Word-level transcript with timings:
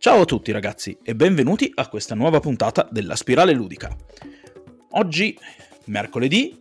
Ciao 0.00 0.22
a 0.22 0.24
tutti 0.24 0.50
ragazzi 0.50 0.96
e 1.02 1.14
benvenuti 1.14 1.70
a 1.74 1.86
questa 1.86 2.14
nuova 2.14 2.40
puntata 2.40 2.88
della 2.90 3.16
Spirale 3.16 3.52
Ludica. 3.52 3.94
Oggi, 4.92 5.38
mercoledì, 5.88 6.58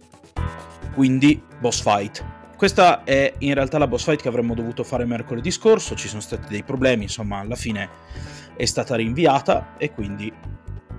quindi 0.93 1.41
boss 1.57 1.81
fight. 1.81 2.21
Questa 2.57 3.05
è 3.05 3.33
in 3.37 3.53
realtà 3.53 3.77
la 3.77 3.87
boss 3.87 4.03
fight 4.03 4.21
che 4.21 4.27
avremmo 4.27 4.55
dovuto 4.55 4.83
fare 4.83 5.05
mercoledì 5.05 5.51
scorso, 5.51 5.95
ci 5.95 6.09
sono 6.09 6.19
stati 6.19 6.49
dei 6.49 6.63
problemi, 6.63 7.03
insomma 7.03 7.37
alla 7.37 7.55
fine 7.55 7.87
è 8.57 8.65
stata 8.65 8.95
rinviata 8.95 9.77
e 9.77 9.93
quindi 9.93 10.29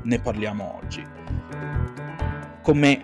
ne 0.04 0.18
parliamo 0.18 0.80
oggi. 0.82 1.04
Con 2.62 2.78
me 2.78 3.02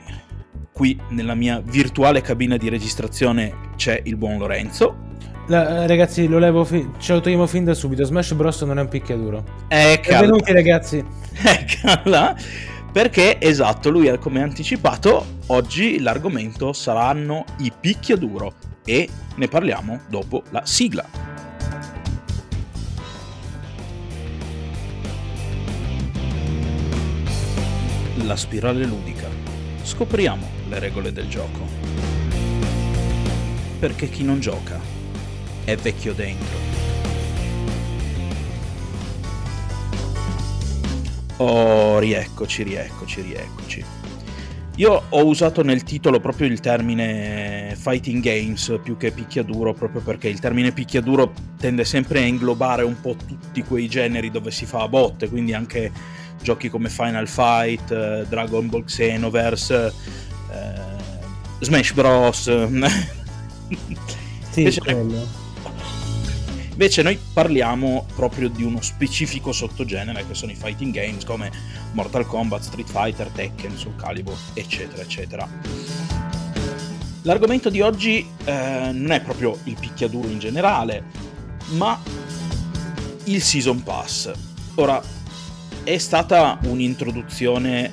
qui 0.72 0.98
nella 1.10 1.34
mia 1.34 1.60
virtuale 1.60 2.22
cabina 2.22 2.56
di 2.56 2.70
registrazione 2.70 3.72
c'è 3.76 4.00
il 4.02 4.16
buon 4.16 4.38
Lorenzo. 4.38 5.05
La, 5.48 5.86
ragazzi, 5.86 6.26
lo 6.26 6.38
levo 6.38 6.64
fi- 6.64 6.90
ce 6.98 7.12
lo 7.12 7.20
togliamo 7.20 7.46
fin 7.46 7.62
da 7.64 7.72
subito. 7.72 8.04
Smash 8.04 8.32
Bros. 8.32 8.62
non 8.62 8.78
è 8.78 8.82
un 8.82 8.88
picchiaduro. 8.88 9.44
Eccola. 9.68 10.18
Benvenuti, 10.18 10.52
ragazzi. 10.52 11.04
Eccola. 11.40 12.36
Perché, 12.92 13.40
esatto, 13.40 13.90
lui 13.90 14.08
ha 14.08 14.18
come 14.18 14.42
anticipato, 14.42 15.24
oggi 15.46 16.00
l'argomento 16.00 16.72
saranno 16.72 17.44
i 17.58 17.70
picchiaduro 17.78 18.54
e 18.84 19.08
ne 19.36 19.48
parliamo 19.48 20.00
dopo 20.08 20.42
la 20.50 20.64
sigla. 20.64 21.04
La 28.24 28.34
spirale 28.34 28.84
ludica. 28.84 29.28
Scopriamo 29.82 30.48
le 30.68 30.78
regole 30.80 31.12
del 31.12 31.28
gioco. 31.28 31.60
Perché 33.78 34.08
chi 34.08 34.24
non 34.24 34.40
gioca 34.40 34.95
è 35.66 35.76
vecchio 35.76 36.14
dentro. 36.14 36.56
Oh, 41.38 41.98
rieccoci, 41.98 42.62
rieccoci, 42.62 43.20
rieccoci. 43.20 43.84
Io 44.76 45.02
ho 45.08 45.24
usato 45.24 45.62
nel 45.62 45.82
titolo 45.82 46.20
proprio 46.20 46.46
il 46.46 46.60
termine 46.60 47.74
fighting 47.76 48.22
games 48.22 48.78
più 48.82 48.96
che 48.96 49.10
picchiaduro, 49.10 49.74
proprio 49.74 50.02
perché 50.02 50.28
il 50.28 50.38
termine 50.38 50.70
picchiaduro 50.70 51.32
tende 51.58 51.84
sempre 51.84 52.20
a 52.20 52.26
inglobare 52.26 52.84
un 52.84 53.00
po' 53.00 53.16
tutti 53.16 53.62
quei 53.64 53.88
generi 53.88 54.30
dove 54.30 54.52
si 54.52 54.66
fa 54.66 54.82
a 54.82 54.88
botte, 54.88 55.28
quindi 55.28 55.52
anche 55.52 55.90
giochi 56.42 56.68
come 56.68 56.90
Final 56.90 57.26
Fight, 57.26 57.90
eh, 57.90 58.24
Dragon 58.28 58.68
Ball 58.68 58.84
Xenoverse, 58.84 59.92
eh, 60.52 61.24
Smash 61.58 61.92
Bros. 61.92 62.42
sì, 64.50 64.60
Invece, 64.60 64.80
quello 64.80 65.44
Invece 66.76 67.00
noi 67.00 67.18
parliamo 67.32 68.04
proprio 68.14 68.50
di 68.50 68.62
uno 68.62 68.82
specifico 68.82 69.50
sottogenere 69.50 70.26
che 70.26 70.34
sono 70.34 70.52
i 70.52 70.54
fighting 70.54 70.92
games 70.92 71.24
come 71.24 71.50
Mortal 71.92 72.26
Kombat, 72.26 72.64
Street 72.64 72.90
Fighter, 72.90 73.28
Tekken, 73.28 73.78
Soul 73.78 73.96
Calibur, 73.96 74.36
eccetera, 74.52 75.00
eccetera. 75.00 75.48
L'argomento 77.22 77.70
di 77.70 77.80
oggi 77.80 78.28
eh, 78.44 78.90
non 78.92 79.10
è 79.10 79.22
proprio 79.22 79.58
il 79.64 79.74
picchiaduro 79.80 80.28
in 80.28 80.38
generale, 80.38 81.04
ma 81.76 81.98
il 83.24 83.40
Season 83.40 83.82
Pass. 83.82 84.30
Ora, 84.74 85.02
è 85.82 85.96
stata 85.96 86.58
un'introduzione 86.64 87.90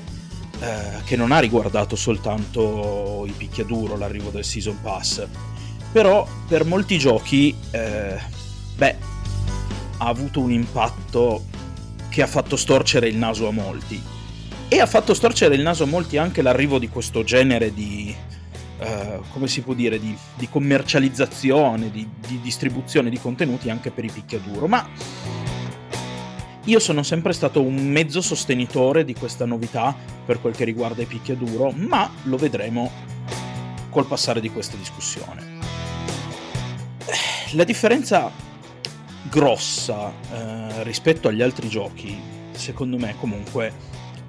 eh, 0.59 1.01
che 1.05 1.15
non 1.15 1.31
ha 1.31 1.39
riguardato 1.39 1.95
soltanto 1.95 3.23
il 3.25 3.33
picchiaduro, 3.33 3.95
l'arrivo 3.95 4.29
del 4.29 4.43
Season 4.43 4.77
Pass, 4.81 5.25
però 5.89 6.27
per 6.49 6.65
molti 6.65 6.97
giochi 6.97 7.55
eh, 7.71 8.41
beh, 8.75 8.95
ha 9.97 10.07
avuto 10.07 10.39
un 10.39 10.51
impatto 10.51 11.45
che 12.09 12.21
ha 12.21 12.27
fatto 12.27 12.55
storcere 12.55 13.07
il 13.07 13.17
naso 13.17 13.47
a 13.47 13.51
molti. 13.51 14.01
E 14.67 14.79
ha 14.79 14.85
fatto 14.85 15.13
storcere 15.13 15.55
il 15.55 15.61
naso 15.61 15.83
a 15.83 15.87
molti 15.87 16.17
anche 16.17 16.41
l'arrivo 16.41 16.79
di 16.79 16.89
questo 16.89 17.23
genere 17.23 17.73
di, 17.73 18.15
uh, 18.79 19.23
come 19.31 19.47
si 19.47 19.61
può 19.61 19.73
dire, 19.73 19.99
di, 19.99 20.15
di 20.35 20.49
commercializzazione, 20.49 21.91
di, 21.91 22.07
di, 22.27 22.39
distribuzione 22.41 23.09
di 23.09 23.19
contenuti 23.19 23.69
anche 23.69 23.91
per 23.91 24.03
i 24.03 24.11
picchiaduro. 24.11 24.67
Ma 24.67 24.87
io 26.65 26.79
sono 26.79 27.03
sempre 27.03 27.33
stato 27.33 27.61
un 27.61 27.87
mezzo 27.87 28.21
sostenitore 28.21 29.03
di 29.03 29.13
questa 29.13 29.45
novità 29.45 29.95
per 30.25 30.39
quel 30.39 30.55
che 30.55 30.63
riguarda 30.63 31.01
i 31.01 31.05
picchiaduro, 31.05 31.71
ma 31.71 32.09
lo 32.23 32.37
vedremo 32.37 32.91
col 33.89 34.05
passare 34.05 34.39
di 34.39 34.49
questa 34.49 34.77
discussione. 34.77 35.51
La 37.53 37.63
differenza 37.63 38.31
grossa 39.29 40.11
eh, 40.31 40.83
rispetto 40.83 41.27
agli 41.27 41.41
altri 41.41 41.69
giochi, 41.69 42.19
secondo 42.51 42.97
me 42.97 43.15
comunque, 43.19 43.73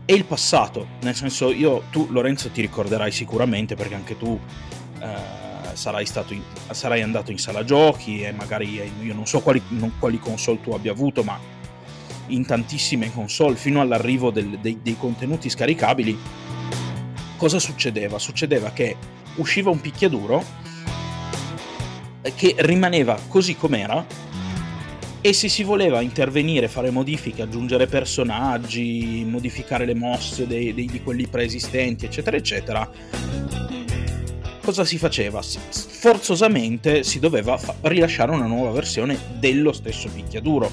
è 0.05 0.13
il 0.13 0.25
passato. 0.25 0.87
Nel 1.03 1.15
senso, 1.15 1.51
io, 1.51 1.85
tu 1.91 2.09
Lorenzo 2.11 2.51
ti 2.51 2.61
ricorderai 2.61 3.11
sicuramente 3.11 3.75
perché 3.75 3.95
anche 3.95 4.17
tu 4.17 4.39
eh, 5.01 5.77
sarai, 5.77 6.07
in, 6.29 6.43
sarai, 6.71 7.03
andato 7.03 7.31
in 7.31 7.39
sala 7.39 7.65
giochi 7.65 8.23
e 8.23 8.33
magari 8.33 8.79
eh, 8.79 8.91
io 9.03 9.15
non 9.15 9.27
so 9.27 9.41
quali, 9.41 9.63
non, 9.69 9.93
quali, 9.99 10.19
console 10.19 10.61
tu 10.61 10.73
abbia 10.73 10.93
avuto, 10.93 11.23
ma 11.23 11.39
in 12.29 12.47
tantissime 12.47 13.13
console 13.13 13.57
fino 13.57 13.81
all'arrivo 13.81 14.31
del, 14.31 14.59
dei, 14.59 14.79
dei 14.83 14.97
contenuti 14.97 15.51
scaricabili, 15.51 16.19
cosa 17.37 17.59
succedeva? 17.59 18.19
Succedeva 18.19 18.71
che 18.71 18.97
usciva 19.37 19.71
un 19.71 19.81
picchiaduro 19.81 20.63
che 22.35 22.55
rimaneva 22.59 23.19
così 23.29 23.55
com'era 23.57 24.24
e 25.27 25.33
se 25.33 25.49
si 25.49 25.63
voleva 25.63 26.03
intervenire, 26.03 26.69
fare 26.69 26.91
modifiche, 26.91 27.41
aggiungere 27.41 27.87
personaggi, 27.87 29.25
modificare 29.27 29.87
le 29.87 29.95
mosse 29.95 30.47
dei, 30.47 30.75
dei, 30.75 30.85
di 30.85 31.03
quelli 31.03 31.27
preesistenti, 31.27 32.05
eccetera, 32.05 32.37
eccetera, 32.37 32.91
cosa 34.61 34.85
si 34.85 34.99
faceva? 34.99 35.41
Forzosamente 35.41 37.05
si 37.05 37.21
doveva 37.21 37.57
fa- 37.57 37.75
rilasciare 37.81 38.33
una 38.33 38.45
nuova 38.45 38.73
versione 38.73 39.19
dello 39.39 39.73
stesso 39.73 40.11
picchiaduro. 40.13 40.71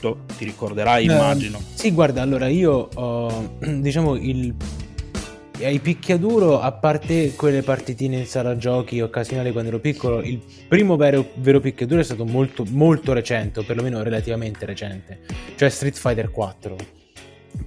Ti 0.00 0.44
ricorderai, 0.44 1.08
uh, 1.08 1.12
immagino. 1.12 1.62
Sì, 1.72 1.92
guarda, 1.92 2.20
allora 2.20 2.46
io 2.46 2.90
ho, 2.92 3.56
diciamo, 3.64 4.16
il 4.16 4.54
ai 5.64 5.78
picchiaduro, 5.78 6.60
a 6.60 6.72
parte 6.72 7.34
quelle 7.34 7.62
partitine 7.62 8.18
in 8.18 8.26
sala 8.26 8.56
giochi 8.56 9.00
occasionali 9.00 9.52
quando 9.52 9.70
ero 9.70 9.78
piccolo, 9.78 10.20
il 10.20 10.40
primo 10.68 10.96
vero, 10.96 11.30
vero 11.36 11.60
picchiaduro 11.60 12.00
è 12.00 12.04
stato 12.04 12.24
molto, 12.24 12.64
molto 12.68 13.12
recente, 13.12 13.60
o 13.60 13.62
perlomeno 13.62 14.02
relativamente 14.02 14.64
recente, 14.66 15.20
cioè 15.56 15.68
Street 15.68 15.96
Fighter 15.96 16.30
4. 16.30 16.76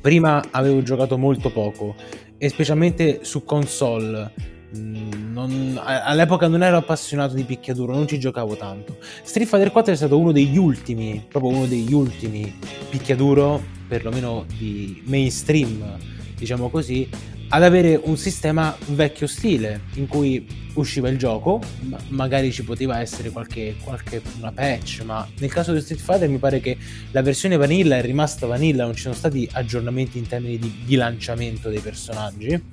Prima 0.02 0.44
avevo 0.52 0.82
giocato 0.82 1.18
molto 1.18 1.52
poco, 1.52 1.96
e 2.38 2.50
specialmente 2.50 3.20
su 3.24 3.44
console. 3.44 4.32
Mm, 4.78 5.32
non, 5.32 5.80
all'epoca 5.82 6.48
non 6.48 6.64
ero 6.64 6.78
appassionato 6.78 7.36
di 7.36 7.44
picchiaduro, 7.44 7.94
non 7.94 8.08
ci 8.08 8.20
giocavo 8.20 8.56
tanto. 8.56 8.98
Street 9.24 9.48
Fighter 9.48 9.72
4 9.72 9.94
è 9.94 9.96
stato 9.96 10.18
uno 10.18 10.32
degli 10.32 10.58
ultimi, 10.58 11.24
proprio 11.28 11.52
uno 11.52 11.66
degli 11.68 11.94
ultimi 11.94 12.54
picchiaduro, 12.90 13.62
perlomeno 13.88 14.46
di 14.58 15.02
mainstream, 15.06 15.98
diciamo 16.36 16.70
così, 16.70 17.08
ad 17.54 17.62
avere 17.62 18.00
un 18.04 18.18
sistema 18.18 18.76
vecchio 18.88 19.28
stile 19.28 19.82
in 19.94 20.08
cui 20.08 20.44
usciva 20.74 21.08
il 21.08 21.20
gioco, 21.20 21.62
ma 21.82 22.00
magari 22.08 22.52
ci 22.52 22.64
poteva 22.64 23.00
essere 23.00 23.30
qualche, 23.30 23.76
qualche 23.84 24.24
una 24.40 24.52
patch, 24.52 25.04
ma 25.06 25.28
nel 25.38 25.52
caso 25.52 25.72
di 25.72 25.80
Street 25.80 26.02
Fighter 26.02 26.28
mi 26.30 26.40
pare 26.40 26.60
che 26.60 26.76
la 27.12 27.22
versione 27.22 27.56
vanilla 27.56 27.98
è 27.98 28.02
rimasta 28.02 28.48
vanilla, 28.48 28.86
non 28.86 28.96
ci 28.96 29.04
sono 29.04 29.14
stati 29.14 29.48
aggiornamenti 29.52 30.18
in 30.18 30.26
termini 30.26 30.58
di 30.58 30.68
bilanciamento 30.68 31.70
dei 31.70 31.80
personaggi. 31.80 32.73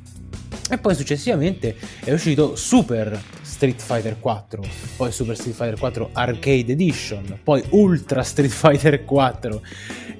E 0.70 0.78
poi 0.78 0.94
successivamente 0.94 1.76
è 2.04 2.12
uscito 2.12 2.54
Super 2.56 3.20
Street 3.42 3.80
Fighter 3.80 4.18
4, 4.20 4.62
poi 4.96 5.12
Super 5.12 5.36
Street 5.36 5.54
Fighter 5.54 5.78
4 5.78 6.10
Arcade 6.12 6.72
Edition, 6.72 7.40
poi 7.42 7.62
Ultra 7.70 8.22
Street 8.22 8.50
Fighter 8.50 9.04
4 9.04 9.62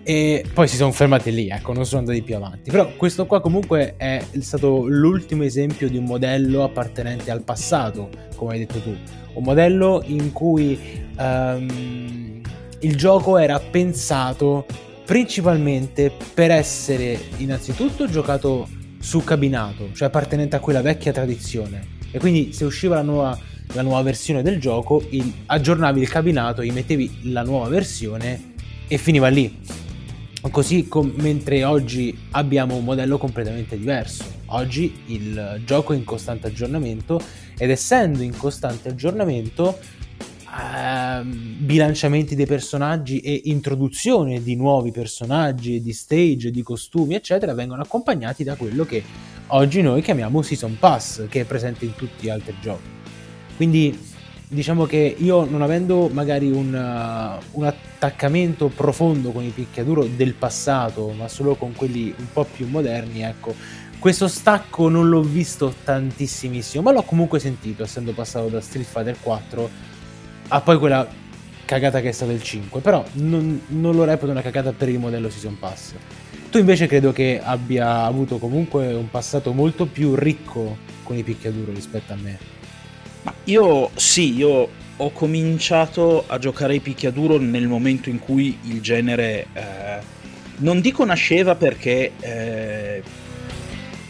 e 0.02 0.44
poi 0.52 0.66
si 0.66 0.76
sono 0.76 0.90
fermati 0.92 1.32
lì, 1.32 1.48
ecco, 1.48 1.72
non 1.72 1.86
sono 1.86 2.00
andati 2.00 2.22
più 2.22 2.36
avanti. 2.36 2.70
Però 2.70 2.90
questo 2.96 3.26
qua 3.26 3.40
comunque 3.40 3.94
è 3.96 4.24
stato 4.40 4.86
l'ultimo 4.86 5.44
esempio 5.44 5.88
di 5.88 5.96
un 5.96 6.04
modello 6.04 6.64
appartenente 6.64 7.30
al 7.30 7.42
passato, 7.42 8.08
come 8.34 8.54
hai 8.54 8.58
detto 8.58 8.80
tu. 8.80 8.96
Un 9.34 9.44
modello 9.44 10.02
in 10.06 10.32
cui 10.32 10.78
um, 11.16 12.40
il 12.80 12.96
gioco 12.96 13.36
era 13.36 13.60
pensato 13.60 14.66
principalmente 15.04 16.12
per 16.34 16.50
essere 16.50 17.18
innanzitutto 17.36 18.08
giocato 18.08 18.68
su 19.00 19.24
cabinato, 19.24 19.90
cioè 19.94 20.08
appartenente 20.08 20.56
a 20.56 20.60
quella 20.60 20.82
vecchia 20.82 21.10
tradizione. 21.10 21.98
E 22.10 22.18
quindi 22.18 22.52
se 22.52 22.64
usciva 22.64 22.96
la 22.96 23.02
nuova, 23.02 23.38
la 23.72 23.82
nuova 23.82 24.02
versione 24.02 24.42
del 24.42 24.60
gioco, 24.60 25.04
il, 25.10 25.32
aggiornavi 25.46 26.00
il 26.00 26.08
cabinato, 26.08 26.62
gli 26.62 26.70
mettevi 26.70 27.32
la 27.32 27.42
nuova 27.42 27.68
versione 27.68 28.52
e 28.86 28.98
finiva 28.98 29.28
lì. 29.28 29.58
Così 30.50 30.86
com- 30.88 31.12
mentre 31.16 31.64
oggi 31.64 32.16
abbiamo 32.32 32.76
un 32.76 32.84
modello 32.84 33.18
completamente 33.18 33.78
diverso. 33.78 34.24
Oggi 34.46 35.02
il 35.06 35.62
gioco 35.64 35.92
è 35.92 35.96
in 35.96 36.04
costante 36.04 36.46
aggiornamento 36.46 37.20
ed 37.56 37.70
essendo 37.70 38.22
in 38.22 38.36
costante 38.36 38.88
aggiornamento 38.88 39.78
uh, 40.50 41.24
bilanciamenti 41.24 42.34
dei 42.34 42.46
personaggi 42.46 43.20
e 43.20 43.42
introduzione 43.44 44.42
di 44.42 44.56
nuovi 44.56 44.90
personaggi, 44.90 45.80
di 45.80 45.92
stage, 45.92 46.50
di 46.50 46.62
costumi, 46.62 47.14
eccetera, 47.14 47.54
vengono 47.54 47.82
accompagnati 47.82 48.44
da 48.44 48.56
quello 48.56 48.84
che 48.84 49.02
oggi 49.48 49.82
noi 49.82 50.02
chiamiamo 50.02 50.42
Season 50.42 50.76
Pass, 50.78 51.26
che 51.28 51.42
è 51.42 51.44
presente 51.44 51.84
in 51.84 51.94
tutti 51.94 52.26
gli 52.26 52.30
altri 52.30 52.56
giochi. 52.60 52.88
Quindi 53.56 54.08
diciamo 54.48 54.84
che 54.84 55.14
io 55.16 55.44
non 55.44 55.62
avendo 55.62 56.08
magari 56.08 56.50
un, 56.50 56.74
uh, 56.74 57.58
un, 57.58 57.64
attaccamento 57.64 58.66
profondo 58.66 59.30
con 59.30 59.44
i 59.44 59.50
picchiaduro 59.50 60.04
del 60.04 60.34
passato, 60.34 61.10
ma 61.10 61.28
solo 61.28 61.54
con 61.54 61.72
quelli 61.72 62.12
un 62.16 62.26
po' 62.32 62.44
più 62.44 62.66
moderni, 62.66 63.22
ecco, 63.22 63.54
questo 64.00 64.28
stacco 64.28 64.88
non 64.88 65.08
l'ho 65.08 65.22
visto 65.22 65.74
tantissimissimo, 65.84 66.82
ma 66.82 66.90
l'ho 66.90 67.02
comunque 67.02 67.38
sentito, 67.38 67.82
essendo 67.82 68.12
passato 68.12 68.48
da 68.48 68.60
Street 68.60 68.86
Fighter 68.86 69.16
4 69.20 69.89
a 70.52 70.60
poi 70.60 70.78
quella 70.78 71.08
cagata 71.64 72.00
che 72.00 72.08
è 72.08 72.12
stata 72.12 72.32
il 72.32 72.42
5, 72.42 72.80
però 72.80 73.04
non, 73.12 73.62
non 73.68 73.94
lo 73.94 74.04
reputo 74.04 74.32
una 74.32 74.42
cagata 74.42 74.72
per 74.72 74.88
il 74.88 74.98
modello 74.98 75.30
Season 75.30 75.56
Pass. 75.58 75.94
Tu 76.50 76.58
invece 76.58 76.88
credo 76.88 77.12
che 77.12 77.40
abbia 77.42 78.02
avuto 78.02 78.38
comunque 78.38 78.92
un 78.92 79.08
passato 79.08 79.52
molto 79.52 79.86
più 79.86 80.16
ricco 80.16 80.76
con 81.04 81.16
i 81.16 81.22
picchiaduro 81.22 81.72
rispetto 81.72 82.12
a 82.12 82.16
me. 82.16 82.38
Ma 83.22 83.32
io 83.44 83.90
sì, 83.94 84.34
io 84.34 84.68
ho 84.96 85.10
cominciato 85.12 86.24
a 86.26 86.38
giocare 86.38 86.72
ai 86.72 86.80
picchiaduro 86.80 87.38
nel 87.38 87.68
momento 87.68 88.10
in 88.10 88.18
cui 88.18 88.58
il 88.64 88.80
genere 88.80 89.46
eh, 89.52 89.98
non 90.56 90.80
dico 90.80 91.04
nasceva 91.04 91.54
perché 91.54 92.12
eh, 92.18 93.02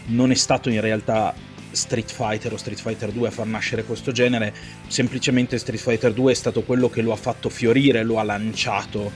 non 0.07 0.31
è 0.31 0.35
stato 0.35 0.69
in 0.69 0.81
realtà 0.81 1.33
Street 1.71 2.11
Fighter 2.11 2.53
o 2.53 2.57
Street 2.57 2.79
Fighter 2.79 3.11
2 3.11 3.27
a 3.27 3.31
far 3.31 3.45
nascere 3.45 3.83
questo 3.83 4.11
genere, 4.11 4.53
semplicemente 4.87 5.57
Street 5.57 5.81
Fighter 5.81 6.13
2 6.13 6.31
è 6.31 6.35
stato 6.35 6.63
quello 6.63 6.89
che 6.89 7.01
lo 7.01 7.11
ha 7.11 7.17
fatto 7.17 7.49
fiorire, 7.49 8.03
lo 8.03 8.19
ha 8.19 8.23
lanciato. 8.23 9.11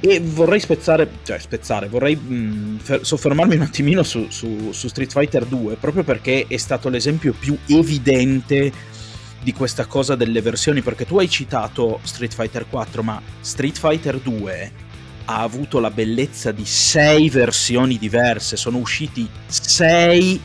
E 0.00 0.20
vorrei 0.20 0.60
spezzare, 0.60 1.10
cioè 1.24 1.38
spezzare, 1.40 1.88
vorrei 1.88 2.14
mh, 2.14 2.34
mm, 2.34 3.00
soffermarmi 3.00 3.56
un 3.56 3.62
attimino 3.62 4.04
su, 4.04 4.26
su, 4.30 4.70
su, 4.70 4.86
Street 4.86 5.10
Fighter 5.10 5.44
2, 5.44 5.74
proprio 5.74 6.04
perché 6.04 6.46
è 6.46 6.56
stato 6.56 6.88
l'esempio 6.88 7.32
più 7.32 7.58
evidente 7.66 8.70
di 9.42 9.52
questa 9.52 9.86
cosa 9.86 10.14
delle 10.14 10.40
versioni, 10.40 10.82
perché 10.82 11.04
tu 11.04 11.18
hai 11.18 11.28
citato 11.28 11.98
Street 12.04 12.32
Fighter 12.32 12.68
4, 12.68 13.02
ma 13.02 13.20
Street 13.40 13.76
Fighter 13.76 14.18
2 14.18 14.72
ha 15.24 15.40
avuto 15.40 15.78
la 15.78 15.90
bellezza 15.90 16.52
di 16.52 16.64
sei 16.64 17.28
versioni 17.28 17.98
diverse, 17.98 18.56
sono 18.56 18.78
usciti 18.78 19.28
sei 19.46 20.40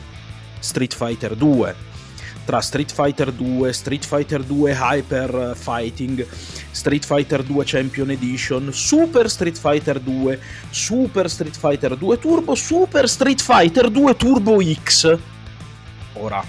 Street 0.64 0.94
Fighter 0.94 1.36
2 1.36 1.74
tra 2.44 2.60
Street 2.60 2.92
Fighter 2.92 3.32
2, 3.32 3.72
Street 3.72 4.04
Fighter 4.04 4.44
2 4.44 4.72
Hyper 4.72 5.54
Fighting, 5.56 6.26
Street 6.70 7.04
Fighter 7.04 7.42
2 7.42 7.64
Champion 7.64 8.10
Edition, 8.10 8.72
Super 8.72 9.28
Street 9.28 9.56
Fighter 9.56 10.00
2, 10.00 10.38
Super 10.70 11.28
Street 11.28 11.56
Fighter 11.56 11.96
2 11.96 12.18
Turbo, 12.18 12.54
Super 12.54 13.06
Street 13.08 13.40
Fighter 13.40 13.90
2 13.90 14.14
Turbo 14.14 14.60
X. 14.60 15.18
Ora, 16.14 16.44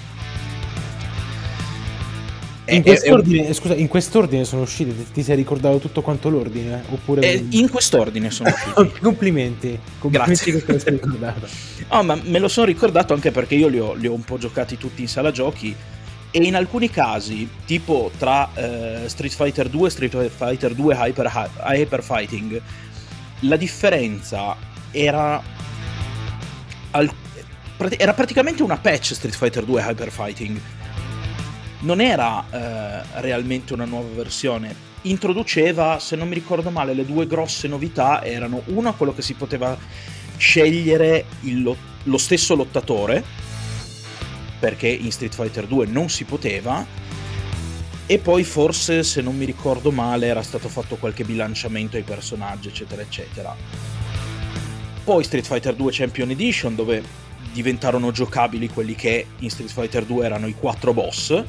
in 2.68 2.82
quest'ordine, 2.82 3.54
scusa, 3.54 3.76
in 3.76 3.88
quest'ordine 3.88 4.44
sono 4.44 4.64
usciti, 4.64 5.08
ti 5.14 5.22
sei 5.22 5.36
ricordato 5.36 5.78
tutto 5.78 6.02
quanto 6.02 6.30
l'ordine? 6.30 6.84
Oppure... 6.90 7.22
Eh, 7.22 7.46
in 7.52 7.70
quest'ordine 7.70 8.32
sono 8.32 8.50
usciti. 8.54 9.00
complimenti, 9.00 9.80
complimenti 10.00 10.52
Grazie. 10.52 10.66
che 10.66 10.84
te 10.84 10.90
ricordato. 10.90 11.48
no, 11.92 12.04
ma 12.04 12.20
me 12.24 12.40
lo 12.40 12.48
sono 12.48 12.66
ricordato 12.66 13.14
anche 13.14 13.32
perché 13.32 13.56
io 13.56 13.68
li 13.68 13.80
ho, 13.80 13.94
li 13.94 14.08
ho, 14.08 14.14
un 14.14 14.24
po' 14.24 14.38
giocati 14.38 14.78
tutti 14.78 15.02
in 15.02 15.08
sala 15.08 15.32
giochi 15.32 15.76
e 16.32 16.40
in 16.40 16.56
alcuni 16.56 16.90
casi, 16.90 17.48
tipo 17.66 18.12
tra 18.18 18.50
eh, 18.56 19.10
Street 19.10 19.34
Fighter 19.34 19.70
2 19.70 19.88
e 19.88 19.92
Street 19.92 20.30
Fighter 20.30 20.74
2 20.74 20.96
Hyper, 20.96 21.50
Hyper 21.64 22.04
Fighting, 22.04 22.62
la 23.42 23.58
differenza 23.58 24.56
era... 24.92 25.42
Al, 26.92 27.12
era 27.98 28.14
praticamente 28.14 28.64
una 28.64 28.78
patch 28.78 29.14
Street 29.14 29.36
Fighter 29.36 29.66
2 29.66 29.82
Hyper 29.82 30.10
Fighting 30.10 30.60
non 31.86 32.02
era 32.02 32.44
eh, 32.50 33.22
realmente 33.22 33.74
una 33.74 33.86
nuova 33.86 34.10
versione, 34.14 34.94
introduceva, 35.04 36.00
se 36.00 36.16
non 36.16 36.28
mi 36.28 36.34
ricordo 36.34 36.72
male, 36.72 36.94
le 36.94 37.06
due 37.06 37.28
grosse 37.28 37.68
novità 37.68 38.24
erano 38.24 38.64
una 38.66 38.92
quello 38.94 39.14
che 39.14 39.22
si 39.22 39.36
poteva 39.36 39.78
scegliere 40.38 41.26
il, 41.42 41.76
lo 42.04 42.18
stesso 42.18 42.56
lottatore, 42.56 43.24
perché 44.60 44.88
in 44.88 45.12
Street 45.12 45.36
Fighter 45.36 45.68
2 45.68 45.86
non 45.86 46.10
si 46.10 46.24
poteva, 46.24 46.86
e 48.08 48.18
poi 48.18 48.44
forse, 48.44 49.04
se 49.04 49.22
non 49.22 49.38
mi 49.38 49.46
ricordo 49.46 49.92
male, 49.92 50.26
era 50.26 50.42
stato 50.42 50.68
fatto 50.70 50.96
qualche 50.96 51.24
bilanciamento 51.24 51.98
ai 51.98 52.04
personaggi, 52.04 52.70
eccetera, 52.70 53.02
eccetera. 53.02 53.56
Poi 55.04 55.24
Street 55.24 55.46
Fighter 55.46 55.76
2 55.76 55.92
Champion 55.92 56.32
Edition, 56.32 56.76
dove 56.76 57.04
diventarono 57.54 58.12
giocabili 58.12 58.70
quelli 58.70 58.96
che 58.96 59.28
in 59.40 59.50
Street 59.50 59.72
Fighter 59.72 60.04
2 60.04 60.26
erano 60.26 60.48
i 60.48 60.56
quattro 60.56 60.94
boss, 60.94 61.44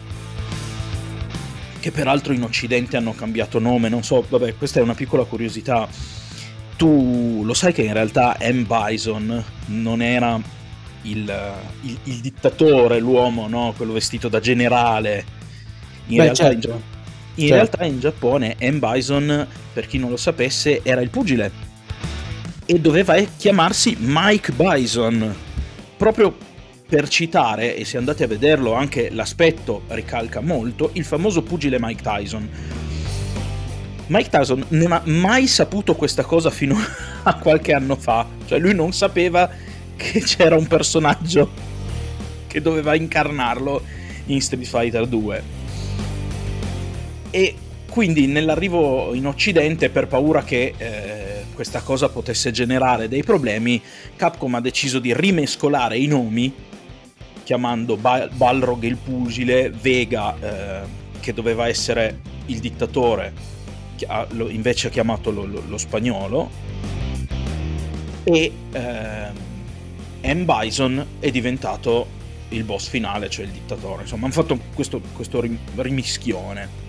che 1.86 1.92
peraltro 1.92 2.32
in 2.32 2.42
Occidente 2.42 2.96
hanno 2.96 3.14
cambiato 3.14 3.60
nome, 3.60 3.88
non 3.88 4.02
so, 4.02 4.26
vabbè, 4.28 4.56
questa 4.56 4.80
è 4.80 4.82
una 4.82 4.94
piccola 4.94 5.22
curiosità. 5.22 5.86
Tu 6.76 7.42
lo 7.44 7.54
sai 7.54 7.72
che 7.72 7.82
in 7.82 7.92
realtà 7.92 8.36
M. 8.40 8.66
Bison 8.66 9.44
non 9.66 10.02
era 10.02 10.36
il, 11.02 11.54
il, 11.82 11.98
il 12.02 12.20
dittatore, 12.20 12.98
l'uomo, 12.98 13.46
no? 13.46 13.72
quello 13.76 13.92
vestito 13.92 14.26
da 14.26 14.40
generale. 14.40 15.24
In, 16.06 16.16
Beh, 16.16 16.22
realtà, 16.24 16.50
certo. 16.50 16.66
in, 16.66 16.74
in 16.74 17.48
certo. 17.48 17.54
realtà 17.54 17.84
in 17.84 18.00
Giappone 18.00 18.56
M. 18.58 18.78
Bison, 18.80 19.46
per 19.72 19.86
chi 19.86 19.98
non 19.98 20.10
lo 20.10 20.16
sapesse, 20.16 20.80
era 20.82 21.00
il 21.00 21.10
pugile 21.10 21.52
e 22.66 22.80
doveva 22.80 23.14
chiamarsi 23.36 23.96
Mike 24.00 24.50
Bison, 24.50 25.32
proprio 25.96 26.36
per 26.88 27.08
citare, 27.08 27.76
e 27.76 27.84
se 27.84 27.96
andate 27.96 28.24
a 28.24 28.28
vederlo 28.28 28.72
anche 28.72 29.10
l'aspetto 29.10 29.82
ricalca 29.88 30.40
molto, 30.40 30.90
il 30.92 31.04
famoso 31.04 31.42
pugile 31.42 31.78
Mike 31.80 32.02
Tyson. 32.02 32.48
Mike 34.06 34.28
Tyson 34.30 34.64
non 34.68 34.92
ha 34.92 35.02
mai 35.04 35.48
saputo 35.48 35.96
questa 35.96 36.22
cosa 36.22 36.50
fino 36.50 36.76
a 37.24 37.34
qualche 37.38 37.72
anno 37.72 37.96
fa, 37.96 38.26
cioè 38.46 38.60
lui 38.60 38.72
non 38.72 38.92
sapeva 38.92 39.50
che 39.96 40.20
c'era 40.20 40.54
un 40.54 40.66
personaggio 40.68 41.50
che 42.46 42.62
doveva 42.62 42.94
incarnarlo 42.94 43.82
in 44.26 44.40
Street 44.40 44.64
Fighter 44.64 45.06
2. 45.06 45.42
E 47.30 47.54
quindi 47.90 48.28
nell'arrivo 48.28 49.12
in 49.12 49.26
Occidente, 49.26 49.90
per 49.90 50.06
paura 50.06 50.44
che 50.44 50.74
eh, 50.76 51.44
questa 51.52 51.80
cosa 51.80 52.08
potesse 52.10 52.52
generare 52.52 53.08
dei 53.08 53.24
problemi, 53.24 53.82
Capcom 54.14 54.54
ha 54.54 54.60
deciso 54.60 55.00
di 55.00 55.12
rimescolare 55.12 55.98
i 55.98 56.06
nomi 56.06 56.54
chiamando 57.46 57.96
ba- 57.96 58.28
Balrog 58.28 58.82
il 58.82 58.96
pugile, 58.96 59.70
Vega 59.70 60.36
eh, 60.36 60.86
che 61.20 61.32
doveva 61.32 61.68
essere 61.68 62.18
il 62.46 62.58
dittatore, 62.58 63.32
ha, 64.08 64.26
lo, 64.30 64.48
invece 64.48 64.88
ha 64.88 64.90
chiamato 64.90 65.30
lo, 65.30 65.44
lo, 65.44 65.62
lo 65.64 65.78
spagnolo, 65.78 66.50
e 68.24 68.52
eh, 68.72 70.34
M. 70.34 70.44
Bison 70.44 71.06
è 71.20 71.30
diventato 71.30 72.08
il 72.48 72.64
boss 72.64 72.88
finale, 72.88 73.30
cioè 73.30 73.44
il 73.44 73.52
dittatore. 73.52 74.02
Insomma, 74.02 74.24
hanno 74.24 74.34
fatto 74.34 74.58
questo, 74.74 75.00
questo 75.14 75.40
rimischione. 75.76 76.84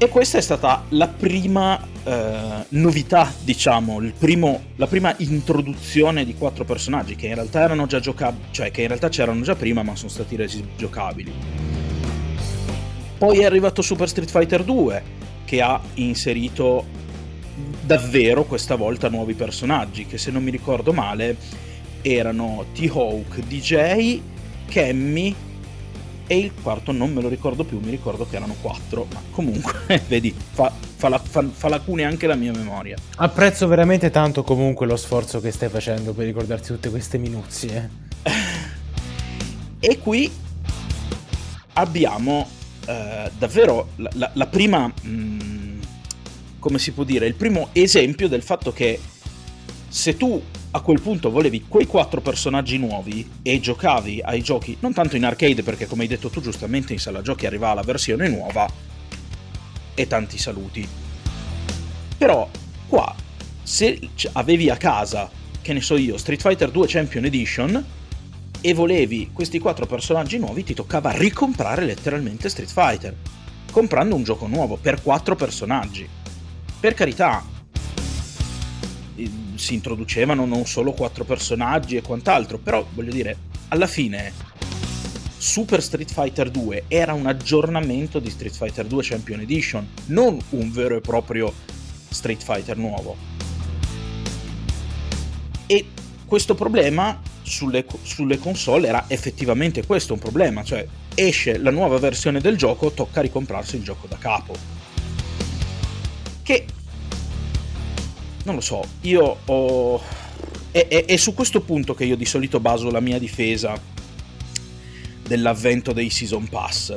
E 0.00 0.08
questa 0.08 0.38
è 0.38 0.40
stata 0.40 0.84
la 0.90 1.08
prima 1.08 1.84
eh, 2.04 2.64
novità, 2.68 3.34
diciamo, 3.42 4.00
primo, 4.16 4.62
la 4.76 4.86
prima 4.86 5.12
introduzione 5.18 6.24
di 6.24 6.34
quattro 6.34 6.64
personaggi 6.64 7.16
che 7.16 7.26
in 7.26 7.34
realtà 7.34 7.62
erano 7.62 7.86
già 7.86 7.98
giocabili, 7.98 8.44
cioè 8.52 8.70
che 8.70 8.82
in 8.82 8.86
realtà 8.86 9.08
c'erano 9.08 9.40
già 9.40 9.56
prima 9.56 9.82
ma 9.82 9.96
sono 9.96 10.08
stati 10.08 10.36
resi 10.36 10.64
giocabili. 10.76 11.32
Poi 13.18 13.38
è 13.38 13.44
arrivato 13.44 13.82
Super 13.82 14.08
Street 14.08 14.30
Fighter 14.30 14.62
2 14.62 15.02
che 15.44 15.60
ha 15.60 15.80
inserito 15.94 16.86
davvero 17.80 18.44
questa 18.44 18.76
volta 18.76 19.08
nuovi 19.08 19.34
personaggi 19.34 20.06
che 20.06 20.16
se 20.16 20.30
non 20.30 20.44
mi 20.44 20.52
ricordo 20.52 20.92
male 20.92 21.36
erano 22.02 22.66
T-Hawk, 22.72 23.40
DJ, 23.40 24.20
Cammy 24.68 25.34
e 26.28 26.38
il 26.38 26.52
quarto 26.62 26.92
non 26.92 27.10
me 27.12 27.22
lo 27.22 27.28
ricordo 27.28 27.64
più, 27.64 27.80
mi 27.80 27.90
ricordo 27.90 28.28
che 28.28 28.36
erano 28.36 28.54
quattro, 28.60 29.06
ma 29.12 29.20
comunque, 29.30 30.02
vedi, 30.06 30.32
fa, 30.32 30.70
fa, 30.70 31.08
la, 31.08 31.18
fa, 31.18 31.42
fa, 31.50 31.68
lacune 31.68 32.04
anche 32.04 32.26
la 32.26 32.34
mia 32.34 32.52
memoria. 32.52 32.96
Apprezzo 33.16 33.66
veramente 33.66 34.10
tanto 34.10 34.44
comunque 34.44 34.86
lo 34.86 34.96
sforzo 34.96 35.40
che 35.40 35.50
stai 35.50 35.70
facendo 35.70 36.12
per 36.12 36.26
ricordarti 36.26 36.68
tutte 36.68 36.90
queste 36.90 37.16
minuzie. 37.16 37.90
e 39.80 39.98
qui 39.98 40.30
abbiamo 41.72 42.46
eh, 42.86 43.30
davvero 43.38 43.88
la, 43.96 44.10
la, 44.12 44.30
la 44.34 44.46
prima, 44.46 44.86
mh, 44.86 45.08
mm, 45.08 45.80
come 46.58 46.78
si 46.78 46.92
può 46.92 47.04
dire, 47.04 47.26
il 47.26 47.34
primo 47.34 47.70
esempio 47.72 48.28
del 48.28 48.42
fatto 48.42 48.70
che 48.70 49.00
se 49.88 50.16
tu 50.16 50.42
a 50.70 50.80
quel 50.80 51.00
punto 51.00 51.30
volevi 51.30 51.64
quei 51.66 51.86
quattro 51.86 52.20
personaggi 52.20 52.78
nuovi 52.78 53.28
e 53.42 53.58
giocavi 53.58 54.20
ai 54.22 54.42
giochi, 54.42 54.76
non 54.80 54.92
tanto 54.92 55.16
in 55.16 55.24
arcade 55.24 55.62
perché 55.62 55.86
come 55.86 56.02
hai 56.02 56.08
detto 56.08 56.28
tu 56.28 56.40
giustamente 56.40 56.92
in 56.92 56.98
sala 56.98 57.22
giochi 57.22 57.46
arrivava 57.46 57.74
la 57.74 57.82
versione 57.82 58.28
nuova, 58.28 58.68
e 59.98 60.06
tanti 60.06 60.38
saluti. 60.38 60.86
Però 62.16 62.48
qua, 62.86 63.14
se 63.62 63.98
avevi 64.32 64.70
a 64.70 64.76
casa, 64.76 65.28
che 65.60 65.72
ne 65.72 65.80
so 65.80 65.96
io, 65.96 66.16
Street 66.16 66.40
Fighter 66.40 66.70
2 66.70 66.86
Champion 66.86 67.24
Edition, 67.24 67.84
e 68.60 68.74
volevi 68.74 69.30
questi 69.32 69.58
quattro 69.58 69.86
personaggi 69.86 70.38
nuovi, 70.38 70.64
ti 70.64 70.74
toccava 70.74 71.10
ricomprare 71.10 71.84
letteralmente 71.84 72.48
Street 72.48 72.70
Fighter, 72.70 73.14
comprando 73.72 74.14
un 74.14 74.22
gioco 74.22 74.46
nuovo 74.46 74.76
per 74.76 75.02
quattro 75.02 75.34
personaggi. 75.34 76.08
Per 76.80 76.94
carità, 76.94 77.44
si 79.58 79.74
introducevano 79.74 80.46
non 80.46 80.64
solo 80.66 80.92
quattro 80.92 81.24
personaggi 81.24 81.96
e 81.96 82.02
quant'altro, 82.02 82.58
però 82.58 82.86
voglio 82.94 83.10
dire, 83.10 83.36
alla 83.68 83.88
fine 83.88 84.32
Super 85.36 85.82
Street 85.82 86.10
Fighter 86.10 86.50
2 86.50 86.84
era 86.88 87.12
un 87.12 87.26
aggiornamento 87.26 88.18
di 88.20 88.30
Street 88.30 88.54
Fighter 88.54 88.86
2 88.86 89.02
Champion 89.02 89.40
Edition, 89.40 89.86
non 90.06 90.38
un 90.50 90.70
vero 90.70 90.96
e 90.96 91.00
proprio 91.00 91.52
Street 92.08 92.42
Fighter 92.42 92.76
nuovo. 92.76 93.16
E 95.66 95.86
questo 96.24 96.54
problema 96.54 97.20
sulle, 97.42 97.84
sulle 98.02 98.38
console 98.38 98.88
era 98.88 99.04
effettivamente 99.08 99.84
questo 99.84 100.12
un 100.12 100.18
problema, 100.20 100.62
cioè 100.62 100.86
esce 101.14 101.58
la 101.58 101.70
nuova 101.70 101.98
versione 101.98 102.40
del 102.40 102.56
gioco, 102.56 102.92
tocca 102.92 103.20
ricomprarsi 103.20 103.76
il 103.76 103.82
gioco 103.82 104.06
da 104.06 104.18
capo. 104.18 104.54
Che 106.42 106.64
non 108.48 108.56
lo 108.56 108.62
so, 108.62 108.82
io 109.02 109.38
ho... 109.44 110.02
È, 110.70 110.86
è, 110.88 111.04
è, 111.04 111.16
su 111.16 111.34
questo 111.34 111.60
punto 111.60 111.94
che 111.94 112.04
io 112.04 112.16
di 112.16 112.24
solito 112.24 112.60
baso 112.60 112.90
la 112.90 113.00
mia 113.00 113.18
difesa 113.18 113.78
dell'avvento 115.26 115.92
dei 115.92 116.08
Season 116.08 116.48
Pass. 116.48 116.94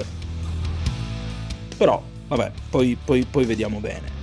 Però, 1.75 2.01
vabbè, 2.27 2.51
poi, 2.70 2.98
poi, 3.03 3.25
poi 3.29 3.46
vediamo 3.46 3.79
bene. 3.79 4.20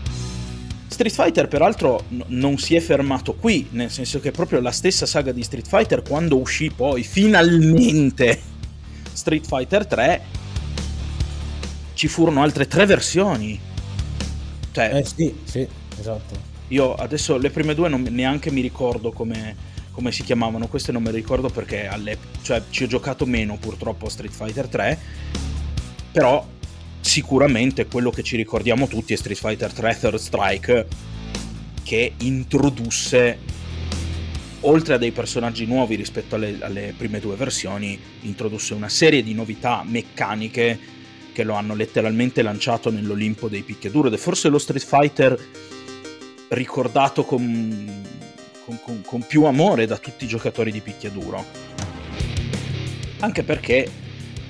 Street 0.86 1.14
Fighter 1.14 1.48
peraltro 1.48 2.04
n- 2.08 2.24
non 2.28 2.56
si 2.56 2.74
è 2.74 2.80
fermato 2.80 3.34
qui, 3.34 3.68
nel 3.72 3.90
senso 3.90 4.20
che 4.20 4.30
proprio 4.30 4.60
la 4.60 4.72
stessa 4.72 5.04
saga 5.04 5.30
di 5.30 5.42
Street 5.42 5.68
Fighter 5.68 6.02
quando 6.02 6.38
uscì 6.38 6.70
poi 6.70 7.02
finalmente 7.02 8.40
Street 9.12 9.46
Fighter 9.46 9.86
3 9.86 10.22
ci 11.92 12.08
furono 12.08 12.42
altre 12.42 12.66
tre 12.66 12.86
versioni. 12.86 13.60
Cioè, 14.72 14.94
eh 14.94 15.04
sì, 15.04 15.34
sì, 15.44 15.66
esatto. 15.98 16.47
Io 16.68 16.94
adesso 16.94 17.36
le 17.38 17.50
prime 17.50 17.74
due 17.74 17.88
non, 17.88 18.02
neanche 18.10 18.50
mi 18.50 18.60
ricordo 18.60 19.10
come, 19.10 19.56
come, 19.90 20.12
si 20.12 20.22
chiamavano, 20.22 20.68
queste 20.68 20.92
non 20.92 21.02
me 21.02 21.10
le 21.10 21.16
ricordo 21.16 21.48
perché 21.48 21.86
alle, 21.86 22.18
cioè, 22.42 22.62
ci 22.70 22.84
ho 22.84 22.86
giocato 22.86 23.24
meno 23.24 23.56
purtroppo 23.56 24.06
a 24.06 24.10
Street 24.10 24.32
Fighter 24.32 24.68
3, 24.68 24.98
però 26.12 26.46
sicuramente 27.00 27.86
quello 27.86 28.10
che 28.10 28.22
ci 28.22 28.36
ricordiamo 28.36 28.86
tutti 28.86 29.14
è 29.14 29.16
Street 29.16 29.38
Fighter 29.38 29.72
3 29.72 29.98
Third 29.98 30.16
Strike 30.16 30.86
che 31.82 32.12
introdusse 32.18 33.38
oltre 34.60 34.94
a 34.94 34.98
dei 34.98 35.12
personaggi 35.12 35.64
nuovi 35.64 35.94
rispetto 35.94 36.34
alle, 36.34 36.58
alle, 36.60 36.94
prime 36.96 37.20
due 37.20 37.36
versioni, 37.36 37.98
introdusse 38.22 38.74
una 38.74 38.88
serie 38.88 39.22
di 39.22 39.32
novità 39.32 39.82
meccaniche 39.86 40.78
che 41.32 41.44
lo 41.44 41.54
hanno 41.54 41.74
letteralmente 41.74 42.42
lanciato 42.42 42.90
nell'Olimpo 42.90 43.48
dei 43.48 43.62
picchiaduro 43.62 44.08
ed 44.08 44.14
è 44.14 44.18
forse 44.18 44.48
lo 44.48 44.58
Street 44.58 44.84
Fighter 44.84 45.38
ricordato 46.48 47.24
con, 47.24 48.04
con, 48.64 49.02
con, 49.04 49.26
più 49.26 49.44
amore 49.44 49.86
da 49.86 49.96
tutti 49.98 50.24
i 50.24 50.28
giocatori 50.28 50.70
di 50.70 50.80
picchiaduro. 50.80 51.44
Anche 53.20 53.42
perché, 53.42 53.90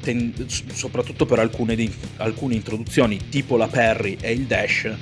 ten, 0.01 0.33
soprattutto 0.47 1.27
per 1.27 1.39
alcune, 1.39 1.91
alcune, 2.17 2.55
introduzioni, 2.55 3.29
tipo 3.29 3.57
la 3.57 3.69
parry 3.69 4.17
e 4.21 4.33
il 4.33 4.45
dash, 4.47 4.85
eh, 4.85 4.97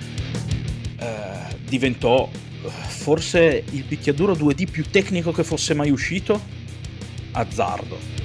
diventò 1.66 2.28
eh, 2.30 2.68
forse 2.68 3.64
il 3.70 3.82
picchiaduro 3.84 4.34
2D 4.34 4.70
più 4.70 4.84
tecnico 4.90 5.32
che 5.32 5.44
fosse 5.44 5.74
mai 5.74 5.90
uscito? 5.90 6.40
Azzardo. 7.32 8.16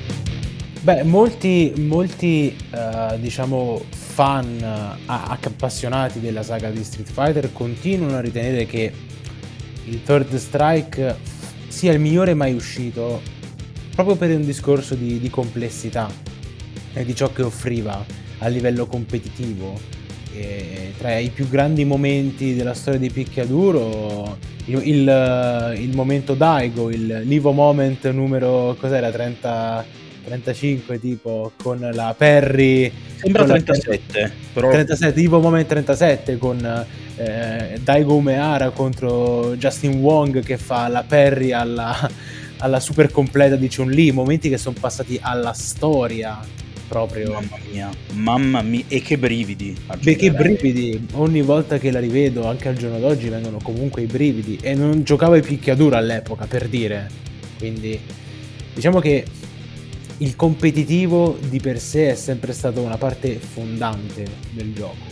Beh, 0.82 1.04
molti, 1.04 1.74
molti 1.76 2.56
uh, 2.72 3.16
diciamo, 3.20 3.86
fan 4.22 4.64
appassionati 5.08 6.20
della 6.20 6.44
saga 6.44 6.70
di 6.70 6.84
Street 6.84 7.10
Fighter 7.10 7.52
continuano 7.52 8.18
a 8.18 8.20
ritenere 8.22 8.68
che 8.68 8.92
il 9.86 10.04
Third 10.04 10.36
Strike 10.36 11.18
sia 11.70 11.92
il 11.92 12.00
migliore 12.00 12.36
mai 12.36 12.54
uscito 12.54 13.20
proprio 13.96 14.16
per 14.16 14.30
un 14.30 14.46
discorso 14.46 14.94
di, 14.94 15.20
di 15.20 15.30
complessità 15.32 16.08
e 16.94 17.04
di 17.04 17.16
ciò 17.16 17.32
che 17.32 17.42
offriva 17.42 18.06
a 18.38 18.48
livello 18.48 18.86
competitivo. 18.86 19.74
E 20.36 20.94
tra 21.00 21.18
i 21.18 21.30
più 21.30 21.50
grandi 21.50 21.84
momenti 21.84 22.54
della 22.54 22.76
storia 22.76 23.00
di 23.00 23.10
picchiaduro 23.10 24.38
il, 24.66 24.82
il, 24.84 25.76
il 25.80 25.96
momento 25.96 26.36
Daigo, 26.36 26.92
il 26.92 27.24
Livo 27.24 27.54
Moment 27.54 28.08
numero 28.12 28.76
cos'era 28.80 29.10
30 29.10 30.00
35 30.24 31.00
tipo 31.00 31.52
con 31.58 31.90
la 31.92 32.14
Perry 32.16 32.92
sembra 33.22 33.44
37 33.46 34.22
la... 34.22 34.30
però 34.54 34.70
37 34.72 35.14
tipo 35.14 35.40
Moment 35.40 35.68
37 35.68 36.38
con 36.38 36.86
eh, 37.18 37.80
Daigo 37.82 38.16
Umeara 38.16 38.70
contro 38.72 39.56
Justin 39.56 40.00
Wong 40.00 40.44
che 40.44 40.58
fa 40.58 40.88
la 40.88 41.04
Perry 41.08 41.52
alla, 41.52 42.10
alla 42.58 42.80
super 42.80 43.12
completa 43.12 43.56
di 43.56 43.70
Chun-Li 43.70 44.12
momenti 44.12 44.50
che 44.50 44.58
sono 44.58 44.76
passati 44.80 45.20
alla 45.22 45.54
storia 45.54 46.40
proprio. 46.92 47.32
Mamma 47.32 47.58
mia 47.72 47.90
mamma 48.12 48.62
mia 48.62 48.84
e 48.90 49.02
che 49.02 49.18
brividi 49.18 49.78
Beh, 50.02 50.16
che 50.18 50.32
brividi 50.32 51.08
ogni 51.14 51.42
volta 51.42 51.78
che 51.78 51.90
la 51.90 52.00
rivedo 52.00 52.46
anche 52.48 52.68
al 52.68 52.76
giorno 52.76 53.00
d'oggi 53.00 53.30
vengono 53.30 53.60
comunque 53.64 54.02
i 54.02 54.08
brividi 54.08 54.60
e 54.62 54.76
non 54.76 55.04
giocavo 55.04 55.34
ai 55.34 55.42
picchiaduro 55.42 55.96
all'epoca 55.96 56.46
per 56.48 56.68
dire. 56.68 57.10
Quindi 57.58 57.98
diciamo 58.74 59.00
che 59.00 59.24
il 60.22 60.36
competitivo 60.36 61.38
di 61.50 61.60
per 61.60 61.80
sé 61.80 62.12
è 62.12 62.16
sempre 62.16 62.54
stato 62.54 62.82
una 62.82 62.98
parte 62.98 63.36
fondante 63.36 64.26
del 64.52 64.74
gioco 64.74 65.10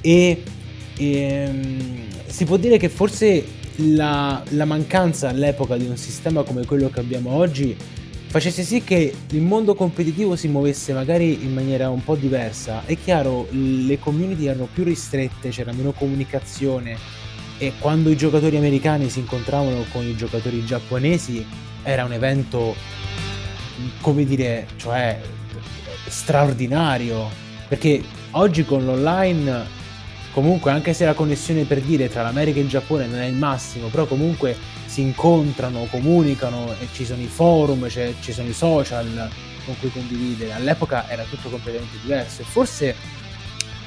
e, 0.00 0.42
ehm, 0.96 2.06
si 2.26 2.44
può 2.44 2.56
dire 2.56 2.76
che 2.76 2.88
forse 2.88 3.44
la, 3.76 4.42
la, 4.50 4.64
mancanza 4.64 5.28
all'epoca 5.28 5.76
di 5.76 5.86
un 5.86 5.96
sistema 5.96 6.42
come 6.42 6.64
quello 6.66 6.90
che 6.90 6.98
abbiamo 6.98 7.32
oggi 7.32 7.76
facesse 8.26 8.62
sì 8.62 8.82
che 8.82 9.12
il 9.30 9.42
mondo 9.42 9.74
competitivo 9.74 10.36
si 10.36 10.48
muovesse 10.48 10.92
magari 10.92 11.44
in 11.44 11.54
maniera 11.54 11.88
un 11.88 12.04
po' 12.04 12.14
diversa. 12.14 12.82
È 12.84 12.94
chiaro, 13.02 13.46
le 13.50 13.98
community 13.98 14.46
erano 14.46 14.68
più 14.70 14.84
ristrette, 14.84 15.48
c'era 15.48 15.72
meno 15.72 15.92
comunicazione 15.92 16.98
e 17.56 17.72
quando 17.78 18.10
i 18.10 18.16
giocatori 18.16 18.56
americani 18.56 19.08
si 19.08 19.20
incontravano 19.20 19.84
con 19.90 20.06
i 20.06 20.14
giocatori 20.14 20.64
giapponesi 20.64 21.44
era 21.82 22.04
un 22.04 22.12
evento 22.12 22.74
come 24.00 24.24
dire, 24.24 24.66
cioè 24.76 25.20
straordinario, 26.06 27.28
perché 27.68 28.02
oggi 28.32 28.64
con 28.64 28.84
l'online 28.84 29.76
comunque 30.32 30.70
anche 30.70 30.92
se 30.92 31.04
la 31.04 31.14
connessione 31.14 31.64
per 31.64 31.80
dire 31.80 32.08
tra 32.08 32.22
l'America 32.22 32.58
e 32.58 32.62
il 32.62 32.68
Giappone 32.68 33.06
non 33.06 33.18
è 33.18 33.26
il 33.26 33.34
massimo, 33.34 33.88
però 33.88 34.06
comunque 34.06 34.56
si 34.86 35.00
incontrano, 35.00 35.86
comunicano 35.90 36.72
e 36.80 36.88
ci 36.92 37.04
sono 37.04 37.20
i 37.20 37.26
forum, 37.26 37.88
cioè, 37.88 38.14
ci 38.20 38.32
sono 38.32 38.48
i 38.48 38.52
social 38.52 39.28
con 39.64 39.78
cui 39.78 39.90
condividere. 39.90 40.52
All'epoca 40.52 41.08
era 41.08 41.24
tutto 41.24 41.48
completamente 41.48 41.98
diverso 42.02 42.42
e 42.42 42.44
forse 42.44 42.94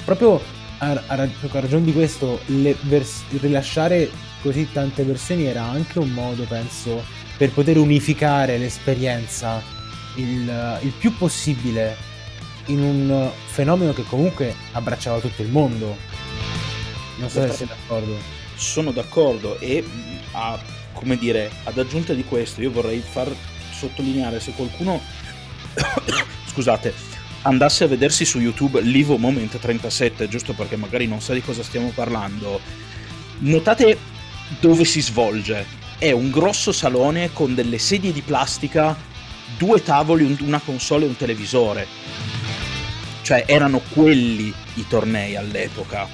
proprio 0.03 0.41
a, 0.79 0.91
a, 1.07 1.15
a 1.15 1.59
ragione 1.59 1.85
di 1.85 1.93
questo 1.93 2.39
vers- 2.81 3.23
rilasciare 3.39 4.09
così 4.41 4.67
tante 4.71 5.03
versioni 5.03 5.45
era 5.45 5.63
anche 5.63 5.99
un 5.99 6.09
modo, 6.09 6.43
penso, 6.43 7.03
per 7.37 7.51
poter 7.51 7.77
unificare 7.77 8.57
l'esperienza 8.57 9.79
il, 10.15 10.79
il 10.81 10.91
più 10.91 11.15
possibile 11.15 12.09
in 12.67 12.81
un 12.81 13.29
fenomeno 13.45 13.93
che 13.93 14.03
comunque 14.03 14.55
abbracciava 14.71 15.19
tutto 15.19 15.41
il 15.41 15.49
mondo. 15.49 15.97
Non 17.17 17.29
so 17.29 17.41
se 17.41 17.51
sei 17.51 17.67
d'accordo. 17.67 18.17
Sono 18.55 18.91
d'accordo 18.91 19.59
e 19.59 19.83
a, 20.31 20.59
come 20.93 21.17
dire, 21.17 21.51
ad 21.63 21.77
aggiunta 21.77 22.13
di 22.13 22.23
questo 22.23 22.61
io 22.61 22.71
vorrei 22.71 22.99
far 22.99 23.33
sottolineare 23.71 24.39
se 24.39 24.51
qualcuno 24.51 25.01
scusate 26.45 26.93
andasse 27.43 27.85
a 27.85 27.87
vedersi 27.87 28.25
su 28.25 28.39
YouTube 28.39 28.81
Livo 28.81 29.17
Moment 29.17 29.57
37 29.57 30.27
giusto 30.27 30.53
perché 30.53 30.75
magari 30.75 31.07
non 31.07 31.21
sa 31.21 31.33
di 31.33 31.41
cosa 31.41 31.63
stiamo 31.63 31.89
parlando 31.95 32.59
notate 33.39 33.97
dove 34.59 34.85
si 34.85 35.01
svolge 35.01 35.65
è 35.97 36.11
un 36.11 36.29
grosso 36.29 36.71
salone 36.71 37.31
con 37.33 37.55
delle 37.55 37.79
sedie 37.79 38.11
di 38.11 38.21
plastica 38.21 38.95
due 39.57 39.81
tavoli, 39.83 40.37
una 40.41 40.59
console 40.59 41.05
e 41.05 41.07
un 41.07 41.17
televisore. 41.17 41.87
Cioè 43.21 43.45
erano 43.47 43.81
quelli 43.89 44.53
i 44.75 44.87
tornei 44.87 45.35
all'epoca, 45.35 46.07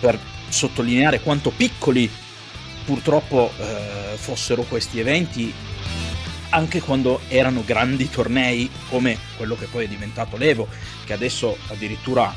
per 0.00 0.18
sottolineare 0.48 1.20
quanto 1.20 1.50
piccoli 1.50 2.10
purtroppo 2.84 3.52
eh, 3.56 4.16
fossero 4.16 4.62
questi 4.62 5.00
eventi, 5.00 5.52
anche 6.50 6.80
quando 6.80 7.20
erano 7.28 7.62
grandi 7.64 8.10
tornei 8.10 8.70
come 8.88 9.18
quello 9.36 9.56
che 9.56 9.66
poi 9.66 9.84
è 9.84 9.88
diventato 9.88 10.36
l'Evo, 10.36 10.68
che 11.04 11.12
adesso 11.12 11.56
addirittura 11.68 12.34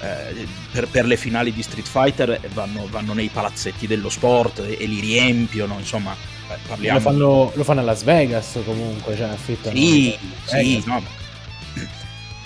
eh, 0.00 0.46
per, 0.70 0.88
per, 0.88 1.06
le 1.06 1.16
finali 1.16 1.52
di 1.52 1.62
Street 1.62 1.86
Fighter 1.86 2.40
vanno, 2.52 2.86
vanno 2.88 3.12
nei 3.14 3.28
palazzetti 3.28 3.86
dello 3.86 4.10
sport 4.10 4.60
e, 4.60 4.76
e 4.78 4.86
li 4.86 5.00
riempiono, 5.00 5.78
insomma, 5.78 6.14
beh, 6.48 6.58
parliamo... 6.66 6.98
Lo 6.98 7.04
fanno, 7.04 7.52
lo 7.54 7.64
fanno, 7.64 7.80
a 7.80 7.84
Las 7.84 8.02
Vegas 8.02 8.58
comunque, 8.64 9.16
cioè 9.16 9.28
affittano... 9.28 9.76
Sì, 9.76 10.16
sì, 10.44 10.82
no, 10.86 11.02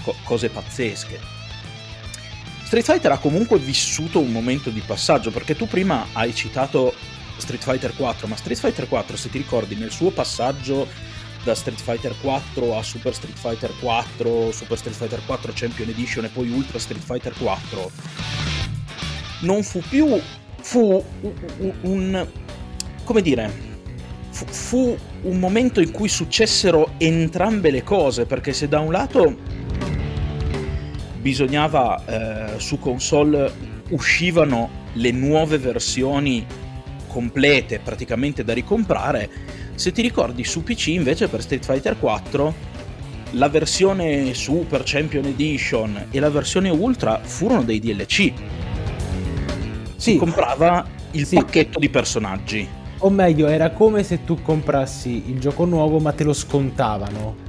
Co- 0.03 0.17
cose 0.25 0.49
pazzesche. 0.49 1.21
Street 2.65 2.85
Fighter 2.85 3.13
ha 3.13 3.19
comunque 3.19 3.59
vissuto 3.59 4.21
un 4.21 4.31
momento 4.31 4.71
di 4.71 4.81
passaggio, 4.81 5.31
perché 5.31 5.57
tu 5.57 5.67
prima 5.67 6.07
hai 6.13 6.35
citato 6.35 6.95
Street 7.37 7.63
Fighter 7.63 7.95
4, 7.97 8.27
ma 8.27 8.37
Street 8.37 8.59
Fighter 8.59 8.89
4, 8.89 9.17
se 9.17 9.29
ti 9.29 9.39
ricordi, 9.39 9.75
nel 9.75 9.91
suo 9.91 10.11
passaggio 10.11 10.87
da 11.43 11.55
Street 11.55 11.81
Fighter 11.81 12.15
4 12.21 12.77
a 12.77 12.83
Super 12.83 13.15
Street 13.15 13.37
Fighter 13.37 13.73
4, 13.81 14.53
Super 14.53 14.79
Street 14.79 14.97
Fighter 14.97 15.21
4 15.25 15.53
Champion 15.55 15.89
Edition 15.89 16.25
e 16.27 16.29
poi 16.29 16.51
Ultra 16.51 16.79
Street 16.79 17.03
Fighter 17.03 17.33
4, 17.37 17.91
non 19.41 19.63
fu 19.63 19.81
più 19.81 20.21
fu 20.61 21.05
un, 21.59 21.75
un 21.81 22.29
come 23.05 23.23
dire 23.23 23.70
fu, 24.41 24.47
fu 24.47 24.97
un 25.23 25.39
momento 25.39 25.81
in 25.81 25.91
cui 25.91 26.09
successero 26.09 26.93
entrambe 26.99 27.71
le 27.71 27.83
cose 27.83 28.25
perché 28.25 28.53
se 28.53 28.69
da 28.69 28.81
un 28.81 28.93
lato 28.93 29.37
bisognava 31.21 32.55
eh, 32.55 32.59
su 32.59 32.79
console 32.79 33.53
uscivano 33.91 34.79
le 34.95 35.11
nuove 35.11 35.59
versioni 35.59 36.47
complete 37.07 37.81
praticamente 37.81 38.45
da 38.45 38.55
ricomprare 38.55 39.29
se 39.75 39.93
ti 39.93 40.01
ricordi 40.01 40.45
su 40.45 40.63
PC 40.63 40.89
invece 40.89 41.29
per 41.29 41.43
Street 41.43 41.65
Fighter 41.65 41.99
4 41.99 42.69
la 43.35 43.49
versione 43.49 44.35
Super 44.35 44.83
Champion 44.85 45.25
Edition 45.27 46.07
e 46.11 46.19
la 46.19 46.31
versione 46.31 46.69
Ultra 46.69 47.21
furono 47.23 47.63
dei 47.63 47.79
DLC. 47.79 48.33
Si 49.95 50.13
sì. 50.13 50.17
comprava 50.17 50.85
il 51.13 51.27
sì. 51.27 51.37
pacchetto 51.37 51.79
di 51.79 51.89
personaggi. 51.89 52.69
O 53.03 53.11
meglio, 53.11 53.47
era 53.47 53.71
come 53.71 54.03
se 54.03 54.25
tu 54.25 54.43
comprassi 54.43 55.31
il 55.31 55.41
gioco 55.41 55.65
nuovo 55.65 55.99
ma 55.99 56.13
te 56.13 56.25
lo 56.25 56.35
scontavano 56.35 57.49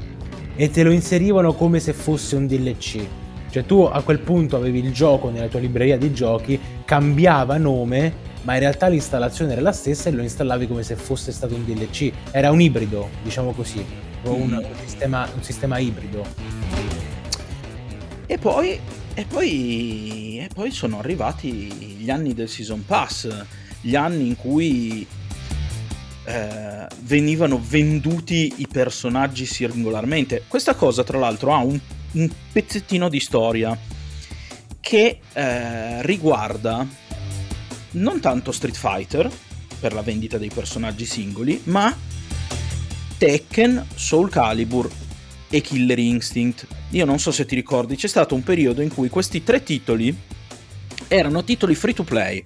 e 0.55 0.69
te 0.69 0.83
lo 0.83 0.91
inserivano 0.91 1.53
come 1.53 1.79
se 1.79 1.93
fosse 1.93 2.35
un 2.35 2.47
DLC. 2.47 3.05
Cioè 3.49 3.65
tu 3.65 3.81
a 3.81 4.01
quel 4.01 4.19
punto 4.19 4.55
avevi 4.55 4.79
il 4.79 4.93
gioco 4.93 5.29
nella 5.29 5.47
tua 5.47 5.59
libreria 5.59 5.97
di 5.97 6.13
giochi, 6.13 6.59
cambiava 6.85 7.57
nome 7.57 8.29
ma 8.43 8.53
in 8.53 8.59
realtà 8.59 8.87
l'installazione 8.87 9.51
era 9.51 9.61
la 9.61 9.71
stessa 9.71 10.09
e 10.09 10.13
lo 10.13 10.21
installavi 10.21 10.67
come 10.67 10.83
se 10.83 10.95
fosse 10.95 11.31
stato 11.31 11.53
un 11.53 11.63
DLC. 11.65 12.11
Era 12.31 12.49
un 12.49 12.61
ibrido, 12.61 13.09
diciamo 13.21 13.51
così, 13.51 13.85
un, 14.23 14.47
mm. 14.47 14.53
un, 14.53 14.65
sistema, 14.85 15.29
un 15.35 15.43
sistema, 15.43 15.77
ibrido. 15.77 16.25
E 18.25 18.37
poi, 18.37 18.79
e, 19.13 19.25
poi, 19.25 20.39
e 20.39 20.49
poi 20.53 20.71
sono 20.71 20.99
arrivati 20.99 21.47
gli 21.99 22.09
anni 22.09 22.33
del 22.33 22.47
Season 22.47 22.83
Pass, 22.85 23.45
gli 23.81 23.95
anni 23.95 24.27
in 24.27 24.37
cui 24.37 25.05
eh, 26.25 26.87
venivano 26.99 27.61
venduti 27.61 28.53
i 28.57 28.67
personaggi 28.67 29.45
singolarmente. 29.45 30.43
Questa 30.47 30.75
cosa, 30.75 31.03
tra 31.03 31.17
l'altro, 31.17 31.53
ha 31.53 31.57
un, 31.57 31.79
un 32.11 32.29
pezzettino 32.51 33.09
di 33.09 33.19
storia 33.19 33.77
che 34.79 35.19
eh, 35.33 36.01
riguarda 36.03 36.85
non 37.91 38.19
tanto 38.19 38.51
Street 38.51 38.75
Fighter 38.75 39.29
per 39.79 39.93
la 39.93 40.01
vendita 40.01 40.37
dei 40.37 40.51
personaggi 40.53 41.05
singoli, 41.05 41.61
ma 41.65 41.95
Tekken, 43.17 43.87
Soul 43.95 44.29
Calibur 44.29 44.89
e 45.49 45.61
Killer 45.61 45.99
Instinct. 45.99 46.67
Io 46.91 47.05
non 47.05 47.19
so 47.19 47.31
se 47.31 47.45
ti 47.45 47.55
ricordi, 47.55 47.95
c'è 47.95 48.07
stato 48.07 48.35
un 48.35 48.43
periodo 48.43 48.81
in 48.81 48.93
cui 48.93 49.09
questi 49.09 49.43
tre 49.43 49.63
titoli 49.63 50.15
erano 51.07 51.43
titoli 51.43 51.75
free 51.75 51.93
to 51.93 52.03
play. 52.03 52.43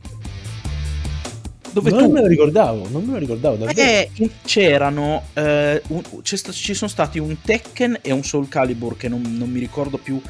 Dove 1.75 1.89
non 1.89 2.03
tu... 2.03 2.11
me 2.11 2.21
lo 2.21 2.27
ricordavo, 2.27 2.87
non 2.87 3.03
me 3.03 3.11
lo 3.11 3.17
ricordavo 3.17 3.57
davvero. 3.57 3.81
Eh, 3.81 4.09
c'erano, 4.45 5.23
eh, 5.33 5.81
un, 5.87 6.01
sta, 6.23 6.53
ci 6.53 6.73
sono 6.73 6.89
stati 6.89 7.19
un 7.19 7.35
Tekken 7.41 7.99
e 8.01 8.13
un 8.13 8.23
Soul 8.23 8.47
Calibur 8.47 8.95
che 8.95 9.09
non, 9.09 9.21
non 9.37 9.49
mi 9.49 9.59
ricordo 9.59 9.97
più, 9.97 10.21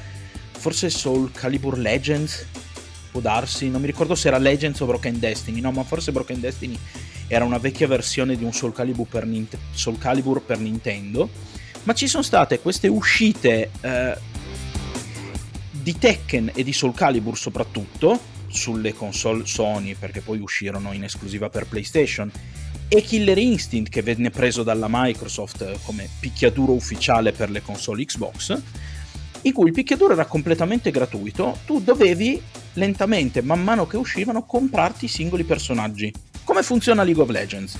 forse 0.51 0.89
Soul 0.89 1.31
Calibur 1.31 1.77
Legends 1.77 2.47
può 3.11 3.21
darsi, 3.21 3.69
non 3.69 3.81
mi 3.81 3.85
ricordo 3.85 4.15
se 4.15 4.29
era 4.29 4.39
Legends 4.39 4.79
o 4.79 4.87
Broken 4.87 5.19
Destiny, 5.19 5.61
no, 5.61 5.71
ma 5.71 5.83
forse 5.83 6.11
Broken 6.11 6.39
Destiny 6.39 6.79
era 7.27 7.45
una 7.45 7.59
vecchia 7.59 7.85
versione 7.85 8.35
di 8.35 8.43
un 8.43 8.51
Soul 8.51 8.73
Calibur 8.73 9.05
per, 9.05 9.27
Nint- 9.27 9.57
Soul 9.71 9.99
Calibur 9.99 10.41
per 10.41 10.57
Nintendo, 10.57 11.29
ma 11.83 11.93
ci 11.93 12.07
sono 12.07 12.23
state 12.23 12.59
queste 12.59 12.87
uscite 12.87 13.69
eh, 13.81 14.17
di 15.69 15.95
Tekken 15.95 16.53
e 16.55 16.63
di 16.63 16.73
Soul 16.73 16.95
Calibur 16.95 17.37
soprattutto 17.37 18.33
sulle 18.47 18.93
console 18.93 19.45
Sony, 19.45 19.95
perché 19.95 20.21
poi 20.21 20.39
uscirono 20.39 20.93
in 20.93 21.03
esclusiva 21.03 21.49
per 21.49 21.67
PlayStation, 21.67 22.31
e 22.87 23.01
Killer 23.01 23.37
Instinct 23.37 23.91
che 23.91 24.01
venne 24.01 24.29
preso 24.29 24.63
dalla 24.63 24.87
Microsoft 24.89 25.79
come 25.83 26.07
picchiaduro 26.19 26.73
ufficiale 26.73 27.31
per 27.31 27.49
le 27.49 27.61
console 27.61 28.05
Xbox 28.05 28.61
in 29.45 29.53
cui 29.53 29.67
il 29.67 29.73
picchiaduro 29.73 30.13
era 30.13 30.25
completamente 30.25 30.89
gratuito, 30.89 31.59
tu 31.65 31.79
dovevi 31.79 32.41
lentamente, 32.73 33.43
man 33.43 33.63
mano 33.63 33.85
che 33.85 33.95
uscivano, 33.95 34.43
comprarti 34.43 35.05
i 35.05 35.07
singoli 35.07 35.43
personaggi. 35.43 36.11
Come 36.43 36.63
funziona 36.63 37.03
League 37.03 37.21
of 37.21 37.29
Legends? 37.29 37.77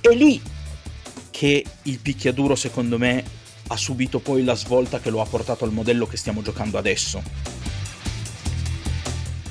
È 0.00 0.14
lì 0.14 0.40
che 1.30 1.64
il 1.82 1.98
picchiaduro, 1.98 2.54
secondo 2.54 2.98
me, 2.98 3.24
ha 3.68 3.76
subito 3.76 4.20
poi 4.20 4.44
la 4.44 4.54
svolta 4.54 5.00
che 5.00 5.10
lo 5.10 5.20
ha 5.20 5.26
portato 5.26 5.64
al 5.64 5.72
modello 5.72 6.06
che 6.06 6.16
stiamo 6.16 6.42
giocando 6.42 6.78
adesso. 6.78 7.22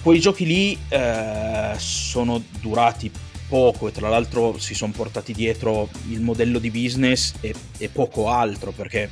Quei 0.01 0.19
giochi 0.19 0.45
lì 0.45 0.77
eh, 0.89 1.73
sono 1.77 2.41
durati 2.61 3.11
poco 3.47 3.87
e 3.87 3.91
tra 3.91 4.09
l'altro 4.09 4.57
si 4.59 4.73
sono 4.73 4.91
portati 4.91 5.33
dietro 5.33 5.89
il 6.09 6.21
modello 6.21 6.59
di 6.59 6.69
business 6.71 7.33
e, 7.41 7.53
e 7.77 7.89
poco 7.89 8.29
altro 8.29 8.71
perché 8.71 9.09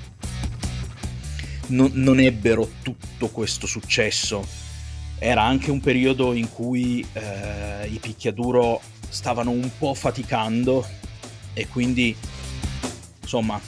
non, 1.68 1.92
non, 1.94 2.20
ebbero 2.20 2.70
tutto 2.82 3.30
questo 3.30 3.68
successo. 3.68 4.46
Era 5.18 5.44
anche 5.44 5.72
un 5.72 5.80
periodo 5.80 6.34
in 6.34 6.52
cui 6.52 7.06
eh, 7.14 7.88
i 7.88 7.98
picchiaduro 7.98 8.82
stavano 9.10 9.52
un 9.52 9.70
po' 9.78 9.94
faticando 9.94 10.86
e 11.54 11.68
quindi 11.68 12.16
insomma 13.22 13.60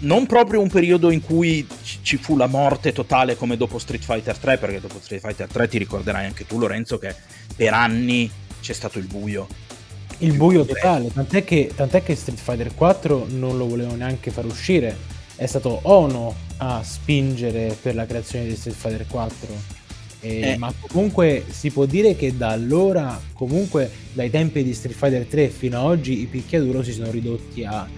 non 0.00 0.26
proprio 0.26 0.60
un 0.60 0.68
periodo 0.68 1.10
in 1.10 1.20
cui 1.20 1.66
ci 2.02 2.16
fu 2.16 2.36
la 2.36 2.46
morte 2.46 2.92
totale 2.92 3.36
come 3.36 3.56
dopo 3.56 3.78
Street 3.78 4.02
Fighter 4.02 4.36
3 4.36 4.58
perché 4.58 4.80
dopo 4.80 4.98
Street 5.00 5.20
Fighter 5.20 5.48
3 5.48 5.68
ti 5.68 5.78
ricorderai 5.78 6.26
anche 6.26 6.46
tu 6.46 6.58
Lorenzo 6.58 6.98
che 6.98 7.14
per 7.54 7.74
anni 7.74 8.30
c'è 8.60 8.72
stato 8.72 8.98
il 8.98 9.06
buio 9.06 9.46
il 10.22 10.36
buio 10.36 10.64
totale, 10.66 11.10
tant'è 11.12 11.44
che, 11.44 11.72
tant'è 11.74 12.02
che 12.02 12.14
Street 12.14 12.38
Fighter 12.38 12.74
4 12.74 13.26
non 13.30 13.56
lo 13.56 13.66
volevano 13.66 13.96
neanche 13.96 14.30
far 14.30 14.44
uscire. 14.44 14.94
È 15.34 15.46
stato 15.46 15.80
Ono 15.84 16.34
a 16.58 16.82
spingere 16.82 17.74
per 17.80 17.94
la 17.94 18.04
creazione 18.04 18.46
di 18.46 18.54
Street 18.54 18.76
Fighter 18.76 19.06
4. 19.06 19.48
E, 20.20 20.40
eh. 20.40 20.56
Ma 20.58 20.72
comunque 20.78 21.46
si 21.48 21.70
può 21.70 21.86
dire 21.86 22.16
che 22.16 22.36
da 22.36 22.50
allora, 22.50 23.18
comunque 23.32 23.90
dai 24.12 24.28
tempi 24.28 24.62
di 24.62 24.74
Street 24.74 24.96
Fighter 24.96 25.24
3 25.24 25.48
fino 25.48 25.78
ad 25.78 25.84
oggi, 25.86 26.20
i 26.20 26.26
picchiaduro 26.26 26.82
si 26.82 26.92
sono 26.92 27.10
ridotti 27.10 27.64
a 27.64 27.88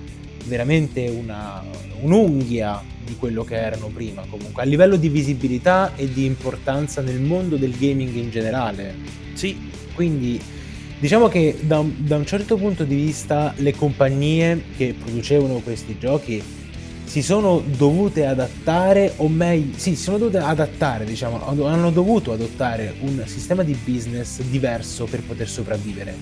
veramente 0.44 1.08
una, 1.08 1.62
un'unghia 2.00 2.82
di 3.04 3.16
quello 3.16 3.44
che 3.44 3.56
erano 3.56 3.88
prima. 3.88 4.24
Comunque 4.28 4.62
a 4.62 4.66
livello 4.66 4.96
di 4.96 5.08
visibilità 5.08 5.94
e 5.96 6.12
di 6.12 6.24
importanza 6.24 7.00
nel 7.00 7.20
mondo 7.20 7.56
del 7.56 7.76
gaming 7.76 8.14
in 8.14 8.30
generale. 8.30 8.94
Sì, 9.34 9.70
quindi 9.94 10.40
Diciamo 11.02 11.26
che 11.26 11.58
da 11.62 11.84
da 11.96 12.14
un 12.14 12.24
certo 12.24 12.56
punto 12.56 12.84
di 12.84 12.94
vista 12.94 13.52
le 13.56 13.74
compagnie 13.74 14.62
che 14.76 14.94
producevano 14.96 15.54
questi 15.54 15.98
giochi 15.98 16.40
si 17.04 17.22
sono 17.22 17.60
dovute 17.76 18.24
adattare, 18.24 19.12
o 19.16 19.28
meglio, 19.28 19.76
sì, 19.76 19.96
si 19.96 20.02
sono 20.02 20.16
dovute 20.16 20.38
adattare, 20.38 21.04
diciamo, 21.04 21.44
hanno 21.44 21.90
dovuto 21.90 22.32
adottare 22.32 22.94
un 23.00 23.20
sistema 23.26 23.62
di 23.62 23.76
business 23.84 24.40
diverso 24.42 25.04
per 25.06 25.22
poter 25.22 25.48
sopravvivere, 25.48 26.14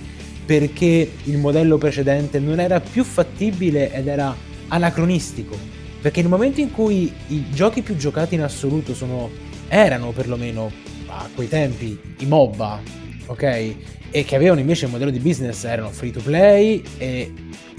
perché 0.51 1.09
il 1.23 1.37
modello 1.37 1.77
precedente 1.77 2.37
non 2.37 2.59
era 2.59 2.81
più 2.81 3.05
fattibile 3.05 3.89
ed 3.93 4.07
era 4.07 4.35
anacronistico, 4.67 5.57
perché 6.01 6.19
nel 6.19 6.29
momento 6.29 6.59
in 6.59 6.73
cui 6.73 7.09
i 7.27 7.45
giochi 7.51 7.81
più 7.81 7.95
giocati 7.95 8.35
in 8.35 8.41
assoluto 8.41 8.93
sono, 8.93 9.29
erano 9.69 10.11
perlomeno 10.11 10.69
a 11.07 11.29
quei 11.33 11.47
tempi 11.47 11.97
i 12.17 12.25
MOBA, 12.25 12.81
ok? 13.27 13.75
e 14.11 14.25
che 14.25 14.35
avevano 14.35 14.59
invece 14.59 14.87
il 14.87 14.91
modello 14.91 15.09
di 15.09 15.19
business 15.19 15.63
erano 15.63 15.89
free 15.89 16.11
to 16.11 16.19
play 16.19 16.83
e 16.97 17.31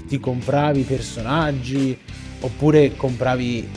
ti 0.07 0.19
compravi 0.19 0.81
personaggi 0.81 1.95
oppure 2.39 2.95
compravi 2.95 3.69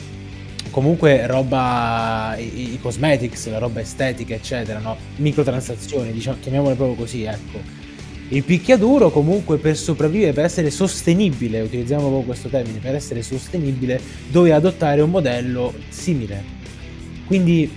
comunque 0.71 1.27
roba 1.27 2.35
i, 2.35 2.73
i 2.73 2.79
cosmetics, 2.81 3.47
la 3.47 3.59
roba 3.59 3.79
estetica 3.79 4.33
eccetera, 4.33 4.79
no? 4.79 4.97
microtransazioni, 5.17 6.11
diciamo, 6.11 6.37
chiamiamole 6.39 6.73
proprio 6.73 6.97
così, 6.97 7.25
ecco. 7.25 7.85
Il 8.29 8.43
picchiaduro 8.43 9.09
comunque 9.09 9.57
per 9.57 9.77
sopravvivere, 9.77 10.33
per 10.33 10.43
essere 10.43 10.69
sostenibile, 10.69 11.61
utilizziamo 11.61 12.03
proprio 12.03 12.25
questo 12.25 12.49
termine, 12.49 12.79
per 12.79 12.93
essere 12.93 13.21
sostenibile 13.21 14.01
doveva 14.29 14.57
adottare 14.57 14.99
un 14.99 15.09
modello 15.09 15.73
simile. 15.87 16.43
Quindi 17.25 17.71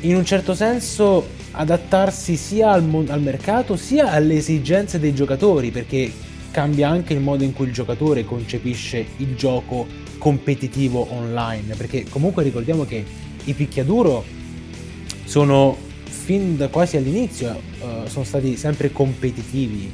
in 0.00 0.16
un 0.16 0.24
certo 0.24 0.54
senso 0.54 1.26
adattarsi 1.50 2.36
sia 2.36 2.70
al, 2.70 2.84
mo- 2.84 3.04
al 3.08 3.20
mercato 3.20 3.76
sia 3.76 4.10
alle 4.10 4.36
esigenze 4.36 4.98
dei 4.98 5.12
giocatori, 5.12 5.70
perché 5.70 6.10
cambia 6.50 6.88
anche 6.88 7.12
il 7.12 7.20
modo 7.20 7.44
in 7.44 7.52
cui 7.52 7.66
il 7.66 7.72
giocatore 7.72 8.24
concepisce 8.24 9.04
il 9.18 9.36
gioco 9.36 9.86
competitivo 10.16 11.08
online, 11.10 11.74
perché 11.74 12.06
comunque 12.08 12.42
ricordiamo 12.42 12.84
che 12.86 13.04
i 13.44 13.52
picchiaduro 13.52 14.24
sono 15.24 15.87
fin 16.28 16.58
da 16.58 16.68
quasi 16.68 16.98
all'inizio 16.98 17.58
uh, 17.80 18.06
sono 18.06 18.22
stati 18.22 18.58
sempre 18.58 18.92
competitivi 18.92 19.90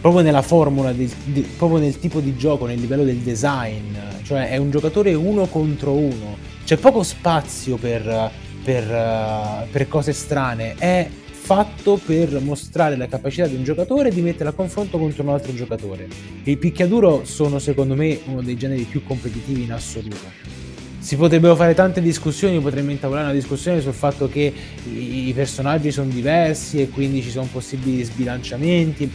proprio 0.00 0.22
nella 0.22 0.40
formula 0.40 0.92
di, 0.92 1.12
di, 1.24 1.40
proprio 1.40 1.80
nel 1.80 1.98
tipo 1.98 2.20
di 2.20 2.36
gioco 2.36 2.66
nel 2.66 2.78
livello 2.78 3.02
del 3.02 3.16
design 3.16 3.96
cioè 4.22 4.50
è 4.50 4.58
un 4.58 4.70
giocatore 4.70 5.12
uno 5.14 5.46
contro 5.46 5.90
uno 5.90 6.36
c'è 6.64 6.76
poco 6.76 7.02
spazio 7.02 7.78
per, 7.78 8.30
per, 8.62 8.84
uh, 8.88 9.68
per 9.68 9.88
cose 9.88 10.12
strane 10.12 10.76
è 10.78 11.08
fatto 11.32 11.96
per 11.96 12.40
mostrare 12.40 12.96
la 12.96 13.08
capacità 13.08 13.48
di 13.48 13.56
un 13.56 13.64
giocatore 13.64 14.10
di 14.10 14.20
mettere 14.20 14.50
a 14.50 14.52
confronto 14.52 14.98
contro 14.98 15.22
un 15.22 15.28
altro 15.28 15.54
giocatore. 15.54 16.08
Il 16.42 16.58
picchiaduro 16.58 17.24
sono 17.24 17.60
secondo 17.60 17.94
me 17.94 18.18
uno 18.26 18.42
dei 18.42 18.56
generi 18.56 18.82
più 18.82 19.04
competitivi 19.04 19.62
in 19.62 19.72
assoluto. 19.72 20.65
Si 21.06 21.14
potrebbero 21.14 21.54
fare 21.54 21.72
tante 21.72 22.02
discussioni, 22.02 22.58
potremmo 22.58 22.90
intavolare 22.90 23.26
una 23.26 23.32
discussione 23.32 23.80
sul 23.80 23.92
fatto 23.92 24.28
che 24.28 24.52
i 24.92 25.32
personaggi 25.36 25.92
sono 25.92 26.10
diversi 26.10 26.80
e 26.82 26.88
quindi 26.88 27.22
ci 27.22 27.30
sono 27.30 27.46
possibili 27.48 28.02
sbilanciamenti. 28.02 29.08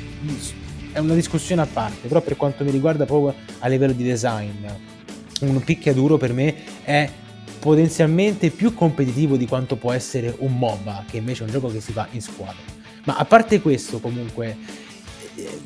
È 0.94 1.00
una 1.00 1.16
discussione 1.16 1.64
a 1.64 1.66
parte, 1.66 2.08
però 2.08 2.22
per 2.22 2.38
quanto 2.38 2.64
mi 2.64 2.72
riguarda 2.72 3.04
proprio 3.04 3.36
a 3.60 3.68
livello 3.68 3.92
di 3.92 4.06
design, 4.06 4.66
un 5.42 5.62
picchiaduro 5.62 6.16
per 6.16 6.32
me 6.32 6.56
è 6.86 7.10
potenzialmente 7.60 8.52
più 8.52 8.74
competitivo 8.74 9.36
di 9.36 9.46
quanto 9.46 9.76
può 9.76 9.92
essere 9.92 10.34
un 10.38 10.58
MOBA, 10.58 11.04
che 11.12 11.18
invece 11.18 11.44
è 11.44 11.46
un 11.48 11.52
gioco 11.52 11.68
che 11.68 11.82
si 11.82 11.92
fa 11.92 12.08
in 12.12 12.22
squadra. 12.22 12.56
Ma 13.04 13.18
a 13.18 13.26
parte 13.26 13.60
questo, 13.60 14.00
comunque, 14.00 14.56
eh, 15.36 15.60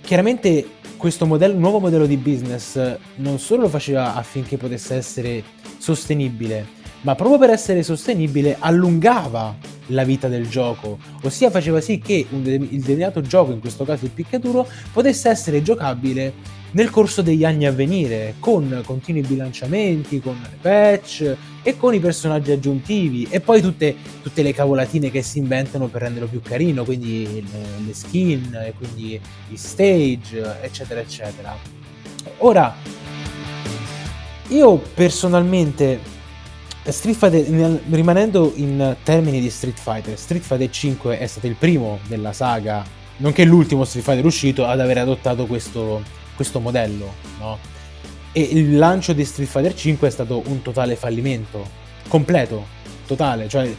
chiaramente 0.00 0.76
questo 0.98 1.26
modello, 1.26 1.56
nuovo 1.56 1.78
modello 1.78 2.06
di 2.06 2.16
business 2.16 2.98
non 3.16 3.38
solo 3.38 3.62
lo 3.62 3.68
faceva 3.68 4.14
affinché 4.14 4.56
potesse 4.56 4.96
essere 4.96 5.42
sostenibile, 5.78 6.66
ma 7.02 7.14
proprio 7.14 7.38
per 7.38 7.50
essere 7.50 7.82
sostenibile 7.82 8.56
allungava 8.58 9.56
la 9.86 10.04
vita 10.04 10.28
del 10.28 10.48
gioco, 10.48 10.98
ossia 11.22 11.50
faceva 11.50 11.80
sì 11.80 11.98
che 11.98 12.26
un 12.30 12.42
de- 12.42 12.54
il 12.54 12.80
determinato 12.80 13.20
gioco, 13.20 13.52
in 13.52 13.60
questo 13.60 13.84
caso 13.84 14.04
il 14.04 14.10
picchiaduro, 14.10 14.66
potesse 14.92 15.28
essere 15.28 15.62
giocabile 15.62 16.56
nel 16.72 16.90
corso 16.90 17.22
degli 17.22 17.44
anni 17.44 17.64
a 17.64 17.72
venire, 17.72 18.34
con 18.38 18.82
continui 18.84 19.22
bilanciamenti, 19.22 20.20
con 20.20 20.36
le 20.42 20.58
patch 20.60 21.36
e 21.62 21.76
con 21.76 21.94
i 21.94 21.98
personaggi 21.98 22.50
aggiuntivi 22.52 23.26
e 23.30 23.40
poi 23.40 23.62
tutte, 23.62 23.94
tutte 24.22 24.42
le 24.42 24.52
cavolatine 24.52 25.10
che 25.10 25.22
si 25.22 25.38
inventano 25.38 25.86
per 25.86 26.02
renderlo 26.02 26.28
più 26.28 26.42
carino, 26.42 26.84
quindi 26.84 27.24
le, 27.24 27.86
le 27.86 27.94
skin, 27.94 28.72
quindi 28.76 29.18
i 29.48 29.56
stage, 29.56 30.58
eccetera, 30.60 31.00
eccetera. 31.00 31.56
Ora, 32.38 32.74
io 34.48 34.76
personalmente 34.94 36.00
Street 36.84 37.16
Fighter, 37.16 37.80
rimanendo 37.90 38.52
in 38.56 38.96
termini 39.02 39.40
di 39.40 39.50
Street 39.50 39.78
Fighter, 39.78 40.18
Street 40.18 40.42
Fighter 40.42 40.70
5 40.70 41.18
è 41.18 41.26
stato 41.26 41.46
il 41.46 41.54
primo 41.54 41.98
della 42.06 42.32
saga, 42.32 42.84
nonché 43.18 43.44
l'ultimo 43.44 43.84
Street 43.84 44.04
Fighter 44.04 44.24
uscito 44.24 44.64
ad 44.64 44.80
aver 44.80 44.98
adottato 44.98 45.46
questo, 45.46 46.02
questo 46.34 46.60
modello, 46.60 47.12
no? 47.38 47.58
E 48.32 48.40
il 48.40 48.76
lancio 48.76 49.12
di 49.12 49.24
Street 49.24 49.48
Fighter 49.48 49.74
5 49.74 50.08
è 50.08 50.10
stato 50.10 50.42
un 50.46 50.62
totale 50.62 50.96
fallimento, 50.96 51.66
completo, 52.08 52.66
totale, 53.06 53.48
cioè 53.48 53.70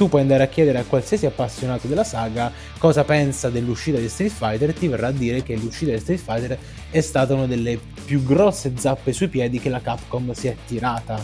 tu 0.00 0.08
puoi 0.08 0.22
andare 0.22 0.44
a 0.44 0.46
chiedere 0.46 0.78
a 0.78 0.84
qualsiasi 0.84 1.26
appassionato 1.26 1.86
della 1.86 2.04
saga 2.04 2.50
cosa 2.78 3.04
pensa 3.04 3.50
dell'uscita 3.50 3.98
di 3.98 4.08
Street 4.08 4.30
Fighter, 4.30 4.72
ti 4.72 4.88
verrà 4.88 5.08
a 5.08 5.12
dire 5.12 5.42
che 5.42 5.54
l'uscita 5.56 5.92
di 5.92 5.98
Street 5.98 6.18
Fighter 6.18 6.58
è 6.88 7.00
stata 7.02 7.34
una 7.34 7.46
delle 7.46 7.78
più 8.06 8.24
grosse 8.24 8.72
zappe 8.76 9.12
sui 9.12 9.28
piedi 9.28 9.60
che 9.60 9.68
la 9.68 9.82
Capcom 9.82 10.32
si 10.32 10.46
è 10.46 10.56
tirata. 10.66 11.22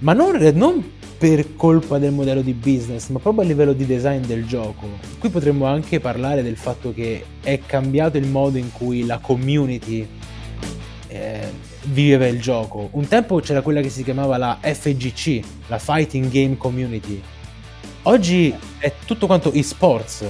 Ma 0.00 0.12
non, 0.12 0.36
non 0.54 0.92
per 1.16 1.54
colpa 1.54 1.98
del 1.98 2.10
modello 2.10 2.42
di 2.42 2.52
business, 2.52 3.10
ma 3.10 3.20
proprio 3.20 3.44
a 3.44 3.46
livello 3.46 3.74
di 3.74 3.86
design 3.86 4.24
del 4.24 4.44
gioco. 4.44 4.98
Qui 5.16 5.28
potremmo 5.28 5.66
anche 5.66 6.00
parlare 6.00 6.42
del 6.42 6.56
fatto 6.56 6.92
che 6.92 7.24
è 7.44 7.60
cambiato 7.64 8.16
il 8.16 8.26
modo 8.26 8.58
in 8.58 8.72
cui 8.72 9.06
la 9.06 9.18
community 9.18 10.04
eh, 11.06 11.52
viveva 11.84 12.26
il 12.26 12.40
gioco. 12.40 12.88
Un 12.90 13.06
tempo 13.06 13.38
c'era 13.38 13.62
quella 13.62 13.80
che 13.80 13.88
si 13.88 14.02
chiamava 14.02 14.36
la 14.36 14.58
FGC, 14.60 15.44
la 15.68 15.78
Fighting 15.78 16.28
Game 16.28 16.56
Community. 16.56 17.22
Oggi 18.08 18.54
è 18.78 18.92
tutto 19.04 19.26
quanto 19.26 19.52
esports. 19.52 20.24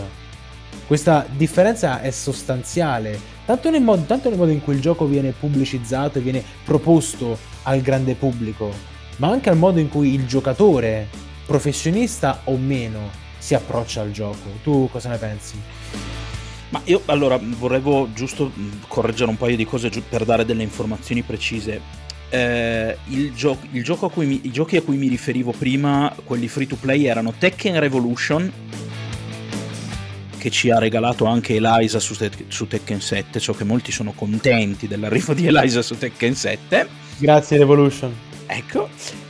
Questa 0.87 1.27
differenza 1.31 2.01
è 2.01 2.11
sostanziale, 2.11 3.21
tanto 3.45 3.69
nel, 3.69 3.83
modo, 3.83 4.05
tanto 4.05 4.31
nel 4.31 4.39
modo 4.39 4.51
in 4.51 4.63
cui 4.63 4.73
il 4.73 4.81
gioco 4.81 5.05
viene 5.05 5.33
pubblicizzato 5.39 6.17
e 6.17 6.23
viene 6.23 6.43
proposto 6.65 7.37
al 7.65 7.83
grande 7.83 8.15
pubblico, 8.15 8.73
ma 9.17 9.29
anche 9.29 9.51
al 9.51 9.59
modo 9.59 9.79
in 9.79 9.91
cui 9.91 10.15
il 10.15 10.27
giocatore, 10.27 11.09
professionista 11.45 12.41
o 12.45 12.57
meno, 12.57 13.11
si 13.37 13.55
approccia 13.55 14.01
al 14.01 14.11
gioco. 14.11 14.49
Tu 14.63 14.89
cosa 14.91 15.11
ne 15.11 15.19
pensi? 15.19 15.61
Ma 16.71 16.81
io 16.85 17.03
allora 17.05 17.39
vorrei 17.39 17.83
giusto 18.15 18.53
correggere 18.89 19.29
un 19.29 19.37
paio 19.37 19.55
di 19.57 19.67
cose 19.67 19.91
per 19.91 20.25
dare 20.25 20.47
delle 20.47 20.63
informazioni 20.63 21.21
precise. 21.21 22.06
Eh, 22.29 22.97
il, 23.09 23.33
gio- 23.35 23.59
il 23.73 23.85
gioco 23.85 24.07
a 24.07 24.11
cui 24.11 24.27
mi- 24.27 24.41
I 24.43 24.51
giochi 24.51 24.77
a 24.77 24.83
cui 24.83 24.97
mi 24.97 25.09
riferivo 25.09 25.53
prima, 25.53 26.15
quelli 26.25 26.49
free 26.49 26.67
to 26.67 26.77
play, 26.77 27.05
erano 27.05 27.33
Tekken 27.39 27.79
Revolution, 27.79 28.53
che 30.39 30.51
ci 30.51 30.71
ha 30.71 30.79
regalato 30.79 31.25
anche 31.25 31.55
Eliza 31.57 31.99
su, 31.99 32.15
te- 32.15 32.31
su 32.49 32.67
Tekken 32.67 33.01
7, 33.01 33.39
so 33.39 33.53
che 33.53 33.65
molti 33.65 33.91
sono 33.93 34.13
contenti 34.13 34.87
dell'arrivo 34.87 35.35
di 35.35 35.47
Eliza 35.47 35.83
su 35.83 35.97
Tekken 35.97 36.35
7. 36.35 36.89
Grazie 37.19 37.59
Revolution. 37.59 38.15
Ecco. 38.47 38.89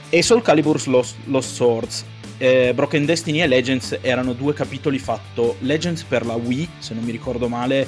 E 0.08 0.22
Soul 0.22 0.42
Calibur's 0.42 0.86
Lost, 0.86 1.16
Lost 1.26 1.54
Swords. 1.54 2.04
Eh, 2.38 2.72
Broken 2.74 3.06
Destiny 3.06 3.40
e 3.40 3.46
Legends 3.46 3.98
erano 4.02 4.34
due 4.34 4.52
capitoli 4.52 4.98
fatto 4.98 5.56
Legends 5.60 6.02
per 6.02 6.26
la 6.26 6.34
Wii, 6.34 6.68
se 6.78 6.92
non 6.92 7.02
mi 7.02 7.10
ricordo 7.10 7.48
male, 7.48 7.86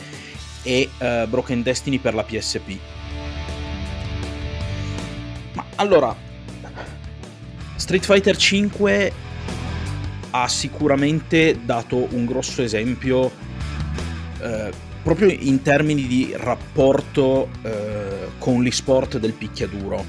e 0.62 0.88
eh, 0.98 1.26
Broken 1.28 1.62
Destiny 1.62 1.98
per 1.98 2.14
la 2.14 2.22
PSP. 2.24 2.76
Allora, 5.80 6.14
Street 7.76 8.04
Fighter 8.04 8.36
5 8.36 9.12
ha 10.30 10.48
sicuramente 10.48 11.60
dato 11.64 12.08
un 12.14 12.26
grosso 12.26 12.62
esempio 12.62 13.30
eh, 14.40 14.72
proprio 15.04 15.28
in 15.28 15.62
termini 15.62 16.08
di 16.08 16.34
rapporto 16.36 17.48
eh, 17.62 18.28
con 18.38 18.60
l'esport 18.64 19.18
del 19.18 19.34
picchiaduro. 19.34 20.04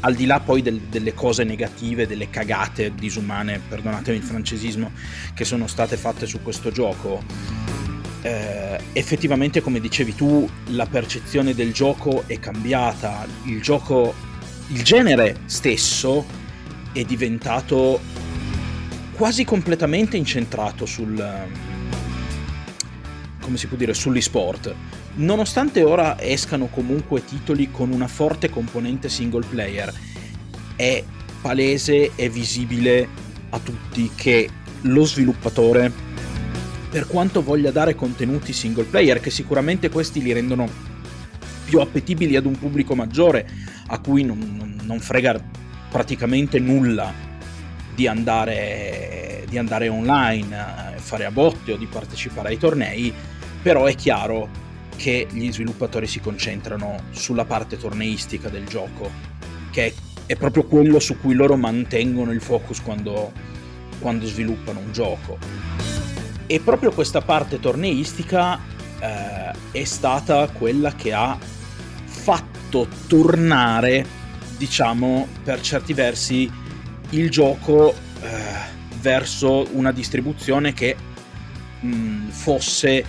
Al 0.00 0.16
di 0.16 0.26
là 0.26 0.40
poi 0.40 0.60
del, 0.60 0.80
delle 0.80 1.14
cose 1.14 1.44
negative, 1.44 2.08
delle 2.08 2.28
cagate 2.28 2.92
disumane, 2.92 3.60
perdonatemi 3.68 4.16
il 4.16 4.24
francesismo, 4.24 4.90
che 5.34 5.44
sono 5.44 5.68
state 5.68 5.96
fatte 5.96 6.26
su 6.26 6.42
questo 6.42 6.72
gioco, 6.72 7.22
eh, 8.22 8.80
effettivamente 8.92 9.60
come 9.60 9.78
dicevi 9.78 10.16
tu, 10.16 10.48
la 10.70 10.86
percezione 10.86 11.54
del 11.54 11.72
gioco 11.72 12.24
è 12.26 12.40
cambiata, 12.40 13.24
il 13.44 13.62
gioco, 13.62 14.30
il 14.72 14.82
genere 14.82 15.40
stesso 15.44 16.24
è 16.92 17.04
diventato 17.04 18.00
quasi 19.12 19.44
completamente 19.44 20.16
incentrato 20.16 20.86
sul 20.86 21.50
come 23.40 23.56
si 23.56 23.66
può 23.66 23.76
dire, 23.76 23.92
sull'esport. 23.92 24.74
Nonostante 25.16 25.82
ora 25.82 26.18
escano 26.20 26.66
comunque 26.68 27.24
titoli 27.24 27.70
con 27.70 27.90
una 27.90 28.06
forte 28.06 28.48
componente 28.48 29.08
single 29.08 29.44
player, 29.44 29.92
è 30.76 31.02
palese 31.42 32.12
e 32.14 32.28
visibile 32.30 33.08
a 33.50 33.58
tutti 33.58 34.10
che 34.14 34.48
lo 34.82 35.04
sviluppatore, 35.04 35.92
per 36.88 37.06
quanto 37.08 37.42
voglia 37.42 37.72
dare 37.72 37.94
contenuti 37.94 38.52
single 38.52 38.84
player, 38.84 39.20
che 39.20 39.30
sicuramente 39.30 39.90
questi 39.90 40.22
li 40.22 40.32
rendono 40.32 40.68
più 41.64 41.80
appetibili 41.80 42.36
ad 42.36 42.46
un 42.46 42.56
pubblico 42.56 42.94
maggiore, 42.94 43.46
a 43.86 43.98
cui 43.98 44.24
non, 44.24 44.78
non, 44.82 45.00
frega 45.00 45.40
praticamente 45.90 46.58
nulla 46.58 47.12
di 47.94 48.06
andare, 48.06 49.44
di 49.48 49.58
andare 49.58 49.88
online, 49.88 50.94
fare 50.96 51.24
a 51.24 51.30
botte 51.30 51.72
o 51.72 51.76
di 51.76 51.86
partecipare 51.86 52.48
ai 52.48 52.58
tornei, 52.58 53.12
però 53.62 53.84
è 53.84 53.94
chiaro 53.94 54.48
che 54.96 55.26
gli 55.30 55.50
sviluppatori 55.52 56.06
si 56.06 56.20
concentrano 56.20 57.04
sulla 57.10 57.44
parte 57.44 57.76
torneistica 57.76 58.48
del 58.48 58.66
gioco, 58.66 59.10
che 59.70 59.94
è 60.26 60.36
proprio 60.36 60.64
quello 60.64 60.98
su 61.00 61.18
cui 61.18 61.34
loro 61.34 61.56
mantengono 61.56 62.30
il 62.30 62.40
focus 62.40 62.80
quando, 62.80 63.32
quando 64.00 64.26
sviluppano 64.26 64.80
un 64.80 64.92
gioco. 64.92 65.38
E 66.46 66.60
proprio 66.60 66.92
questa 66.92 67.20
parte 67.20 67.58
torneistica 67.60 68.58
eh, 69.00 69.52
è 69.72 69.84
stata 69.84 70.48
quella 70.48 70.94
che 70.94 71.12
ha 71.12 71.38
fatto 72.04 72.51
tornare, 73.06 74.04
diciamo, 74.56 75.28
per 75.42 75.60
certi 75.60 75.92
versi 75.92 76.50
il 77.10 77.30
gioco 77.30 77.92
eh, 77.92 78.28
verso 79.00 79.66
una 79.72 79.92
distribuzione 79.92 80.72
che 80.72 80.96
mh, 81.80 82.28
fosse 82.28 83.04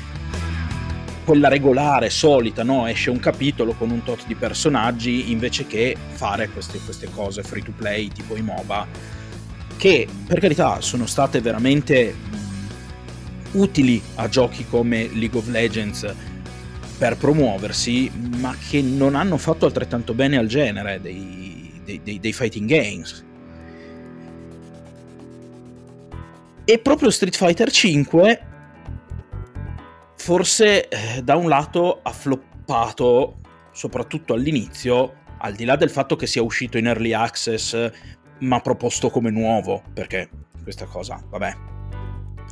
quella 1.23 1.47
regolare, 1.47 2.10
solita, 2.10 2.63
no? 2.63 2.86
esce 2.88 3.10
un 3.10 3.19
capitolo 3.19 3.73
con 3.73 3.89
un 3.89 4.04
tot 4.04 4.26
di 4.28 4.36
personaggi 4.36 5.32
invece 5.32 5.65
che 5.65 5.95
fare 6.12 6.49
queste, 6.49 6.80
queste 6.80 7.10
cose 7.10 7.43
free 7.43 7.63
to 7.63 7.71
play 7.76 8.10
tipo 8.10 8.36
i 8.36 8.41
MOBA 8.41 8.88
che 9.78 10.08
per 10.28 10.39
carità 10.39 10.82
sono 10.82 11.06
state 11.06 11.39
veramente 11.39 12.13
utili 13.52 14.02
a 14.15 14.28
giochi 14.28 14.65
come 14.67 15.10
League 15.13 15.38
of 15.38 15.47
Legends 15.47 16.13
per 17.04 17.18
promuoversi, 17.18 18.10
ma 18.38 18.56
che 18.56 18.82
non 18.82 19.16
hanno 19.16 19.36
fatto 19.36 19.66
altrettanto 19.66 20.13
bene 20.13 20.38
al 20.38 20.48
genere 20.48 21.02
dei, 21.02 21.82
dei, 21.84 22.00
dei, 22.02 22.18
dei 22.18 22.32
fighting 22.32 22.66
games. 22.66 23.26
E 26.63 26.80
proprio 26.80 27.10
Street 27.10 27.36
Fighter 27.36 27.70
V 27.70 28.39
forse 30.16 30.88
eh, 30.88 31.22
da 31.22 31.36
un 31.36 31.50
lato 31.50 32.00
ha 32.02 32.12
floppato, 32.12 33.39
soprattutto 33.74 34.34
all'inizio, 34.34 35.16
al 35.39 35.56
di 35.56 35.66
là 35.66 35.76
del 35.76 35.89
fatto 35.89 36.16
che 36.16 36.26
sia 36.26 36.42
uscito 36.42 36.78
in 36.78 36.88
early 36.88 37.12
access, 37.12 37.92
ma 38.39 38.62
proposto 38.62 39.10
come 39.10 39.30
nuovo, 39.30 39.84
perché 39.92 40.30
questa 40.63 40.86
cosa, 40.86 41.22
vabbè. 41.30 41.72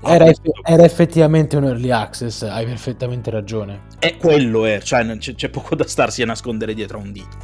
Era, 0.04 0.26
eff- 0.26 0.42
era, 0.64 0.84
effettivamente 0.84 1.58
un 1.58 1.66
early 1.66 1.92
access, 1.92 2.42
hai 2.42 2.66
perfettamente 2.66 3.30
ragione. 3.30 3.84
È 4.00 4.18
quello, 4.18 4.66
è, 4.66 4.82
cioè 4.82 5.06
c'è, 5.18 5.36
c'è 5.36 5.50
poco 5.50 5.76
da 5.76 5.88
starsi 5.88 6.22
a 6.22 6.26
nascondere 6.26 6.74
dietro 6.74 6.98
a 6.98 7.02
un 7.02 7.12
dito. 7.12 7.38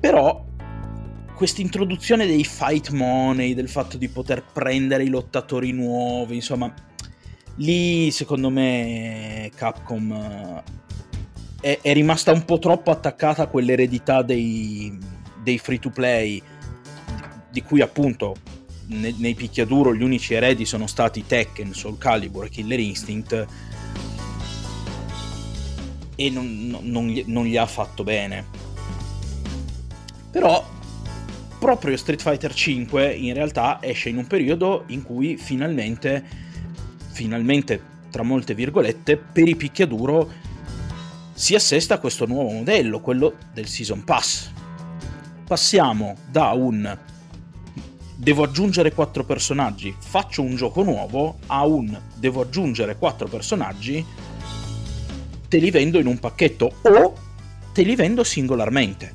Però 0.00 0.44
questa 1.34 1.60
introduzione 1.60 2.26
dei 2.26 2.44
fight 2.44 2.90
money, 2.90 3.54
del 3.54 3.68
fatto 3.68 3.98
di 3.98 4.08
poter 4.08 4.42
prendere 4.50 5.04
i 5.04 5.08
lottatori 5.08 5.72
nuovi, 5.72 6.36
insomma, 6.36 6.72
lì 7.56 8.10
secondo 8.10 8.48
me 8.48 9.50
Capcom 9.54 10.12
eh, 10.12 10.62
è, 11.60 11.78
è 11.82 11.92
rimasta 11.92 12.32
un 12.32 12.44
po' 12.44 12.58
troppo 12.58 12.90
attaccata 12.90 13.42
a 13.42 13.46
quell'eredità 13.46 14.22
dei, 14.22 14.98
dei 15.42 15.58
free 15.58 15.78
to 15.78 15.90
play 15.90 16.42
di 17.50 17.62
cui 17.62 17.80
appunto 17.80 18.34
ne, 18.86 19.14
nei 19.16 19.34
picchiaduro 19.34 19.94
gli 19.94 20.02
unici 20.02 20.34
eredi 20.34 20.64
sono 20.64 20.86
stati 20.86 21.24
Tekken, 21.26 21.72
Soul 21.72 21.98
Calibur 21.98 22.44
e 22.44 22.48
Killer 22.48 22.80
Instinct 22.80 23.46
e 26.14 26.30
non, 26.30 26.78
non, 26.82 27.06
gli, 27.08 27.24
non 27.26 27.44
gli 27.44 27.56
ha 27.56 27.66
fatto 27.66 28.04
bene 28.04 28.44
però 30.30 30.64
proprio 31.58 31.96
Street 31.96 32.20
Fighter 32.20 32.52
V 32.52 33.14
in 33.16 33.34
realtà 33.34 33.78
esce 33.80 34.08
in 34.08 34.18
un 34.18 34.26
periodo 34.26 34.84
in 34.88 35.02
cui 35.02 35.36
finalmente 35.36 36.44
finalmente, 37.16 37.80
tra 38.10 38.22
molte 38.22 38.54
virgolette, 38.54 39.16
per 39.16 39.48
i 39.48 39.56
picchiaduro 39.56 40.30
si 41.32 41.54
assesta 41.54 41.98
questo 41.98 42.26
nuovo 42.26 42.50
modello, 42.50 43.00
quello 43.00 43.36
del 43.54 43.66
Season 43.66 44.04
Pass. 44.04 44.50
Passiamo 45.46 46.16
da 46.30 46.50
un 46.50 46.98
devo 48.16 48.44
aggiungere 48.44 48.92
quattro 48.92 49.24
personaggi, 49.24 49.94
faccio 49.98 50.40
un 50.40 50.56
gioco 50.56 50.82
nuovo, 50.82 51.38
a 51.46 51.66
un 51.66 52.00
devo 52.14 52.40
aggiungere 52.40 52.96
quattro 52.96 53.28
personaggi, 53.28 54.04
te 55.48 55.58
li 55.58 55.70
vendo 55.70 55.98
in 55.98 56.06
un 56.06 56.18
pacchetto 56.18 56.72
o 56.82 57.14
te 57.72 57.82
li 57.82 57.94
vendo 57.94 58.24
singolarmente. 58.24 59.14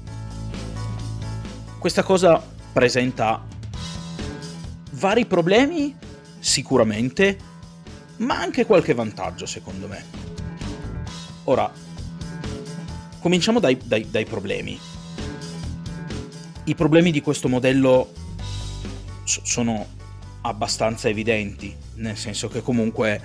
Questa 1.79 2.03
cosa 2.03 2.41
presenta 2.71 3.43
vari 4.91 5.25
problemi, 5.25 5.95
sicuramente, 6.37 7.37
ma 8.17 8.39
anche 8.39 8.67
qualche 8.67 8.93
vantaggio 8.93 9.47
secondo 9.47 9.87
me. 9.87 10.03
Ora, 11.45 11.71
cominciamo 13.19 13.59
dai, 13.59 13.79
dai, 13.83 14.07
dai 14.11 14.25
problemi. 14.25 14.79
I 16.65 16.75
problemi 16.75 17.09
di 17.09 17.21
questo 17.21 17.49
modello 17.49 18.20
sono 19.43 19.87
abbastanza 20.41 21.07
evidenti, 21.07 21.75
nel 21.95 22.17
senso 22.17 22.47
che 22.47 22.61
comunque 22.61 23.21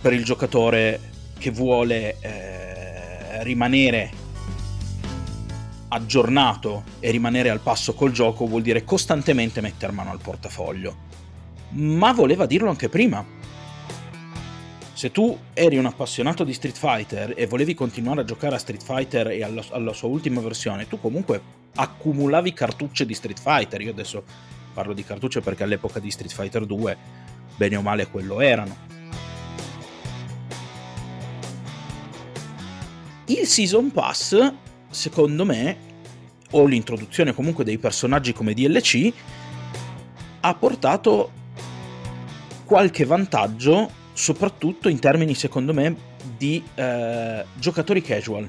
per 0.00 0.12
il 0.12 0.24
giocatore 0.24 1.00
che 1.38 1.50
vuole 1.50 2.16
eh, 2.20 3.42
rimanere 3.42 4.20
aggiornato 5.88 6.84
e 7.00 7.10
rimanere 7.10 7.50
al 7.50 7.60
passo 7.60 7.94
col 7.94 8.12
gioco 8.12 8.46
vuol 8.46 8.62
dire 8.62 8.84
costantemente 8.84 9.60
mettere 9.60 9.92
mano 9.92 10.10
al 10.10 10.20
portafoglio. 10.20 11.10
Ma 11.70 12.12
voleva 12.12 12.46
dirlo 12.46 12.68
anche 12.68 12.88
prima, 12.88 13.24
se 14.92 15.10
tu 15.10 15.36
eri 15.52 15.76
un 15.76 15.86
appassionato 15.86 16.44
di 16.44 16.52
Street 16.52 16.76
Fighter 16.76 17.34
e 17.36 17.46
volevi 17.46 17.74
continuare 17.74 18.20
a 18.20 18.24
giocare 18.24 18.54
a 18.54 18.58
Street 18.58 18.82
Fighter 18.82 19.28
e 19.28 19.42
alla, 19.42 19.62
alla, 19.70 19.92
sua 19.92 20.08
ultima 20.08 20.40
versione, 20.40 20.86
tu 20.86 21.00
comunque 21.00 21.40
accumulavi 21.74 22.52
cartucce 22.52 23.04
di 23.04 23.14
Street 23.14 23.40
Fighter. 23.40 23.80
Io 23.80 23.90
adesso 23.90 24.22
parlo 24.72 24.92
di 24.92 25.04
cartucce 25.04 25.40
perché 25.40 25.62
all'epoca 25.62 25.98
di 25.98 26.10
Street 26.10 26.32
Fighter 26.32 26.66
2, 26.66 26.96
bene 27.56 27.76
o 27.76 27.82
male, 27.82 28.08
quello 28.08 28.40
erano. 28.40 28.76
Il 33.26 33.46
Season 33.46 33.90
Pass, 33.90 34.52
secondo 34.90 35.44
me, 35.44 35.76
o 36.50 36.64
l'introduzione 36.66 37.32
comunque 37.32 37.64
dei 37.64 37.78
personaggi 37.78 38.32
come 38.32 38.54
DLC, 38.54 39.12
ha 40.40 40.54
portato 40.54 41.30
qualche 42.64 43.04
vantaggio 43.04 44.00
soprattutto 44.12 44.88
in 44.88 44.98
termini 44.98 45.34
secondo 45.34 45.72
me 45.72 45.96
di 46.36 46.62
eh, 46.74 47.44
giocatori 47.54 48.02
casual 48.02 48.48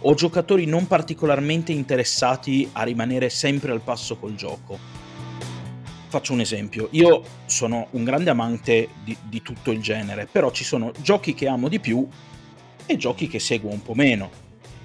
o 0.00 0.14
giocatori 0.14 0.66
non 0.66 0.86
particolarmente 0.86 1.72
interessati 1.72 2.68
a 2.72 2.82
rimanere 2.82 3.28
sempre 3.30 3.72
al 3.72 3.80
passo 3.80 4.16
col 4.16 4.34
gioco. 4.34 5.01
Faccio 6.12 6.34
un 6.34 6.40
esempio, 6.40 6.88
io 6.90 7.22
sono 7.46 7.86
un 7.92 8.04
grande 8.04 8.28
amante 8.28 8.90
di, 9.02 9.16
di 9.30 9.40
tutto 9.40 9.70
il 9.70 9.80
genere, 9.80 10.28
però 10.30 10.50
ci 10.50 10.62
sono 10.62 10.92
giochi 11.00 11.32
che 11.32 11.48
amo 11.48 11.70
di 11.70 11.80
più 11.80 12.06
e 12.84 12.96
giochi 12.98 13.28
che 13.28 13.38
seguo 13.38 13.72
un 13.72 13.80
po' 13.80 13.94
meno. 13.94 14.30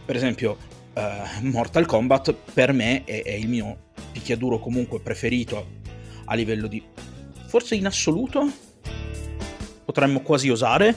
Per 0.05 0.15
esempio, 0.15 0.55
uh, 0.93 1.01
Mortal 1.41 1.85
Kombat 1.85 2.33
per 2.53 2.71
me 2.71 3.03
è, 3.03 3.23
è, 3.23 3.33
il 3.33 3.49
mio 3.49 3.89
picchiaduro 4.13 4.59
comunque 4.59 5.01
preferito 5.01 5.67
a, 6.23 6.33
livello 6.33 6.67
di... 6.67 6.81
forse 7.47 7.75
in 7.75 7.87
assoluto 7.87 8.49
potremmo 9.83 10.21
quasi 10.21 10.49
osare. 10.49 10.95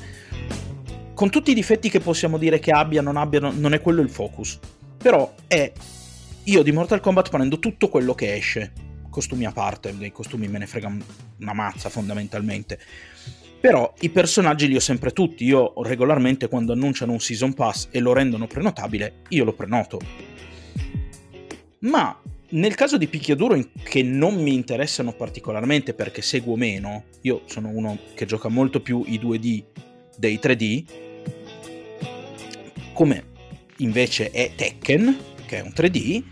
Con 1.12 1.28
tutti 1.28 1.50
i 1.50 1.54
difetti 1.54 1.90
che 1.90 1.98
possiamo 1.98 2.38
dire 2.38 2.60
che 2.60 2.70
abbia, 2.70 3.02
non 3.02 3.16
abbiano, 3.16 3.50
non 3.52 3.74
è 3.74 3.80
quello 3.80 4.00
il 4.00 4.10
focus. 4.10 4.60
Però 4.96 5.34
è. 5.48 5.72
Io 6.44 6.62
di 6.62 6.70
Mortal 6.70 7.00
Kombat 7.00 7.30
prendo 7.30 7.58
tutto 7.58 7.88
quello 7.88 8.14
che 8.14 8.36
esce. 8.36 8.89
Costumi 9.10 9.44
a 9.44 9.52
parte, 9.52 9.96
dei 9.96 10.12
costumi 10.12 10.48
me 10.48 10.58
ne 10.58 10.66
frega 10.66 10.96
una 11.40 11.52
mazza 11.52 11.88
fondamentalmente. 11.88 12.78
Però 13.60 13.92
i 14.00 14.08
personaggi 14.08 14.68
li 14.68 14.76
ho 14.76 14.80
sempre 14.80 15.10
tutti. 15.10 15.44
Io 15.44 15.74
regolarmente 15.82 16.48
quando 16.48 16.72
annunciano 16.72 17.12
un 17.12 17.20
season 17.20 17.52
pass 17.52 17.88
e 17.90 18.00
lo 18.00 18.12
rendono 18.12 18.46
prenotabile, 18.46 19.22
io 19.28 19.44
lo 19.44 19.52
prenoto. 19.52 19.98
Ma 21.80 22.18
nel 22.50 22.74
caso 22.74 22.96
di 22.96 23.06
picchiaduro 23.06 23.58
che 23.82 24.02
non 24.02 24.34
mi 24.42 24.54
interessano 24.54 25.12
particolarmente 25.12 25.94
perché 25.94 26.22
seguo 26.22 26.56
meno, 26.56 27.04
io 27.22 27.42
sono 27.44 27.68
uno 27.68 27.98
che 28.14 28.26
gioca 28.26 28.48
molto 28.48 28.80
più 28.80 29.04
i 29.06 29.18
2D 29.18 29.64
dei 30.16 30.40
3D, 30.42 30.84
come 32.92 33.24
invece 33.78 34.30
è 34.30 34.52
Tekken, 34.54 35.16
che 35.46 35.58
è 35.58 35.60
un 35.62 35.72
3D, 35.74 36.22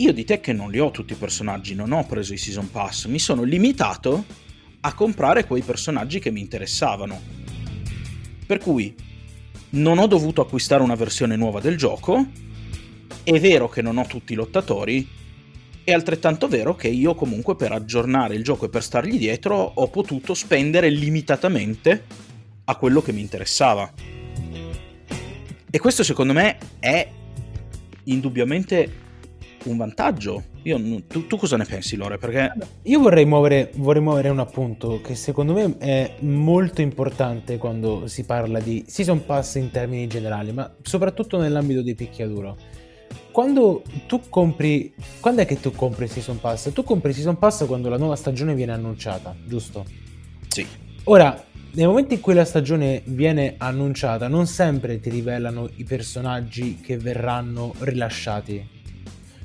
io 0.00 0.14
di 0.14 0.24
Tekken 0.24 0.56
non 0.56 0.70
li 0.70 0.78
ho 0.78 0.90
tutti 0.90 1.12
i 1.12 1.16
personaggi, 1.16 1.74
non 1.74 1.92
ho 1.92 2.06
preso 2.06 2.32
i 2.32 2.38
Season 2.38 2.70
Pass, 2.70 3.04
mi 3.04 3.18
sono 3.18 3.42
limitato 3.42 4.24
a 4.80 4.94
comprare 4.94 5.44
quei 5.44 5.60
personaggi 5.60 6.18
che 6.18 6.30
mi 6.30 6.40
interessavano. 6.40 7.20
Per 8.46 8.58
cui 8.58 8.94
non 9.70 9.98
ho 9.98 10.06
dovuto 10.06 10.40
acquistare 10.40 10.82
una 10.82 10.94
versione 10.94 11.36
nuova 11.36 11.60
del 11.60 11.76
gioco, 11.76 12.26
è 13.22 13.38
vero 13.38 13.68
che 13.68 13.82
non 13.82 13.98
ho 13.98 14.06
tutti 14.06 14.32
i 14.32 14.36
lottatori, 14.36 15.06
è 15.84 15.92
altrettanto 15.92 16.48
vero 16.48 16.74
che 16.74 16.88
io 16.88 17.14
comunque 17.14 17.54
per 17.54 17.72
aggiornare 17.72 18.34
il 18.34 18.42
gioco 18.42 18.64
e 18.64 18.70
per 18.70 18.82
stargli 18.82 19.18
dietro 19.18 19.54
ho 19.56 19.88
potuto 19.88 20.32
spendere 20.32 20.88
limitatamente 20.88 22.04
a 22.64 22.74
quello 22.76 23.02
che 23.02 23.12
mi 23.12 23.20
interessava. 23.20 23.92
E 25.70 25.78
questo 25.78 26.02
secondo 26.02 26.32
me 26.32 26.56
è 26.78 27.06
indubbiamente 28.04 29.08
un 29.64 29.76
vantaggio. 29.76 30.44
Io, 30.62 30.78
tu, 31.06 31.26
tu, 31.26 31.36
cosa 31.36 31.56
ne 31.56 31.64
pensi, 31.64 31.96
Lore? 31.96 32.18
Perché... 32.18 32.52
Io 32.82 33.00
vorrei 33.00 33.24
muovere, 33.24 33.70
vorrei 33.76 34.02
muovere 34.02 34.28
un 34.28 34.38
appunto 34.38 35.00
che 35.00 35.14
secondo 35.14 35.52
me 35.52 35.76
è 35.78 36.16
molto 36.20 36.80
importante 36.80 37.58
quando 37.58 38.06
si 38.06 38.24
parla 38.24 38.60
di 38.60 38.84
season 38.86 39.24
pass 39.24 39.54
in 39.54 39.70
termini 39.70 40.06
generali, 40.06 40.52
ma 40.52 40.72
soprattutto 40.82 41.38
nell'ambito 41.38 41.82
di 41.82 41.94
picchiaduro 41.94 42.56
quando 43.30 43.82
tu 44.06 44.22
compri. 44.28 44.92
Quando 45.20 45.42
è 45.42 45.46
che 45.46 45.60
tu 45.60 45.72
compri 45.72 46.04
il 46.04 46.10
Season 46.10 46.40
Pass? 46.40 46.72
Tu 46.72 46.82
compri 46.82 47.10
il 47.10 47.14
Season 47.14 47.38
Pass 47.38 47.66
quando 47.66 47.88
la 47.88 47.96
nuova 47.96 48.16
stagione 48.16 48.54
viene 48.54 48.72
annunciata, 48.72 49.34
giusto? 49.46 49.84
Sì. 50.48 50.66
Ora, 51.04 51.44
nel 51.72 51.86
momento 51.86 52.14
in 52.14 52.20
cui 52.20 52.34
la 52.34 52.44
stagione 52.44 53.02
viene 53.06 53.54
annunciata, 53.56 54.28
non 54.28 54.46
sempre 54.46 55.00
ti 55.00 55.10
rivelano 55.10 55.68
i 55.76 55.84
personaggi 55.84 56.80
che 56.80 56.96
verranno 56.96 57.74
rilasciati. 57.80 58.78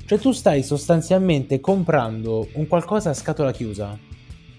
Cioè 0.06 0.20
tu 0.20 0.30
stai 0.30 0.62
sostanzialmente 0.62 1.58
comprando 1.58 2.46
un 2.52 2.68
qualcosa 2.68 3.10
a 3.10 3.14
scatola 3.14 3.50
chiusa. 3.50 3.98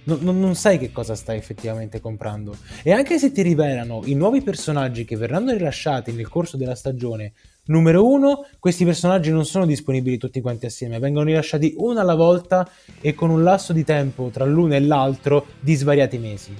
Non, 0.03 0.19
non, 0.21 0.39
non, 0.39 0.55
sai 0.55 0.77
che 0.77 0.91
cosa 0.91 1.15
stai 1.15 1.37
effettivamente 1.37 2.01
comprando. 2.01 2.55
E 2.83 2.91
anche 2.91 3.17
se 3.17 3.31
ti 3.31 3.41
rivelano 3.41 4.01
i 4.05 4.13
nuovi 4.13 4.41
personaggi 4.41 5.05
che 5.05 5.15
verranno 5.15 5.53
rilasciati 5.53 6.11
nel 6.11 6.27
corso 6.27 6.57
della 6.57 6.75
stagione, 6.75 7.31
numero 7.67 8.05
uno, 8.05 8.45
questi 8.59 8.83
personaggi 8.83 9.31
non 9.31 9.45
sono 9.45 9.65
disponibili 9.65 10.17
tutti 10.17 10.41
quanti 10.41 10.65
assieme, 10.65 10.99
vengono 10.99 11.25
rilasciati 11.25 11.75
uno 11.77 11.99
alla 12.01 12.15
volta 12.15 12.69
e 12.99 13.13
con 13.13 13.29
un 13.29 13.41
lasso 13.41 13.71
di 13.71 13.85
tempo 13.85 14.29
tra 14.31 14.43
l'uno 14.43 14.75
e 14.75 14.81
l'altro 14.81 15.45
di 15.61 15.75
svariati 15.75 16.17
mesi. 16.17 16.53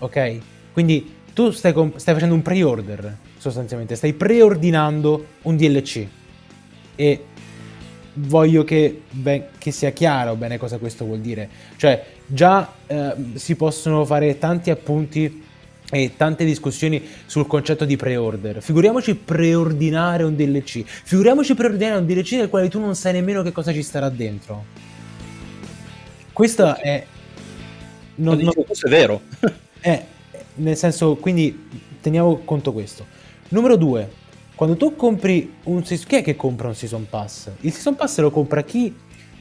Ok? 0.00 0.38
Quindi 0.74 1.16
tu 1.32 1.50
stai, 1.50 1.72
comp- 1.72 1.96
stai 1.96 2.12
facendo 2.12 2.34
un 2.34 2.42
pre-order, 2.42 3.16
sostanzialmente, 3.38 3.96
stai 3.96 4.12
preordinando 4.12 5.26
un 5.42 5.56
DLC. 5.56 6.06
E 6.96 7.24
voglio 8.14 8.64
che, 8.64 9.02
ben, 9.10 9.46
che, 9.58 9.70
sia 9.70 9.90
chiaro 9.90 10.36
bene 10.36 10.58
cosa 10.58 10.78
questo 10.78 11.04
vuol 11.04 11.20
dire. 11.20 11.48
Cioè, 11.76 12.04
già 12.26 12.72
eh, 12.86 13.14
si 13.34 13.56
possono 13.56 14.04
fare 14.04 14.38
tanti 14.38 14.70
appunti 14.70 15.42
e 15.90 16.12
tante 16.16 16.44
discussioni 16.44 17.02
sul 17.26 17.46
concetto 17.46 17.84
di 17.84 17.96
pre-order. 17.96 18.62
Figuriamoci 18.62 19.14
preordinare 19.14 20.22
un 20.22 20.34
DLC. 20.34 20.82
Figuriamoci 20.84 21.54
preordinare 21.54 21.98
un 21.98 22.06
DLC 22.06 22.32
nel 22.32 22.48
quale 22.48 22.68
tu 22.68 22.80
non 22.80 22.94
sai 22.96 23.12
nemmeno 23.12 23.42
che 23.42 23.52
cosa 23.52 23.72
ci 23.72 23.82
starà 23.82 24.08
dentro. 24.08 24.64
Questo 26.32 26.76
è... 26.76 27.04
Non, 28.16 28.38
non... 28.38 28.52
Questo 28.52 28.86
è 28.86 28.90
vero. 28.90 29.22
è, 29.80 30.04
nel 30.56 30.76
senso, 30.76 31.16
quindi 31.16 31.68
teniamo 32.00 32.38
conto 32.44 32.72
questo. 32.72 33.06
Numero 33.50 33.76
due, 33.76 34.10
quando 34.54 34.76
tu 34.76 34.94
compri 34.94 35.54
un 35.64 35.84
season 35.84 36.06
chi 36.06 36.16
è 36.16 36.22
che 36.22 36.36
compra 36.36 36.68
un 36.68 36.74
season 36.74 37.06
pass? 37.08 37.50
Il 37.60 37.72
season 37.72 37.96
pass 37.96 38.18
lo 38.18 38.30
compra 38.30 38.62
chi 38.62 38.94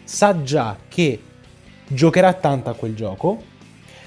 sa 0.03 0.41
già 0.41 0.75
che 0.87 1.21
giocherà 1.87 2.33
tanto 2.33 2.69
a 2.69 2.73
quel 2.73 2.95
gioco, 2.95 3.43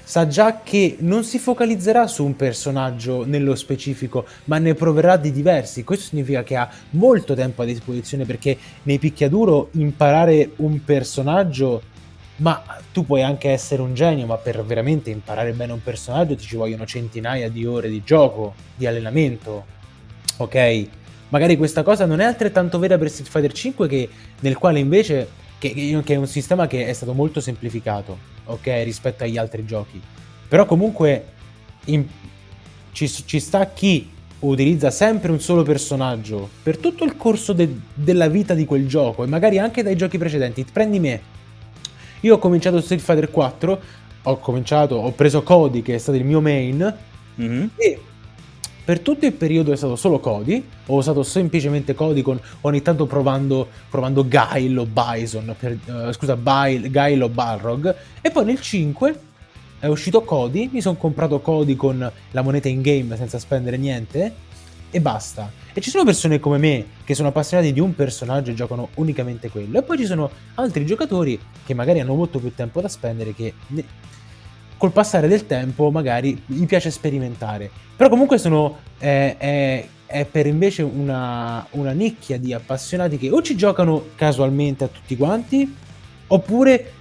sa 0.03 0.27
già 0.27 0.61
che 0.63 0.97
non 0.99 1.23
si 1.23 1.39
focalizzerà 1.39 2.07
su 2.07 2.25
un 2.25 2.35
personaggio 2.35 3.25
nello 3.25 3.55
specifico, 3.55 4.25
ma 4.45 4.57
ne 4.57 4.73
proverà 4.73 5.17
di 5.17 5.31
diversi. 5.31 5.83
Questo 5.83 6.07
significa 6.07 6.43
che 6.43 6.55
ha 6.55 6.69
molto 6.91 7.33
tempo 7.33 7.61
a 7.61 7.65
disposizione 7.65 8.25
perché 8.25 8.57
nei 8.83 8.99
picchiaduro 8.99 9.69
imparare 9.73 10.51
un 10.57 10.83
personaggio 10.83 11.95
ma 12.37 12.63
tu 12.91 13.03
puoi 13.05 13.23
anche 13.23 13.49
essere 13.49 13.81
un 13.81 13.95
genio, 13.95 14.25
ma 14.27 14.37
per 14.37 14.63
veramente 14.63 15.09
imparare 15.09 15.53
bene 15.53 15.71
un 15.71 15.81
personaggio 15.81 16.35
ti 16.35 16.45
ci 16.45 16.55
vogliono 16.55 16.85
centinaia 16.85 17.49
di 17.49 17.65
ore 17.65 17.89
di 17.89 18.03
gioco, 18.03 18.53
di 18.75 18.85
allenamento. 18.85 19.65
Ok? 20.37 20.87
Magari 21.29 21.57
questa 21.57 21.83
cosa 21.83 22.05
non 22.05 22.19
è 22.19 22.23
altrettanto 22.23 22.79
vera 22.79 22.97
per 22.97 23.09
Street 23.09 23.29
Fighter 23.29 23.51
5 23.51 23.87
che, 23.87 24.09
nel 24.39 24.57
quale 24.57 24.79
invece 24.79 25.27
che, 25.57 25.73
che, 26.03 26.13
è 26.13 26.17
un 26.17 26.27
sistema 26.27 26.67
che 26.67 26.87
è 26.87 26.93
stato 26.93 27.13
molto 27.13 27.41
semplificato, 27.41 28.17
ok, 28.45 28.81
rispetto 28.83 29.23
agli 29.23 29.37
altri 29.37 29.65
giochi. 29.65 30.01
Però 30.47 30.65
comunque 30.65 31.25
in, 31.85 32.05
ci, 32.91 33.07
ci, 33.07 33.39
sta 33.39 33.67
chi 33.67 34.09
utilizza 34.39 34.91
sempre 34.91 35.31
un 35.31 35.39
solo 35.39 35.63
personaggio 35.63 36.47
per 36.61 36.77
tutto 36.77 37.03
il 37.03 37.17
corso 37.17 37.53
de, 37.53 37.75
della 37.93 38.27
vita 38.27 38.53
di 38.53 38.65
quel 38.65 38.87
gioco 38.87 39.23
e 39.23 39.27
magari 39.27 39.57
anche 39.57 39.83
dai 39.83 39.95
giochi 39.95 40.17
precedenti. 40.17 40.65
Prendi 40.71 40.99
me, 40.99 41.21
io 42.21 42.35
ho 42.35 42.39
cominciato 42.39 42.79
Street 42.79 43.01
Fighter 43.01 43.29
4, 43.29 43.81
ho 44.23 44.37
cominciato, 44.37 44.95
ho 44.95 45.11
preso 45.11 45.43
Cody 45.43 45.81
che 45.81 45.95
è 45.95 45.97
stato 45.97 46.17
il 46.17 46.25
mio 46.25 46.39
main 46.39 46.95
mm-hmm. 47.39 47.67
e 47.75 47.99
per 48.87 49.01
tutto 49.01 49.25
il 49.25 49.33
periodo 49.33 49.73
è 49.73 49.75
stato 49.75 49.97
solo 49.97 50.21
Cody, 50.21 50.65
ho 50.85 50.95
usato 50.95 51.21
semplicemente 51.21 51.93
Cody 51.93 52.21
con 52.21 52.39
ogni 52.61 52.81
tanto 52.81 53.05
provando, 53.05 53.67
provando 53.89 54.25
Guile 54.25 54.79
o 54.79 54.85
Bison, 54.85 55.53
per, 55.59 55.77
uh, 55.87 56.13
scusa, 56.13 56.37
Bile, 56.37 56.89
Guile 56.89 57.21
o 57.21 57.27
Balrog, 57.27 57.93
e 58.21 58.31
poi 58.31 58.45
nel 58.45 58.61
5 58.61 59.19
è 59.79 59.87
uscito 59.87 60.21
Cody, 60.21 60.69
mi 60.71 60.79
sono 60.79 60.95
comprato 60.95 61.41
Cody 61.41 61.75
con 61.75 62.09
la 62.31 62.41
moneta 62.41 62.69
in 62.69 62.81
game 62.81 63.17
senza 63.17 63.39
spendere 63.39 63.75
niente 63.75 64.33
e 64.89 65.01
basta. 65.01 65.51
E 65.73 65.81
ci 65.81 65.89
sono 65.89 66.05
persone 66.05 66.39
come 66.39 66.57
me 66.57 66.85
che 67.03 67.13
sono 67.13 67.27
appassionati 67.27 67.73
di 67.73 67.81
un 67.81 67.93
personaggio 67.93 68.51
e 68.51 68.53
giocano 68.53 68.87
unicamente 68.95 69.49
quello. 69.49 69.79
E 69.79 69.83
poi 69.83 69.97
ci 69.97 70.05
sono 70.05 70.31
altri 70.55 70.85
giocatori 70.85 71.37
che 71.65 71.73
magari 71.73 71.99
hanno 71.99 72.15
molto 72.15 72.39
più 72.39 72.55
tempo 72.55 72.79
da 72.79 72.87
spendere 72.87 73.33
che 73.33 73.53
col 74.77 74.91
passare 74.91 75.27
del 75.27 75.45
tempo 75.45 75.91
magari 75.91 76.41
gli 76.45 76.65
piace 76.65 76.91
sperimentare. 76.91 77.69
Però 77.95 78.09
comunque 78.09 78.37
sono... 78.37 78.77
Eh, 78.99 79.37
è, 79.37 79.87
è 80.07 80.23
per 80.23 80.47
invece 80.47 80.83
una, 80.83 81.67
una 81.71 81.91
nicchia 81.91 82.39
di 82.39 82.53
appassionati 82.53 83.17
che 83.17 83.29
o 83.29 83.41
ci 83.41 83.57
giocano 83.57 84.05
casualmente 84.15 84.85
a 84.85 84.87
tutti 84.87 85.17
quanti, 85.17 85.75
oppure 86.27 86.91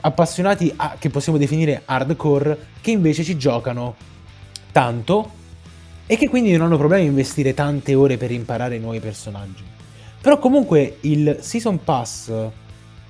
appassionati 0.00 0.72
a, 0.76 0.96
che 0.98 1.08
possiamo 1.08 1.38
definire 1.38 1.82
hardcore, 1.84 2.58
che 2.80 2.90
invece 2.90 3.22
ci 3.22 3.36
giocano 3.36 3.94
tanto 4.72 5.30
e 6.06 6.16
che 6.16 6.28
quindi 6.28 6.52
non 6.52 6.66
hanno 6.66 6.76
problemi 6.76 7.06
a 7.06 7.08
investire 7.08 7.54
tante 7.54 7.94
ore 7.94 8.16
per 8.16 8.32
imparare 8.32 8.78
nuovi 8.78 8.98
personaggi. 9.00 9.62
Però 10.20 10.38
comunque 10.38 10.98
il 11.02 11.38
Season 11.40 11.82
Pass 11.82 12.32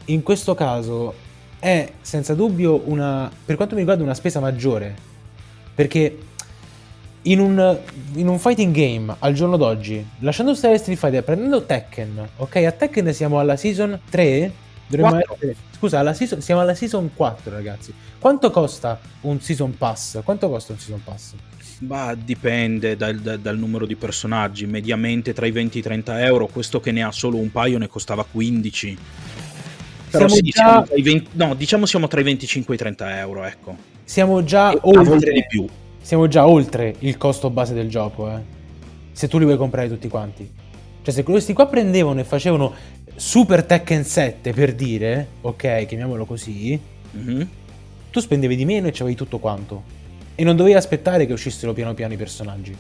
in 0.06 0.22
questo 0.22 0.54
caso 0.54 1.14
è 1.58 1.92
senza 2.00 2.34
dubbio 2.34 2.82
una, 2.86 3.30
per 3.44 3.56
quanto 3.56 3.74
mi 3.74 3.80
riguarda, 3.80 4.02
una 4.02 4.14
spesa 4.14 4.40
maggiore. 4.40 4.94
Perché 5.74 6.18
in 7.22 7.40
un, 7.40 7.78
in 8.14 8.28
un 8.28 8.38
fighting 8.38 8.74
game 8.74 9.14
al 9.18 9.34
giorno 9.34 9.56
d'oggi, 9.56 10.04
lasciando 10.20 10.54
stare 10.54 10.78
Street 10.78 10.98
Fighter, 10.98 11.24
prendendo 11.24 11.64
Tekken, 11.64 12.28
ok? 12.36 12.56
A 12.56 12.72
Tekken 12.72 13.12
siamo 13.12 13.38
alla 13.38 13.56
season 13.56 13.98
3. 14.08 14.52
Essere, 14.88 15.56
scusa, 15.72 15.98
alla 15.98 16.14
season, 16.14 16.40
siamo 16.40 16.60
alla 16.60 16.74
season 16.74 17.10
4, 17.14 17.50
ragazzi. 17.50 17.92
Quanto 18.18 18.50
costa 18.50 18.98
un 19.22 19.40
season 19.40 19.76
pass? 19.76 20.20
Quanto 20.22 20.48
costa 20.48 20.72
un 20.72 20.78
season 20.78 21.02
pass? 21.02 21.34
Bah, 21.78 22.14
dipende 22.14 22.96
dal, 22.96 23.16
dal, 23.16 23.38
dal, 23.38 23.58
numero 23.58 23.84
di 23.84 23.96
personaggi, 23.96 24.64
mediamente 24.66 25.34
tra 25.34 25.46
i 25.46 25.50
20 25.50 25.76
e 25.76 25.80
i 25.80 25.82
30 25.82 26.24
euro, 26.24 26.46
questo 26.46 26.80
che 26.80 26.90
ne 26.90 27.02
ha 27.02 27.12
solo 27.12 27.36
un 27.36 27.50
paio 27.50 27.76
ne 27.76 27.88
costava 27.88 28.24
15. 28.24 28.98
Però 30.10 30.28
siamo 30.28 30.34
sì, 30.34 30.42
già... 30.42 30.84
siamo 30.86 31.02
20, 31.02 31.28
no, 31.32 31.54
diciamo 31.54 31.86
siamo 31.86 32.08
tra 32.08 32.20
i 32.20 32.24
25 32.24 32.72
e 32.72 32.76
i 32.76 32.78
30 32.80 33.18
euro, 33.18 33.44
ecco. 33.44 33.76
Siamo 34.04 34.44
già 34.44 34.72
e 34.72 34.78
oltre 34.82 35.32
di 35.32 35.44
più. 35.46 35.66
Siamo 36.00 36.28
già 36.28 36.46
oltre 36.46 36.94
il 37.00 37.16
costo 37.16 37.50
base 37.50 37.74
del 37.74 37.88
gioco, 37.88 38.30
eh. 38.30 38.40
Se 39.12 39.28
tu 39.28 39.38
li 39.38 39.44
vuoi 39.44 39.56
comprare 39.56 39.88
tutti 39.88 40.08
quanti. 40.08 40.48
Cioè, 41.02 41.14
se 41.14 41.22
questi 41.22 41.52
qua 41.52 41.66
prendevano 41.66 42.20
e 42.20 42.24
facevano 42.24 42.74
Super 43.14 43.64
Tekken 43.64 44.04
7 44.04 44.52
per 44.52 44.74
dire, 44.74 45.28
ok, 45.40 45.86
chiamiamolo 45.86 46.24
così, 46.24 46.78
mm-hmm. 47.16 47.42
tu 48.10 48.20
spendevi 48.20 48.56
di 48.56 48.64
meno 48.64 48.88
e 48.88 48.90
c'avevi 48.92 49.16
tutto 49.16 49.38
quanto 49.38 49.94
e 50.38 50.44
non 50.44 50.54
dovevi 50.54 50.76
aspettare 50.76 51.26
che 51.26 51.32
uscissero 51.32 51.72
piano 51.72 51.94
piano 51.94 52.12
i 52.12 52.16
personaggi. 52.16 52.76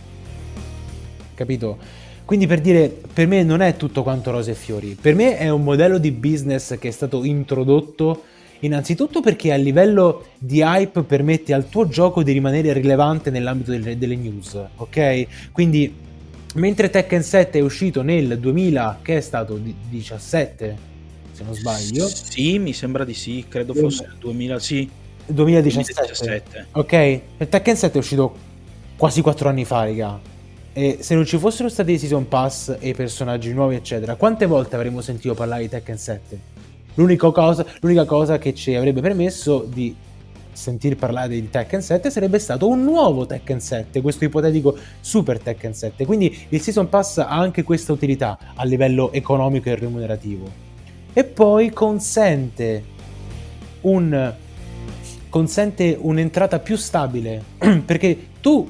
Capito? 1.34 1.78
Quindi 2.26 2.48
per 2.48 2.60
dire, 2.60 2.92
per 3.12 3.28
me 3.28 3.44
non 3.44 3.60
è 3.60 3.76
tutto 3.76 4.02
quanto 4.02 4.32
rose 4.32 4.50
e 4.50 4.54
fiori, 4.54 4.98
per 5.00 5.14
me 5.14 5.38
è 5.38 5.48
un 5.48 5.62
modello 5.62 5.96
di 5.98 6.10
business 6.10 6.76
che 6.76 6.88
è 6.88 6.90
stato 6.90 7.22
introdotto 7.22 8.24
innanzitutto 8.60 9.20
perché 9.20 9.52
a 9.52 9.56
livello 9.56 10.26
di 10.36 10.60
hype 10.60 11.04
permette 11.04 11.54
al 11.54 11.68
tuo 11.68 11.86
gioco 11.86 12.24
di 12.24 12.32
rimanere 12.32 12.72
rilevante 12.72 13.30
nell'ambito 13.30 13.70
delle, 13.70 13.96
delle 13.96 14.16
news, 14.16 14.58
ok? 14.74 15.52
Quindi 15.52 15.94
mentre 16.54 16.90
Tekken 16.90 17.22
7 17.22 17.60
è 17.60 17.62
uscito 17.62 18.02
nel 18.02 18.40
2000, 18.40 18.98
che 19.02 19.18
è 19.18 19.20
stato 19.20 19.56
17, 19.88 20.76
se 21.30 21.44
non 21.44 21.54
sbaglio. 21.54 22.08
Sì, 22.08 22.58
mi 22.58 22.72
sembra 22.72 23.04
di 23.04 23.14
sì, 23.14 23.44
credo 23.48 23.72
fosse 23.72 24.02
il 24.02 24.16
2000, 24.18 24.58
sì. 24.58 24.90
2017. 25.26 25.92
2017. 25.92 26.66
Ok, 26.72 27.20
il 27.38 27.48
Tekken 27.48 27.76
7 27.76 27.94
è 27.94 27.98
uscito 27.98 28.34
quasi 28.96 29.20
4 29.20 29.48
anni 29.48 29.64
fa, 29.64 29.84
raga. 29.84 30.34
E 30.78 30.98
se 31.00 31.14
non 31.14 31.24
ci 31.24 31.38
fossero 31.38 31.70
stati 31.70 31.92
i 31.92 31.98
season 31.98 32.28
pass 32.28 32.76
e 32.78 32.90
i 32.90 32.94
personaggi 32.94 33.50
nuovi, 33.54 33.76
eccetera, 33.76 34.14
quante 34.16 34.44
volte 34.44 34.76
avremmo 34.76 35.00
sentito 35.00 35.32
parlare 35.32 35.62
di 35.62 35.68
Tekken 35.70 35.96
7? 35.96 36.40
L'unica 36.96 37.30
cosa, 37.30 37.64
l'unica 37.80 38.04
cosa 38.04 38.36
che 38.36 38.52
ci 38.52 38.74
avrebbe 38.74 39.00
permesso 39.00 39.66
di 39.66 39.96
sentir 40.52 40.96
parlare 40.96 41.28
di 41.28 41.48
Tekken 41.48 41.80
7 41.80 42.10
sarebbe 42.10 42.38
stato 42.38 42.68
un 42.68 42.82
nuovo 42.84 43.24
Tekken 43.24 43.58
7, 43.58 44.02
questo 44.02 44.24
ipotetico 44.24 44.76
Super 45.00 45.38
Tekken 45.38 45.72
7. 45.72 46.04
Quindi 46.04 46.44
il 46.50 46.60
Season 46.60 46.90
Pass 46.90 47.16
ha 47.20 47.30
anche 47.30 47.62
questa 47.62 47.94
utilità 47.94 48.36
a 48.54 48.64
livello 48.64 49.12
economico 49.12 49.70
e 49.70 49.76
remunerativo. 49.76 50.46
E 51.14 51.24
poi 51.24 51.70
consente 51.70 52.84
un 53.80 54.34
consente 55.30 55.96
un'entrata 55.98 56.58
più 56.58 56.76
stabile 56.76 57.42
perché 57.82 58.28
tu 58.42 58.68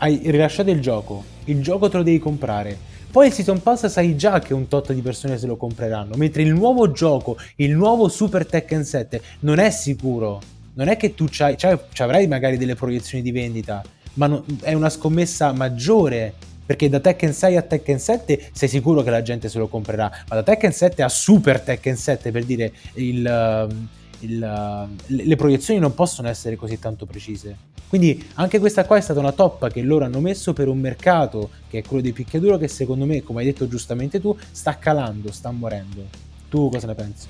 hai 0.00 0.20
rilasciato 0.24 0.70
il 0.70 0.80
gioco, 0.80 1.24
il 1.44 1.62
gioco 1.62 1.88
te 1.88 1.96
lo 1.98 2.02
devi 2.02 2.18
comprare, 2.18 2.76
Poi 3.10 3.26
il 3.26 3.32
Season 3.32 3.60
Pass 3.60 3.86
sai 3.86 4.16
già 4.16 4.38
che 4.38 4.54
un 4.54 4.68
tot 4.68 4.92
di 4.92 5.02
persone 5.02 5.36
se 5.36 5.46
lo 5.48 5.56
compreranno, 5.56 6.14
mentre 6.14 6.42
il 6.42 6.52
nuovo 6.54 6.92
gioco, 6.92 7.36
il 7.56 7.72
nuovo 7.72 8.08
Super 8.08 8.46
Tekken 8.46 8.84
7 8.84 9.20
non 9.40 9.58
è 9.58 9.70
sicuro. 9.70 10.40
Non 10.74 10.86
è 10.86 10.96
che 10.96 11.14
tu 11.14 11.26
c'hai, 11.28 11.56
c'hai, 11.56 11.76
avrai 11.98 12.28
magari 12.28 12.56
delle 12.56 12.76
proiezioni 12.76 13.22
di 13.22 13.32
vendita, 13.32 13.82
ma 14.14 14.28
non, 14.28 14.44
è 14.62 14.74
una 14.74 14.88
scommessa 14.88 15.52
maggiore 15.52 16.32
perché 16.64 16.88
da 16.88 17.00
Tekken 17.00 17.32
6 17.32 17.56
a 17.56 17.62
Tekken 17.62 17.98
7 17.98 18.50
sei 18.52 18.68
sicuro 18.68 19.02
che 19.02 19.10
la 19.10 19.22
gente 19.22 19.48
se 19.48 19.58
lo 19.58 19.66
comprerà, 19.66 20.08
ma 20.28 20.36
da 20.36 20.44
Tekken 20.44 20.72
7 20.72 21.02
a 21.02 21.08
Super 21.08 21.60
Tekken 21.60 21.96
7 21.96 22.30
per 22.30 22.44
dire 22.44 22.72
il, 22.94 23.26
ehm, 23.26 23.88
il, 24.20 24.88
le 25.06 25.36
proiezioni 25.36 25.80
non 25.80 25.94
possono 25.94 26.28
essere 26.28 26.56
così 26.56 26.78
tanto 26.78 27.06
precise. 27.06 27.56
Quindi 27.88 28.24
anche 28.34 28.60
questa 28.60 28.84
qua 28.84 28.96
è 28.96 29.00
stata 29.00 29.18
una 29.18 29.32
toppa 29.32 29.68
che 29.68 29.82
loro 29.82 30.04
hanno 30.04 30.20
messo 30.20 30.52
per 30.52 30.68
un 30.68 30.78
mercato 30.78 31.50
che 31.68 31.78
è 31.78 31.82
quello 31.82 32.02
dei 32.02 32.12
picchiaduro 32.12 32.56
che 32.56 32.68
secondo 32.68 33.04
me, 33.04 33.22
come 33.22 33.40
hai 33.40 33.46
detto 33.46 33.66
giustamente 33.66 34.20
tu, 34.20 34.36
sta 34.52 34.78
calando, 34.78 35.32
sta 35.32 35.50
morendo. 35.50 36.06
Tu 36.48 36.68
cosa 36.68 36.86
ne 36.86 36.94
pensi? 36.94 37.26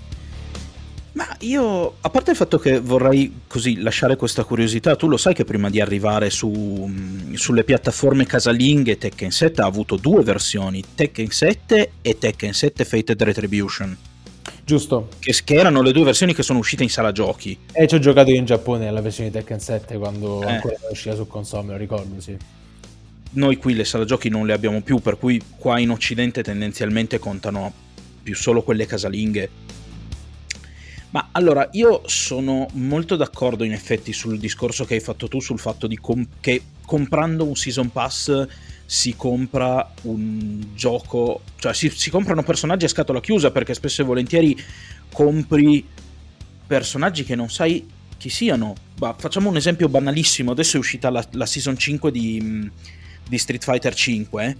Ma 1.13 1.27
io, 1.41 1.97
a 2.01 2.11
parte 2.11 2.31
il 2.31 2.37
fatto 2.37 2.59
che 2.59 2.79
vorrei 2.79 3.41
così 3.47 3.81
lasciare 3.81 4.17
questa 4.17 4.45
curiosità, 4.45 4.95
tu 4.95 5.09
lo 5.09 5.17
sai 5.17 5.35
che 5.35 5.45
prima 5.45 5.69
di 5.69 5.81
arrivare 5.81 6.31
su, 6.31 6.49
mm, 6.49 7.35
sulle 7.35 7.65
piattaforme 7.65 8.27
casalinghe 8.27 8.97
Tekken 8.97 9.31
7 9.31 9.63
ha 9.63 9.67
avuto 9.67 9.97
due 9.97 10.23
versioni, 10.23 10.85
Tekken 10.95 11.31
7 11.31 11.93
e 12.01 12.19
Tekken 12.19 12.53
7 12.53 12.85
Fated 12.85 13.23
Retribution. 13.23 13.97
Giusto. 14.71 15.09
Che, 15.19 15.35
che, 15.43 15.55
erano 15.55 15.83
le 15.83 15.91
due 15.91 16.05
versioni 16.05 16.33
che 16.33 16.45
sono 16.45 16.61
uscite 16.61 16.85
in 16.85 16.91
sala 16.91 17.11
giochi. 17.11 17.59
E 17.73 17.89
ci 17.89 17.97
ho 17.97 17.99
giocato 17.99 18.31
io 18.31 18.37
in 18.37 18.45
Giappone 18.45 18.85
nella 18.85 19.01
versione 19.01 19.29
di 19.29 19.37
Tekken 19.37 19.59
7 19.59 19.99
quando 19.99 20.43
eh. 20.43 20.53
ancora 20.53 20.77
non 20.81 20.91
usciva 20.93 21.17
su 21.17 21.27
console, 21.27 21.65
me 21.65 21.73
lo 21.73 21.79
ricordo, 21.79 22.21
sì. 22.21 22.37
Noi 23.33 23.57
qui 23.57 23.75
le 23.75 23.85
sala 23.85 24.05
giochi 24.05 24.29
non 24.29 24.47
le 24.47 24.53
abbiamo 24.53 24.81
più, 24.81 25.01
per 25.01 25.19
cui 25.19 25.43
qua 25.57 25.81
in 25.81 25.91
Occidente 25.91 26.45
tendenzialmente 26.45 27.19
contano 27.19 27.73
più 28.23 28.37
solo 28.37 28.63
quelle 28.63 28.87
casalinghe 28.87 29.51
ma 31.11 31.31
allora, 31.33 31.69
io 31.73 32.03
sono 32.07 32.69
molto 32.75 33.17
d'accordo 33.17 33.65
in 33.65 33.73
effetti 33.73 34.13
sul 34.13 34.39
discorso 34.39 34.85
che 34.85 34.95
hai 34.95 35.01
fatto 35.01 35.27
tu 35.27 35.41
sul 35.41 35.59
fatto 35.59 35.89
com- 36.01 36.27
che 36.39 36.63
comprando 36.87 37.45
un 37.45 37.57
season 37.57 37.91
pass 37.91 38.47
si 38.93 39.15
compra 39.15 39.95
un 40.03 40.75
gioco, 40.75 41.43
cioè 41.61 41.73
si, 41.73 41.89
si, 41.91 42.11
comprano 42.11 42.43
personaggi 42.43 42.87
a 42.87 42.89
scatola 42.89 43.21
chiusa 43.21 43.53
perché 43.53 43.73
spesso 43.73 44.03
e 44.03 44.05
volentieri 44.05 44.61
compri 45.13 45.87
personaggi 46.67 47.23
che 47.23 47.37
non 47.37 47.49
sai 47.49 47.89
chi 48.17 48.29
siano. 48.29 48.75
Bah, 48.97 49.15
facciamo 49.17 49.49
un 49.49 49.55
esempio 49.55 49.89
banalissimo, 49.89 50.51
adesso 50.51 50.77
è 50.77 50.81
uscita 50.81 51.09
la, 51.09 51.25
la 51.35 51.47
season 51.47 51.79
5 51.79 52.11
di, 52.11 52.69
di, 53.29 53.39
Street 53.39 53.63
Fighter 53.63 53.95
5 53.95 54.57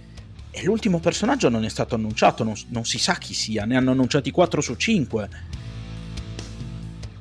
e 0.49 0.63
l'ultimo 0.63 0.99
personaggio 0.99 1.49
non 1.49 1.65
è 1.65 1.69
stato 1.69 1.95
annunciato, 1.95 2.45
non, 2.45 2.55
non 2.69 2.85
si 2.85 2.99
sa 2.99 3.15
chi 3.15 3.33
sia, 3.33 3.65
ne 3.65 3.75
hanno 3.75 3.91
annunciati 3.91 4.31
4 4.31 4.61
su 4.61 4.75
5 4.75 5.29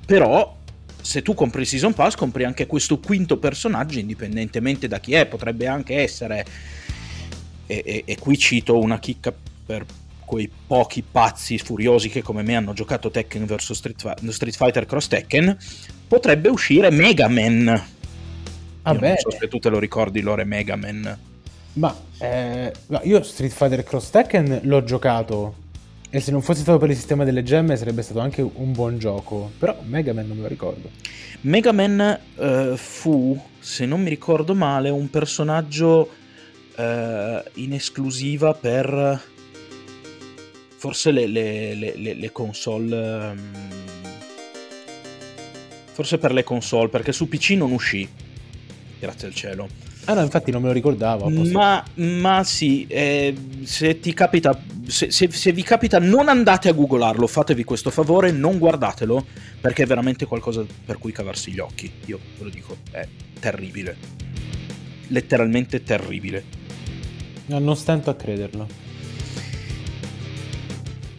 però 0.06 0.58
se 1.02 1.22
tu 1.22 1.34
compri 1.34 1.62
il 1.62 1.66
Season 1.66 1.92
Pass 1.92 2.14
compri 2.14 2.44
anche 2.44 2.66
questo 2.66 3.00
quinto 3.00 3.38
personaggio 3.38 3.98
indipendentemente 3.98 4.86
da 4.86 5.00
chi 5.00 5.14
è, 5.14 5.26
potrebbe 5.26 5.66
anche 5.66 5.96
essere, 5.96 6.44
e, 7.70 7.82
e, 7.84 8.02
e 8.04 8.18
qui 8.18 8.36
cito 8.36 8.76
una 8.78 8.98
chicca 8.98 9.32
per 9.64 9.86
quei 10.24 10.50
pochi 10.66 11.02
pazzi 11.08 11.56
furiosi 11.58 12.08
che 12.08 12.20
come 12.20 12.42
me 12.42 12.56
hanno 12.56 12.72
giocato 12.72 13.10
Tekken 13.10 13.46
vs 13.46 13.72
Street, 13.72 14.28
Street 14.30 14.56
Fighter 14.56 14.86
Cross 14.86 15.08
Tekken, 15.08 15.56
potrebbe 16.08 16.48
uscire 16.48 16.90
Mega 16.90 17.28
Man. 17.28 17.68
Ah 18.82 18.92
non 18.92 19.14
so 19.16 19.30
se 19.30 19.46
tu 19.46 19.58
te 19.58 19.68
lo 19.68 19.78
ricordi 19.78 20.20
Lore 20.20 20.44
Mega 20.44 20.74
Man. 20.74 21.18
Ma 21.74 21.96
eh, 22.18 22.72
io 23.02 23.22
Street 23.22 23.52
Fighter 23.52 23.84
Cross 23.84 24.10
Tekken 24.10 24.60
l'ho 24.64 24.82
giocato 24.82 25.54
e 26.10 26.18
se 26.18 26.32
non 26.32 26.42
fosse 26.42 26.62
stato 26.62 26.78
per 26.78 26.90
il 26.90 26.96
sistema 26.96 27.22
delle 27.22 27.44
gemme 27.44 27.76
sarebbe 27.76 28.02
stato 28.02 28.18
anche 28.18 28.42
un 28.42 28.72
buon 28.72 28.98
gioco. 28.98 29.52
Però 29.58 29.76
Mega 29.84 30.12
Man 30.12 30.26
non 30.26 30.36
me 30.38 30.42
lo 30.42 30.48
ricordo. 30.48 30.90
Mega 31.42 31.70
Man 31.72 32.18
uh, 32.34 32.76
fu, 32.76 33.40
se 33.60 33.86
non 33.86 34.02
mi 34.02 34.08
ricordo 34.08 34.54
male, 34.54 34.90
un 34.90 35.08
personaggio 35.08 36.18
uh, 36.80 37.48
in 37.54 37.72
esclusiva 37.72 38.54
per 38.54 39.20
forse 40.76 41.10
le, 41.10 41.26
le, 41.26 41.74
le, 41.74 42.14
le 42.14 42.32
console. 42.32 42.96
Um, 42.96 43.78
forse 45.92 46.16
per 46.16 46.32
le 46.32 46.42
console, 46.42 46.88
perché 46.88 47.12
su 47.12 47.28
PC 47.28 47.50
non 47.50 47.72
uscì. 47.72 48.08
Grazie 48.98 49.28
al 49.28 49.34
cielo. 49.34 49.68
Ah 50.06 50.14
no, 50.14 50.22
infatti 50.22 50.50
non 50.50 50.62
me 50.62 50.68
lo 50.68 50.72
ricordavo. 50.72 51.28
Ma, 51.28 51.84
ma, 51.96 52.42
sì, 52.42 52.86
eh, 52.88 53.34
se 53.64 54.00
ti 54.00 54.14
capita, 54.14 54.58
se, 54.86 55.10
se, 55.10 55.30
se, 55.30 55.52
vi 55.52 55.62
capita 55.62 55.98
non 55.98 56.28
andate 56.28 56.70
a 56.70 56.72
googolarlo, 56.72 57.26
fatevi 57.26 57.62
questo 57.64 57.90
favore, 57.90 58.30
non 58.30 58.58
guardatelo, 58.58 59.26
perché 59.60 59.82
è 59.82 59.86
veramente 59.86 60.24
qualcosa 60.24 60.64
per 60.84 60.98
cui 60.98 61.12
cavarsi 61.12 61.52
gli 61.52 61.58
occhi. 61.58 61.92
Io 62.06 62.18
ve 62.38 62.44
lo 62.44 62.50
dico, 62.50 62.78
è 62.90 63.06
terribile. 63.38 63.96
Letteralmente 65.08 65.82
terribile. 65.82 66.59
No, 67.50 67.58
non 67.58 67.76
stento 67.76 68.10
a 68.10 68.14
crederlo. 68.14 68.68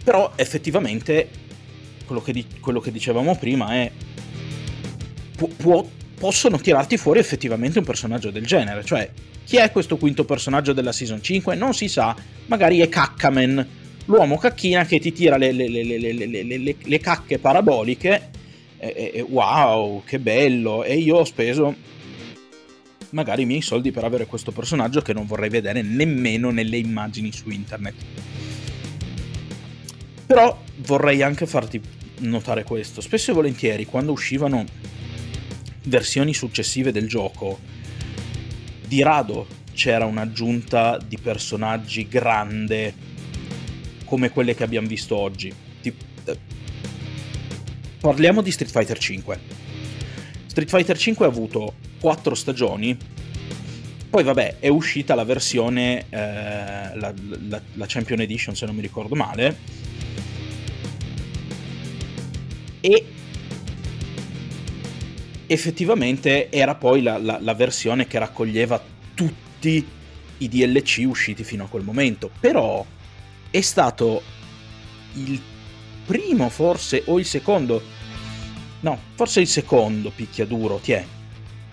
Però 0.01 0.31
effettivamente 0.37 1.27
quello 2.05 2.21
che, 2.21 2.31
di- 2.31 2.45
quello 2.61 2.79
che 2.79 2.89
dicevamo 2.91 3.35
prima 3.35 3.73
è... 3.73 3.91
Pu- 5.35 5.53
può 5.57 5.85
possono 6.17 6.59
tirarti 6.59 6.97
fuori 6.97 7.17
effettivamente 7.17 7.79
un 7.79 7.85
personaggio 7.85 8.29
del 8.29 8.45
genere. 8.45 8.85
Cioè, 8.85 9.09
chi 9.43 9.57
è 9.57 9.71
questo 9.71 9.97
quinto 9.97 10.23
personaggio 10.23 10.71
della 10.71 10.91
season 10.91 11.21
5? 11.21 11.55
Non 11.55 11.73
si 11.73 11.87
sa, 11.87 12.15
magari 12.45 12.79
è 12.79 12.87
Caccaman, 12.87 13.67
l'uomo 14.05 14.37
cacchina 14.37 14.85
che 14.85 14.99
ti 14.99 15.11
tira 15.11 15.35
le, 15.35 15.51
le, 15.51 15.67
le, 15.67 16.75
le 16.79 16.99
cacche 16.99 17.39
paraboliche. 17.39 18.29
E, 18.77 19.11
e, 19.15 19.25
wow, 19.27 20.03
che 20.05 20.19
bello! 20.19 20.83
E 20.83 20.95
io 20.95 21.17
ho 21.17 21.25
speso 21.25 21.75
magari 23.11 23.43
i 23.43 23.45
miei 23.45 23.61
soldi 23.61 23.91
per 23.91 24.03
avere 24.03 24.25
questo 24.25 24.51
personaggio 24.51 25.01
che 25.01 25.13
non 25.13 25.25
vorrei 25.25 25.49
vedere 25.49 25.81
nemmeno 25.81 26.49
nelle 26.51 26.77
immagini 26.77 27.31
su 27.31 27.49
internet. 27.49 27.95
Però 30.25 30.61
vorrei 30.77 31.21
anche 31.21 31.45
farti 31.45 31.81
notare 32.19 32.63
questo. 32.63 33.01
Spesso 33.01 33.31
e 33.31 33.33
volentieri 33.33 33.85
quando 33.85 34.11
uscivano 34.11 34.65
versioni 35.83 36.33
successive 36.33 36.91
del 36.91 37.07
gioco, 37.07 37.59
di 38.87 39.01
rado 39.01 39.47
c'era 39.73 40.05
un'aggiunta 40.05 40.97
di 40.97 41.17
personaggi 41.17 42.07
grande 42.07 42.93
come 44.05 44.29
quelle 44.29 44.53
che 44.55 44.63
abbiamo 44.63 44.87
visto 44.87 45.15
oggi. 45.15 45.53
Eh, 45.81 45.93
parliamo 47.99 48.41
di 48.41 48.51
Street 48.51 48.71
Fighter 48.71 48.97
5. 48.97 49.39
Street 50.47 50.69
Fighter 50.69 50.97
5 50.97 51.25
ha 51.25 51.29
avuto 51.29 51.73
4 52.01 52.35
stagioni, 52.35 52.97
poi 54.09 54.23
vabbè 54.23 54.57
è 54.59 54.67
uscita 54.67 55.15
la 55.15 55.23
versione, 55.23 56.05
eh, 56.09 56.97
la, 56.97 57.13
la, 57.47 57.61
la 57.75 57.85
Champion 57.87 58.19
Edition 58.19 58.55
se 58.55 58.65
non 58.65 58.75
mi 58.75 58.81
ricordo 58.81 59.15
male, 59.15 59.57
e 62.81 63.05
effettivamente 65.45 66.49
era 66.49 66.75
poi 66.75 67.01
la, 67.01 67.17
la, 67.17 67.37
la 67.39 67.53
versione 67.53 68.07
che 68.07 68.17
raccoglieva 68.17 68.83
tutti 69.13 69.87
i 70.39 70.47
DLC 70.49 71.03
usciti 71.05 71.43
fino 71.43 71.65
a 71.65 71.67
quel 71.67 71.83
momento. 71.83 72.31
Però 72.39 72.85
è 73.49 73.61
stato 73.61 74.23
il 75.13 75.39
primo 76.05 76.49
forse 76.49 77.03
o 77.05 77.19
il 77.19 77.25
secondo, 77.25 77.81
no, 78.79 78.99
forse 79.15 79.41
il 79.41 79.47
secondo 79.47 80.09
picchiaduro, 80.09 80.77
ti 80.77 80.93
è, 80.93 81.05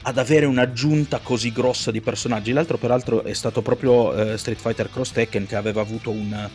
ad 0.09 0.16
avere 0.16 0.46
un'aggiunta 0.46 1.18
così 1.18 1.52
grossa 1.52 1.90
di 1.90 2.00
personaggi. 2.00 2.52
L'altro 2.52 2.78
peraltro 2.78 3.24
è 3.24 3.34
stato 3.34 3.61
proprio 3.61 4.14
eh, 4.14 4.38
Street 4.38 4.59
Fighter 4.59 4.90
Cross 4.90 5.12
Tekken 5.12 5.46
che 5.46 5.54
aveva 5.54 5.82
avuto 5.82 6.11
un, 6.11 6.48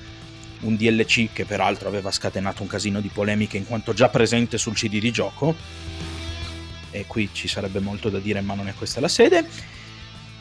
un 0.61 0.75
DLC 0.75 1.31
che 1.31 1.45
peraltro 1.45 1.87
aveva 1.87 2.09
scatenato 2.09 2.63
un 2.63 2.67
casino 2.67 2.99
di 2.99 3.09
polemiche 3.13 3.57
in 3.57 3.67
quanto 3.67 3.93
già 3.93 4.09
presente 4.09 4.57
sul 4.57 4.73
CD 4.73 4.97
di 4.97 5.11
gioco 5.11 5.55
e 6.89 7.05
qui 7.05 7.29
ci 7.31 7.47
sarebbe 7.47 7.79
molto 7.79 8.09
da 8.09 8.17
dire, 8.17 8.41
ma 8.41 8.55
non 8.55 8.67
è 8.67 8.73
questa 8.73 8.99
la 8.99 9.07
sede. 9.07 9.47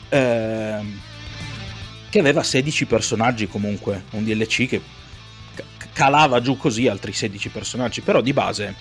Ehm, 0.09 0.99
che 2.09 2.19
aveva 2.19 2.41
16 2.41 2.85
personaggi 2.85 3.47
comunque, 3.47 4.05
un 4.11 4.23
DLC 4.23 4.67
che 4.67 4.81
calava 5.93 6.41
giù 6.41 6.57
così 6.57 6.87
altri 6.87 7.13
16 7.13 7.49
personaggi, 7.49 8.01
però 8.01 8.21
di 8.21 8.33
base, 8.33 8.75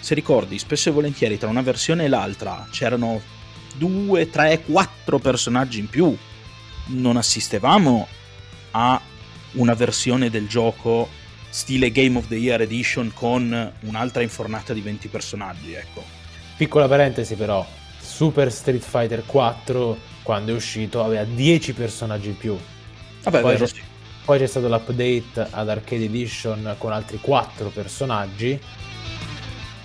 se 0.00 0.14
ricordi, 0.14 0.58
spesso 0.58 0.88
e 0.88 0.92
volentieri 0.92 1.38
tra 1.38 1.48
una 1.48 1.62
versione 1.62 2.04
e 2.04 2.08
l'altra 2.08 2.66
c'erano 2.70 3.38
2, 3.76 4.30
3, 4.30 4.62
4 4.64 5.18
personaggi 5.18 5.78
in 5.78 5.88
più, 5.88 6.16
non 6.86 7.16
assistevamo 7.16 8.06
a 8.72 9.00
una 9.52 9.74
versione 9.74 10.30
del 10.30 10.46
gioco 10.46 11.08
stile 11.48 11.90
Game 11.90 12.16
of 12.16 12.28
the 12.28 12.36
Year 12.36 12.60
Edition 12.60 13.10
con 13.12 13.72
un'altra 13.80 14.22
infornata 14.22 14.72
di 14.72 14.80
20 14.80 15.08
personaggi, 15.08 15.72
ecco 15.72 16.18
Piccola 16.60 16.86
parentesi 16.86 17.36
però, 17.36 17.66
Super 17.98 18.52
Street 18.52 18.82
Fighter 18.82 19.24
4 19.24 19.96
quando 20.22 20.52
è 20.52 20.54
uscito 20.54 21.02
aveva 21.02 21.24
10 21.24 21.72
personaggi 21.72 22.28
in 22.28 22.36
più. 22.36 22.54
Vabbè, 23.22 23.40
poi, 23.40 23.52
vero, 23.54 23.66
sì. 23.66 23.80
poi 24.26 24.38
c'è 24.38 24.46
stato 24.46 24.68
l'update 24.68 25.48
ad 25.50 25.70
Arcade 25.70 26.04
Edition 26.04 26.74
con 26.76 26.92
altri 26.92 27.18
4 27.18 27.70
personaggi 27.70 28.60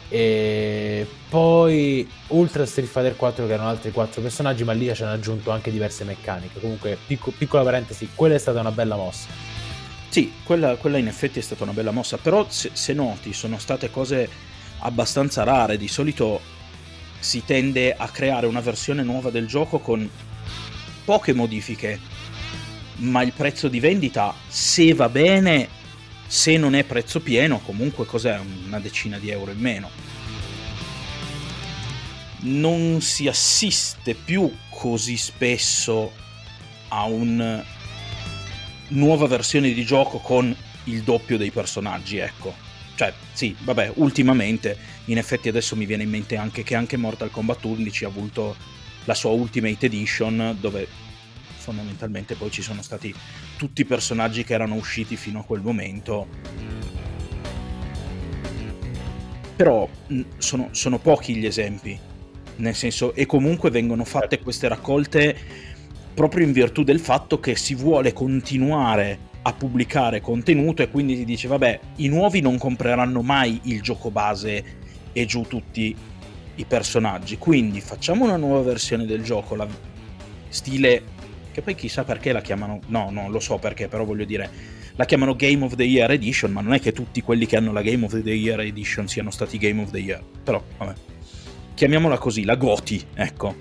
e 0.08 1.08
poi 1.30 2.08
Ultra 2.28 2.66
Street 2.66 2.88
Fighter 2.88 3.16
4 3.16 3.48
che 3.48 3.54
erano 3.54 3.70
altri 3.70 3.92
4 3.92 4.22
personaggi 4.22 4.64
ma 4.64 4.74
lì 4.74 4.94
ci 4.94 5.04
hanno 5.04 5.14
aggiunto 5.14 5.52
anche 5.52 5.72
diverse 5.72 6.04
meccaniche. 6.04 6.60
Comunque 6.60 6.98
picco, 7.06 7.32
piccola 7.32 7.64
parentesi 7.64 8.10
quella 8.14 8.36
è 8.36 8.38
stata 8.38 8.60
una 8.60 8.72
bella 8.72 8.96
mossa. 8.96 9.28
Sì 10.10 10.32
quella, 10.44 10.76
quella 10.76 10.98
in 10.98 11.08
effetti 11.08 11.40
è 11.40 11.42
stata 11.42 11.64
una 11.64 11.74
bella 11.74 11.92
mossa 11.92 12.18
però 12.18 12.46
se, 12.50 12.70
se 12.74 12.94
noti 12.94 13.34
sono 13.34 13.58
state 13.58 13.90
cose 13.90 14.30
abbastanza 14.80 15.44
rare. 15.44 15.78
Di 15.78 15.88
solito 15.88 16.40
si 17.20 17.44
tende 17.44 17.96
a 17.96 18.08
creare 18.10 18.46
una 18.46 18.62
versione 18.62 19.02
nuova 19.04 19.32
del 19.32 19.48
gioco 19.48 19.80
con 19.80 20.08
poche 21.04 21.34
modifiche 21.34 22.00
ma 22.98 23.22
il 23.24 23.34
prezzo 23.34 23.68
di 23.68 23.80
vendita 23.80 24.34
se 24.48 24.94
va 24.94 25.10
bene 25.10 25.75
se 26.28 26.58
non 26.58 26.76
è 26.76 26.84
prezzo 26.84 27.20
pieno, 27.20 27.60
comunque 27.60 28.06
cos'è 28.06 28.40
una 28.66 28.80
decina 28.80 29.18
di 29.20 29.30
euro 29.30 29.52
in 29.52 29.60
meno. 29.60 29.90
Non 32.42 33.02
si 33.02 33.28
assiste 33.28 34.14
più 34.14 34.52
così 34.70 35.18
spesso 35.18 36.12
a 36.90 37.06
una 37.06 37.64
nuova 38.90 39.28
versione 39.28 39.74
di 39.74 39.84
gioco 39.84 40.20
con 40.20 40.56
il 40.86 41.02
doppio 41.02 41.38
dei 41.38 41.52
personaggi, 41.52 42.18
ecco. 42.18 42.54
Cioè, 42.96 43.14
sì, 43.34 43.56
vabbè, 43.60 43.94
ultimamente, 43.96 44.78
in 45.06 45.18
effetti 45.18 45.50
adesso 45.50 45.76
mi 45.76 45.86
viene 45.86 46.04
in 46.04 46.10
mente 46.10 46.38
anche 46.38 46.64
che 46.64 46.76
anche 46.76 46.98
Mortal 46.98 47.32
Kombat 47.32 47.64
11 47.64 48.06
ha 48.06 48.08
avuto 48.08 48.56
la 49.06 49.14
sua 49.14 49.32
Ultimate 49.32 49.86
Edition, 49.86 50.56
dove 50.60 50.88
fondamentalmente 51.66 52.36
poi 52.36 52.52
ci 52.52 52.62
sono 52.62 52.84
stati 52.84 53.14
tutti 53.58 53.82
i 53.82 53.86
personaggi 53.86 54.44
che 54.44 54.54
erano 54.54 54.76
usciti 54.76 55.16
fino 55.16 55.40
a 55.40 55.44
quel 55.44 55.62
momento. 55.62 56.28
Però 59.56 59.90
sono, 60.38 60.68
sono 60.72 61.00
pochi 61.00 61.36
gli 61.36 61.46
esempi, 61.46 61.98
nel 62.58 62.76
senso, 62.76 63.16
e 63.16 63.26
comunque 63.26 63.72
vengono 63.72 64.04
fatte 64.04 64.40
queste 64.40 64.68
raccolte 64.68 65.36
proprio 66.14 66.46
in 66.46 66.54
virtù 66.54 66.84
del 66.84 67.00
fatto 67.00 67.40
che 67.40 67.56
si 67.56 67.74
vuole 67.74 68.14
continuare 68.14 69.34
a 69.42 69.54
pubblicare 69.54 70.22
contenuto 70.22 70.82
e 70.82 70.90
quindi 70.90 71.16
si 71.18 71.26
dice 71.26 71.48
vabbè 71.48 71.80
i 71.98 72.08
nuovi 72.08 72.40
non 72.40 72.58
compreranno 72.58 73.22
mai 73.22 73.60
il 73.64 73.82
gioco 73.82 74.10
base 74.10 74.64
e 75.12 75.26
giù 75.26 75.44
tutti 75.44 75.96
i 76.56 76.66
personaggi 76.66 77.38
quindi 77.38 77.80
facciamo 77.82 78.24
una 78.24 78.38
nuova 78.38 78.62
versione 78.62 79.06
del 79.06 79.24
gioco 79.24 79.56
la... 79.56 79.68
stile 80.48 81.15
che 81.56 81.62
poi 81.62 81.74
chissà 81.74 82.04
perché 82.04 82.34
la 82.34 82.42
chiamano, 82.42 82.82
no, 82.88 83.08
no, 83.10 83.30
lo 83.30 83.40
so 83.40 83.58
perché, 83.58 83.88
però 83.88 84.04
voglio 84.04 84.26
dire, 84.26 84.50
la 84.98 85.06
chiamano 85.06 85.38
Game 85.38 85.64
of 85.64 85.76
the 85.76 85.86
Year 85.86 86.12
Edition, 86.12 86.52
ma 86.52 86.60
non 86.60 86.74
è 86.74 86.82
che 86.82 86.92
tutti 86.92 87.22
quelli 87.22 87.46
che 87.46 87.56
hanno 87.56 87.72
la 87.72 87.82
Game 87.82 88.04
of 88.04 88.22
the 88.22 88.34
Year 88.34 88.60
Edition 88.60 89.08
siano 89.08 89.32
stati 89.32 89.58
Game 89.58 89.82
of 89.82 89.90
the 89.90 90.00
Year. 90.00 90.22
Però, 90.44 90.62
vabbè. 90.78 90.94
Chiamiamola 91.74 92.18
così, 92.18 92.44
la 92.44 92.56
Goti, 92.56 93.02
ecco. 93.14 93.56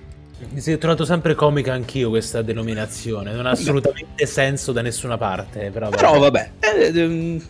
Mi 0.51 0.61
si 0.61 0.73
è 0.73 0.79
trovato 0.79 1.05
sempre 1.05 1.37
comica 1.37 1.73
anch'io 1.73 2.09
questa 2.09 2.43
denominazione, 2.43 3.33
non 3.33 3.47
ha 3.47 3.51
assolutamente 3.51 4.27
senso 4.27 4.73
da 4.73 4.83
nessuna 4.83 5.17
parte. 5.17 5.71
Però, 5.71 5.89
però 5.91 6.19
vabbè. 6.19 6.51
Eh, 6.59 6.99
ehm, 6.99 7.43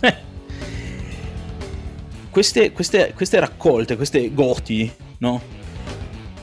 eh. 0.00 0.16
Queste, 2.28 2.72
queste, 2.72 3.14
queste, 3.14 3.40
raccolte, 3.40 3.96
queste 3.96 4.34
goti, 4.34 4.92
no? 5.20 5.40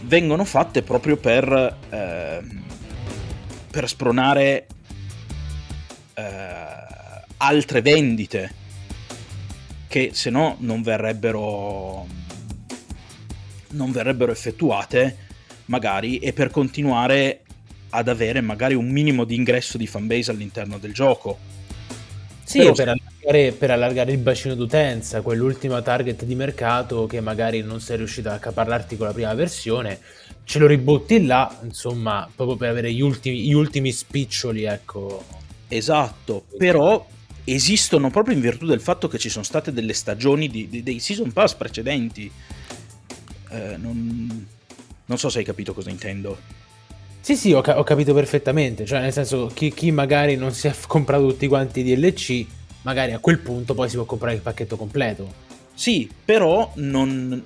Vengono 0.01 0.43
fatte 0.45 0.81
proprio 0.81 1.15
per 1.17 1.77
eh, 1.91 2.57
per 3.79 3.87
spronare 3.87 4.67
eh, 6.13 6.23
altre 7.37 7.81
vendite 7.81 8.53
che 9.87 10.09
se 10.11 10.29
no 10.29 10.57
non 10.59 10.81
verrebbero 10.81 12.05
non 13.69 13.91
verrebbero 13.93 14.33
effettuate 14.33 15.27
magari 15.67 16.17
e 16.17 16.33
per 16.33 16.49
continuare 16.49 17.43
ad 17.91 18.09
avere 18.09 18.41
magari 18.41 18.73
un 18.73 18.89
minimo 18.89 19.23
di 19.23 19.35
ingresso 19.35 19.77
di 19.77 19.87
fanbase 19.87 20.31
all'interno 20.31 20.77
del 20.77 20.93
gioco 20.93 21.37
sì, 22.49 22.57
Però... 22.57 22.73
per, 22.73 22.87
allargare, 22.87 23.51
per 23.51 23.69
allargare 23.69 24.11
il 24.11 24.17
bacino 24.17 24.55
d'utenza, 24.55 25.21
quell'ultima 25.21 25.83
target 25.83 26.23
di 26.23 26.33
mercato 26.33 27.05
che 27.05 27.21
magari 27.21 27.61
non 27.61 27.79
sei 27.79 27.97
riuscito 27.97 28.29
a 28.29 28.33
accaparrarti 28.33 28.97
con 28.97 29.05
la 29.05 29.13
prima 29.13 29.35
versione, 29.35 29.99
ce 30.45 30.57
lo 30.57 30.65
ributti 30.65 31.23
là, 31.23 31.59
insomma, 31.61 32.27
proprio 32.35 32.57
per 32.57 32.69
avere 32.69 32.91
gli 32.91 33.01
ultimi, 33.01 33.41
gli 33.41 33.53
ultimi 33.53 33.91
spiccioli, 33.91 34.63
ecco. 34.63 35.23
Esatto, 35.67 36.45
però 36.57 37.05
esistono 37.43 38.09
proprio 38.09 38.33
in 38.33 38.41
virtù 38.41 38.65
del 38.65 38.81
fatto 38.81 39.07
che 39.07 39.19
ci 39.19 39.29
sono 39.29 39.43
state 39.43 39.71
delle 39.71 39.93
stagioni 39.93 40.47
di, 40.47 40.67
di, 40.67 40.81
dei 40.81 40.97
season 40.97 41.31
pass 41.31 41.53
precedenti. 41.53 42.31
Eh, 43.51 43.77
non, 43.77 44.47
non, 45.05 45.17
so 45.19 45.29
se 45.29 45.37
hai 45.37 45.45
capito 45.45 45.75
cosa 45.75 45.91
intendo. 45.91 46.35
Sì, 47.21 47.35
sì, 47.35 47.53
ho, 47.53 47.59
ho 47.59 47.83
capito 47.83 48.13
perfettamente. 48.13 48.85
Cioè, 48.85 49.01
nel 49.01 49.13
senso, 49.13 49.51
chi, 49.53 49.73
chi, 49.73 49.91
magari 49.91 50.35
non 50.35 50.53
si 50.53 50.67
è 50.67 50.73
comprato 50.87 51.27
tutti 51.27 51.47
quanti 51.47 51.81
i 51.81 51.95
DLC, 51.95 52.45
magari 52.83 53.11
a 53.11 53.19
quel 53.19 53.39
punto 53.39 53.73
poi 53.73 53.89
si 53.89 53.95
può 53.95 54.05
comprare 54.05 54.35
il 54.35 54.41
pacchetto 54.41 54.77
completo. 54.77 55.47
Sì, 55.73 56.09
però 56.25 56.71
non, 56.75 57.43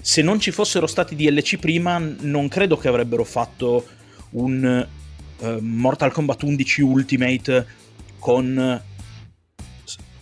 se 0.00 0.22
non 0.22 0.40
ci 0.40 0.50
fossero 0.50 0.86
stati 0.86 1.16
DLC 1.16 1.58
prima, 1.58 1.98
non 1.98 2.48
credo 2.48 2.76
che 2.76 2.88
avrebbero 2.88 3.24
fatto 3.24 3.86
un 4.30 4.86
uh, 5.38 5.58
Mortal 5.60 6.12
Kombat 6.12 6.42
11 6.42 6.82
Ultimate 6.82 7.66
con 8.18 8.82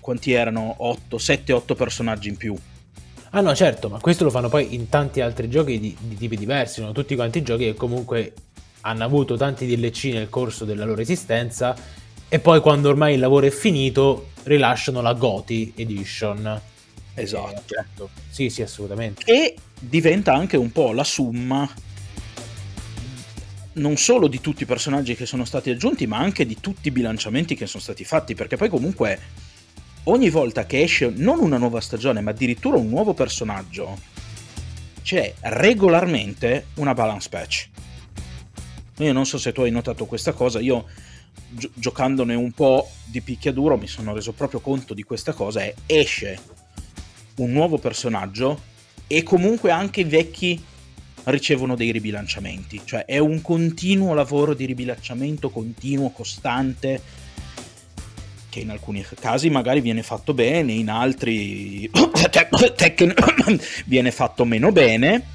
quanti 0.01 0.33
erano? 0.33 0.75
8, 0.79 1.19
7, 1.19 1.53
8 1.53 1.75
personaggi 1.75 2.29
in 2.29 2.37
più. 2.37 2.57
Ah 3.31 3.41
no, 3.41 3.55
certo, 3.55 3.89
ma 3.89 3.99
questo 3.99 4.25
lo 4.25 4.31
fanno 4.31 4.49
poi 4.49 4.75
in 4.75 4.89
tanti 4.89 5.21
altri 5.21 5.49
giochi 5.49 5.79
di, 5.79 5.97
di 6.01 6.17
tipi 6.17 6.37
diversi, 6.37 6.81
sono 6.81 6.93
tutti 6.93 7.15
quanti 7.15 7.43
giochi 7.43 7.65
che 7.65 7.75
comunque 7.75 8.33
hanno 8.87 9.05
avuto 9.05 9.37
tanti 9.37 9.67
DLC 9.67 10.05
nel 10.13 10.29
corso 10.29 10.65
della 10.65 10.85
loro 10.85 11.01
esistenza 11.01 11.75
e 12.29 12.39
poi 12.39 12.61
quando 12.61 12.89
ormai 12.89 13.15
il 13.15 13.21
lavoro 13.21 13.47
è 13.47 13.51
finito 13.51 14.29
rilasciano 14.45 15.01
la 15.01 15.13
GOTI 15.13 15.73
Edition. 15.77 16.61
Esatto. 17.15 17.51
Eh, 17.51 17.63
certo. 17.67 18.11
Sì, 18.29 18.49
sì, 18.49 18.63
assolutamente. 18.63 19.25
E 19.25 19.57
diventa 19.79 20.35
anche 20.35 20.57
un 20.57 20.71
po' 20.71 20.93
la 20.93 21.05
summa 21.05 21.69
non 23.75 23.97
solo 23.97 24.27
di 24.27 24.41
tutti 24.41 24.63
i 24.63 24.67
personaggi 24.67 25.15
che 25.15 25.27
sono 25.27 25.45
stati 25.45 25.71
aggiunti, 25.71 26.07
ma 26.07 26.19
anche 26.19 26.47
di 26.47 26.59
tutti 26.61 26.89
i 26.89 26.93
bilanciamenti 26.93 27.55
che 27.55 27.67
sono 27.67 27.83
stati 27.83 28.05
fatti, 28.05 28.35
perché 28.35 28.57
poi 28.57 28.69
comunque 28.69 29.21
ogni 30.05 30.31
volta 30.31 30.65
che 30.65 30.83
esce 30.83 31.13
non 31.15 31.41
una 31.41 31.59
nuova 31.59 31.81
stagione, 31.81 32.21
ma 32.21 32.31
addirittura 32.31 32.77
un 32.77 32.89
nuovo 32.89 33.13
personaggio, 33.13 33.99
c'è 35.03 35.35
regolarmente 35.41 36.69
una 36.77 36.95
balance 36.95 37.29
patch. 37.29 37.69
Io 38.99 39.13
non 39.13 39.27
so 39.27 39.39
se 39.39 39.53
tu 39.53 39.61
hai 39.61 39.71
notato 39.71 40.07
questa 40.07 40.33
cosa, 40.33 40.59
io 40.59 40.87
gi- 41.51 41.71
giocandone 41.75 42.35
un 42.35 42.53
po' 42.53 42.89
di 43.05 43.21
picchiaduro 43.21 43.77
mi 43.77 43.87
sono 43.87 44.15
reso 44.15 44.33
proprio 44.33 44.61
conto 44.61 44.95
di 44.95 45.03
questa 45.03 45.33
cosa 45.33 45.63
e 45.63 45.75
esce 45.87 46.39
un 47.37 47.53
nuovo 47.53 47.79
personaggio 47.79 48.75
e 49.07 49.23
comunque 49.23 49.71
anche 49.71 50.01
i 50.01 50.05
vecchi 50.05 50.63
ricevono 51.25 51.75
dei 51.75 51.91
ribilanciamenti, 51.91 52.83
cioè 52.85 53.05
è 53.05 53.19
un 53.19 53.43
continuo 53.43 54.15
lavoro 54.15 54.55
di 54.55 54.65
ribilanciamento 54.65 55.51
continuo, 55.51 56.11
costante, 56.11 57.03
che 58.49 58.61
in 58.61 58.71
alcuni 58.71 59.05
casi 59.19 59.51
magari 59.51 59.81
viene 59.81 60.03
fatto 60.03 60.33
bene, 60.35 60.73
in 60.73 60.89
altri 60.89 61.91
viene 63.87 64.11
fatto 64.11 64.45
meno 64.45 64.73
bene. 64.73 65.35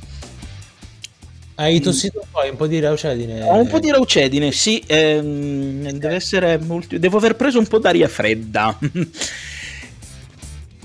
Hai 1.61 1.79
tossito 1.79 2.21
un 2.23 2.27
po', 2.31 2.39
un 2.49 2.55
po' 2.55 2.65
di 2.65 2.79
raucedine? 2.79 3.43
Ho 3.43 3.59
un 3.59 3.67
po' 3.67 3.77
di 3.77 3.91
raucedine, 3.91 4.51
sì, 4.51 4.83
ehm, 4.87 5.91
deve 5.91 6.15
essere 6.15 6.57
molto... 6.57 6.97
devo 6.97 7.17
aver 7.17 7.35
preso 7.35 7.59
un 7.59 7.67
po' 7.67 7.77
d'aria 7.77 8.07
fredda. 8.07 8.75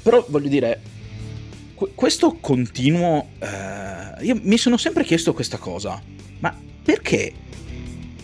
Però 0.02 0.22
voglio 0.28 0.48
dire, 0.48 0.80
questo 1.94 2.36
continuo... 2.38 3.28
Eh, 3.38 4.24
io 4.26 4.38
mi 4.42 4.58
sono 4.58 4.76
sempre 4.76 5.02
chiesto 5.04 5.32
questa 5.32 5.56
cosa, 5.56 5.98
ma 6.40 6.54
perché 6.82 7.32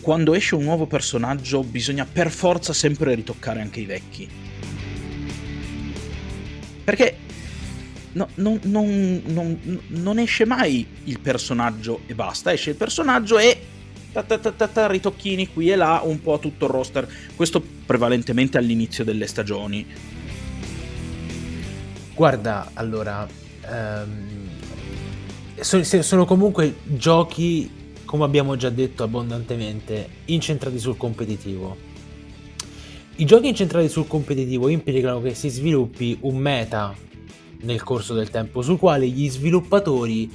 quando 0.01 0.35
esce 0.35 0.53
un 0.53 0.63
nuovo 0.63 0.85
personaggio 0.85 1.63
bisogna 1.63 2.05
per 2.05 2.29
forza 2.29 2.71
sempre 2.71 3.15
ritoccare 3.15 3.61
anche 3.61 3.79
i 3.79 3.85
vecchi? 3.85 4.29
Perché 6.83 7.17
no, 8.13 8.29
non, 8.35 8.59
non, 8.63 9.21
non, 9.25 9.79
non, 9.87 10.19
esce 10.19 10.45
mai 10.45 10.85
il 11.05 11.19
personaggio 11.19 12.01
e 12.05 12.15
basta, 12.15 12.51
esce 12.51 12.71
il 12.71 12.75
personaggio 12.75 13.37
e 13.37 13.57
ta 14.11 14.21
ta 14.23 14.37
ta 14.67 14.87
ritocchini 14.87 15.51
qui 15.51 15.71
e 15.71 15.75
là 15.75 16.01
un 16.03 16.21
po' 16.21 16.37
tutto 16.39 16.65
il 16.65 16.71
roster. 16.71 17.07
Questo 17.35 17.63
prevalentemente 17.85 18.57
all'inizio 18.57 19.03
delle 19.03 19.25
stagioni. 19.25 19.85
Guarda, 22.13 22.69
allora, 22.75 23.27
ehm, 23.67 24.49
sono 25.59 26.25
comunque 26.25 26.75
giochi, 26.83 27.69
come 28.05 28.23
abbiamo 28.23 28.55
già 28.55 28.69
detto 28.69 29.03
abbondantemente, 29.03 30.07
incentrati 30.25 30.77
sul 30.77 30.95
competitivo. 30.95 31.91
i 33.17 33.25
giochi 33.25 33.47
incentrati 33.47 33.89
sul 33.89 34.07
competitivo 34.07 34.69
implicano 34.69 35.21
che 35.21 35.35
si 35.35 35.49
sviluppi 35.49 36.17
un 36.21 36.35
meta 36.37 36.95
nel 37.63 37.83
corso 37.83 38.13
del 38.13 38.29
tempo 38.29 38.61
sul 38.61 38.77
quale 38.77 39.07
gli 39.07 39.29
sviluppatori 39.29 40.29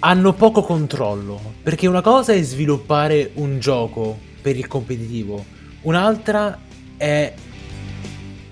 hanno 0.00 0.32
poco 0.32 0.62
controllo, 0.62 1.54
perché 1.62 1.86
una 1.86 2.00
cosa 2.00 2.32
è 2.32 2.42
sviluppare 2.42 3.30
un 3.34 3.58
gioco 3.58 4.18
per 4.40 4.56
il 4.56 4.66
competitivo, 4.66 5.44
un'altra 5.82 6.58
è 6.96 7.32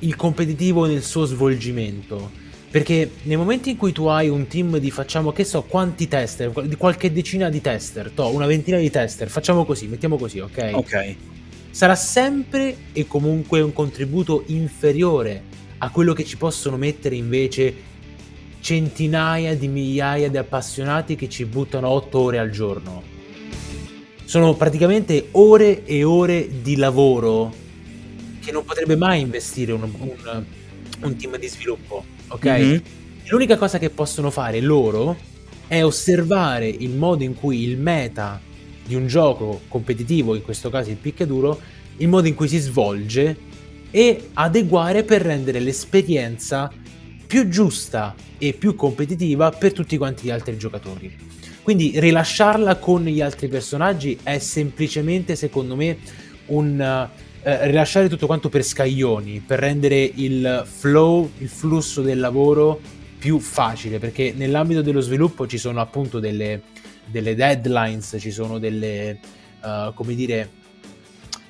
il 0.00 0.16
competitivo 0.16 0.86
nel 0.86 1.02
suo 1.02 1.24
svolgimento. 1.24 2.44
Perché 2.68 3.10
nei 3.22 3.36
momenti 3.36 3.70
in 3.70 3.76
cui 3.76 3.92
tu 3.92 4.06
hai 4.06 4.28
un 4.28 4.48
team 4.48 4.76
di 4.78 4.90
facciamo 4.90 5.32
che 5.32 5.44
so 5.44 5.62
quanti 5.62 6.08
tester, 6.08 6.50
di 6.66 6.76
qualche 6.76 7.10
decina 7.10 7.48
di 7.48 7.60
tester, 7.62 8.10
to, 8.10 8.28
una 8.28 8.44
ventina 8.44 8.76
di 8.76 8.90
tester, 8.90 9.28
facciamo 9.28 9.64
così, 9.64 9.86
mettiamo 9.86 10.18
così, 10.18 10.40
ok? 10.40 10.70
Ok. 10.74 11.14
Sarà 11.70 11.94
sempre 11.94 12.76
e 12.92 13.06
comunque 13.06 13.60
un 13.60 13.72
contributo 13.72 14.42
inferiore 14.46 15.42
a 15.78 15.90
quello 15.90 16.12
che 16.12 16.24
ci 16.24 16.36
possono 16.36 16.76
mettere 16.76 17.16
invece 17.16 17.74
centinaia 18.60 19.54
di 19.54 19.68
migliaia 19.68 20.28
di 20.28 20.36
appassionati 20.36 21.14
che 21.14 21.28
ci 21.28 21.44
buttano 21.44 21.88
8 21.88 22.18
ore 22.18 22.38
al 22.38 22.50
giorno. 22.50 23.02
Sono 24.24 24.54
praticamente 24.54 25.28
ore 25.32 25.84
e 25.84 26.02
ore 26.02 26.48
di 26.62 26.76
lavoro 26.76 27.54
che 28.40 28.50
non 28.52 28.64
potrebbe 28.64 28.96
mai 28.96 29.20
investire 29.20 29.72
un, 29.72 29.82
un, 29.82 30.44
un 31.00 31.16
team 31.16 31.36
di 31.36 31.48
sviluppo, 31.48 32.04
ok? 32.28 32.46
Mm-hmm. 32.46 32.78
L'unica 33.28 33.56
cosa 33.56 33.78
che 33.78 33.90
possono 33.90 34.30
fare 34.30 34.60
loro 34.60 35.16
è 35.66 35.82
osservare 35.82 36.68
il 36.68 36.90
modo 36.90 37.24
in 37.24 37.34
cui 37.34 37.62
il 37.62 37.76
meta 37.76 38.40
di 38.84 38.94
un 38.94 39.06
gioco 39.06 39.62
competitivo, 39.68 40.34
in 40.34 40.42
questo 40.42 40.70
caso 40.70 40.90
il 40.90 40.96
picchiaduro, 40.96 41.60
il 41.98 42.08
modo 42.08 42.28
in 42.28 42.34
cui 42.34 42.46
si 42.48 42.58
svolge 42.58 43.36
e 43.90 44.28
adeguare 44.34 45.02
per 45.02 45.22
rendere 45.22 45.60
l'esperienza 45.60 46.70
più 47.26 47.48
giusta 47.48 48.14
e 48.38 48.52
più 48.52 48.74
competitiva 48.74 49.50
per 49.50 49.72
tutti 49.72 49.96
quanti 49.96 50.26
gli 50.26 50.30
altri 50.30 50.56
giocatori. 50.56 51.16
Quindi 51.62 51.92
rilasciarla 51.96 52.76
con 52.76 53.04
gli 53.04 53.20
altri 53.20 53.48
personaggi 53.48 54.18
è 54.22 54.38
semplicemente, 54.38 55.34
secondo 55.34 55.74
me, 55.74 55.98
un 56.46 57.08
eh, 57.46 57.66
rilasciare 57.66 58.08
tutto 58.08 58.26
quanto 58.26 58.48
per 58.48 58.64
scaglioni, 58.64 59.38
per 59.38 59.60
rendere 59.60 60.02
il 60.02 60.64
flow, 60.64 61.30
il 61.38 61.48
flusso 61.48 62.02
del 62.02 62.18
lavoro 62.18 62.80
più 63.18 63.38
facile, 63.38 64.00
perché 64.00 64.32
nell'ambito 64.36 64.82
dello 64.82 65.00
sviluppo 65.00 65.46
ci 65.46 65.56
sono 65.56 65.80
appunto 65.80 66.18
delle, 66.18 66.62
delle 67.06 67.36
deadlines, 67.36 68.16
ci 68.18 68.32
sono 68.32 68.58
delle, 68.58 69.20
uh, 69.62 69.94
come 69.94 70.16
dire, 70.16 70.50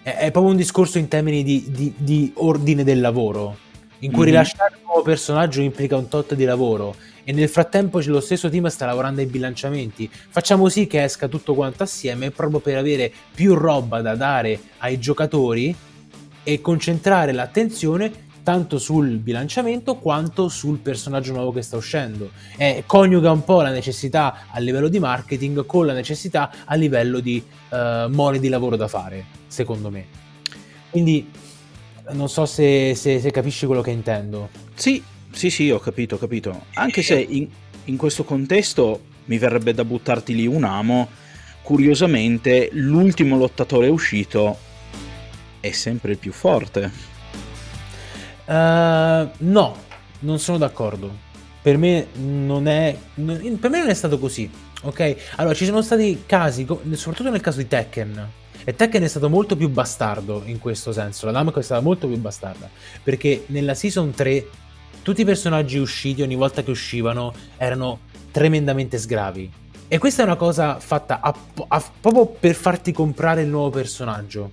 è, 0.07 0.19
è, 0.19 0.31
proprio 0.31 0.53
un 0.53 0.57
discorso 0.57 0.99
in 0.99 1.09
termini 1.09 1.43
di, 1.43 1.65
di, 1.69 1.93
di 1.97 2.33
ordine 2.37 2.85
del 2.85 3.01
lavoro 3.01 3.57
in 4.01 4.13
cui 4.13 4.21
mm-hmm. 4.21 4.29
rilasciare 4.29 4.77
un 4.77 4.83
nuovo 4.85 5.03
personaggio 5.03 5.61
implica 5.61 5.97
un 5.97 6.07
tot 6.07 6.35
di 6.35 6.45
lavoro 6.45 6.95
e 7.25 7.33
nel 7.33 7.49
frattempo 7.49 8.01
lo 8.05 8.21
stesso 8.21 8.49
team 8.49 8.69
sta 8.69 8.87
lavorando 8.87 9.21
ai 9.21 9.27
bilanciamenti. 9.27 10.09
Facciamo 10.09 10.69
sì 10.69 10.87
che 10.87 11.03
esca 11.03 11.27
tutto 11.27 11.55
quanto 11.55 11.83
assieme 11.83 12.31
proprio 12.31 12.61
per 12.61 12.77
avere 12.77 13.13
più 13.35 13.55
roba 13.55 14.01
da 14.01 14.15
dare 14.15 14.61
ai 14.79 15.01
giocatori 15.01 15.75
e 16.45 16.61
concentrare 16.61 17.33
l'attenzione 17.33 18.26
tanto 18.47 18.79
sul 18.79 19.17
bilanciamento 19.17 19.97
quanto 19.97 20.49
sul 20.49 20.79
personaggio 20.79 21.33
nuovo 21.33 21.51
che 21.51 21.63
sta 21.63 21.77
uscendo. 21.77 22.31
E 22.57 22.85
coniuga 22.87 23.33
un 23.33 23.43
po' 23.43 23.61
la 23.61 23.73
necessità 23.73 24.47
a 24.53 24.61
livello 24.61 24.87
di 24.87 25.01
marketing 25.01 25.67
con 25.67 25.85
la 25.85 25.93
necessità 25.93 26.53
a 26.65 26.77
livello 26.77 27.19
di 27.19 27.43
uh, 27.71 28.09
mole 28.09 28.39
di 28.39 28.49
lavoro 28.49 28.77
da 28.77 28.87
fare, 28.87 29.25
secondo 29.49 29.91
me. 29.91 30.07
Quindi 30.91 31.29
non 32.13 32.29
so 32.29 32.47
se, 32.47 32.95
se, 32.95 33.19
se, 33.19 33.33
capisci 33.33 33.67
quello 33.67 33.83
che 33.83 33.91
intendo. 33.91 34.51
Sì, 34.77 35.03
sì, 35.33 35.51
sì, 35.51 35.73
ho 35.73 35.81
capito, 35.81 36.15
ho 36.15 36.19
capito. 36.19 36.67
Anche 36.75 37.03
se 37.03 37.19
in, 37.19 37.49
in 37.87 37.97
questo 37.97 38.23
contesto 38.23 39.01
mi 39.25 39.39
verrebbe 39.39 39.75
da 39.75 39.85
buttarti 39.85 40.37
lì 40.37 40.47
un 40.47 40.63
amo. 40.63 41.09
Curiosamente, 41.63 42.69
l'ultimo 42.75 43.37
lottatore 43.37 43.89
uscito 43.89 44.57
è 45.59 45.73
sempre 45.73 46.13
il 46.13 46.19
più 46.19 46.31
forte. 46.31 47.16
Uh, 48.47 49.29
no, 49.39 49.77
non 50.21 50.39
sono 50.39 50.59
d'accordo. 50.59 51.25
Per 51.61 51.77
me 51.79 52.09
non 52.15 52.67
è. 52.69 52.97
per 53.15 53.71
me 53.71 53.79
non 53.79 53.89
è 53.89 53.95
stato 53.95 54.19
così. 54.19 54.49
Ok? 54.83 55.17
Allora, 55.37 55.55
ci 55.55 55.65
sono 55.65 55.83
stati 55.83 56.23
casi, 56.27 56.67
soprattutto 56.93 57.31
nel 57.31 57.41
caso 57.41 57.59
di 57.59 57.67
Tekken 57.67 58.29
e 58.69 58.75
Tekken 58.75 59.05
è 59.05 59.07
stato 59.07 59.29
molto 59.29 59.55
più 59.55 59.69
bastardo 59.69 60.43
in 60.47 60.59
questo 60.59 60.91
senso. 60.91 61.27
La 61.27 61.31
Namco 61.31 61.61
è 61.61 61.63
stata 61.63 61.81
molto 61.81 62.09
più 62.09 62.17
bastarda. 62.19 62.69
Perché 63.01 63.45
nella 63.47 63.75
season 63.75 64.13
3 64.13 64.49
tutti 65.03 65.21
i 65.21 65.25
personaggi 65.25 65.79
usciti 65.79 66.21
ogni 66.23 66.35
volta 66.35 66.65
che 66.65 66.73
uscivano 66.73 67.33
erano 67.59 68.01
tremendamente 68.33 68.99
sgravi. 68.99 69.53
E 69.87 69.99
questa 69.99 70.23
è 70.23 70.25
una 70.25 70.35
cosa 70.35 70.81
fatta 70.81 71.21
a, 71.21 71.33
a, 71.69 71.93
proprio 72.01 72.27
per 72.27 72.57
farti 72.57 72.91
comprare 72.91 73.43
il 73.43 73.49
nuovo 73.49 73.71
personaggio. 73.71 74.51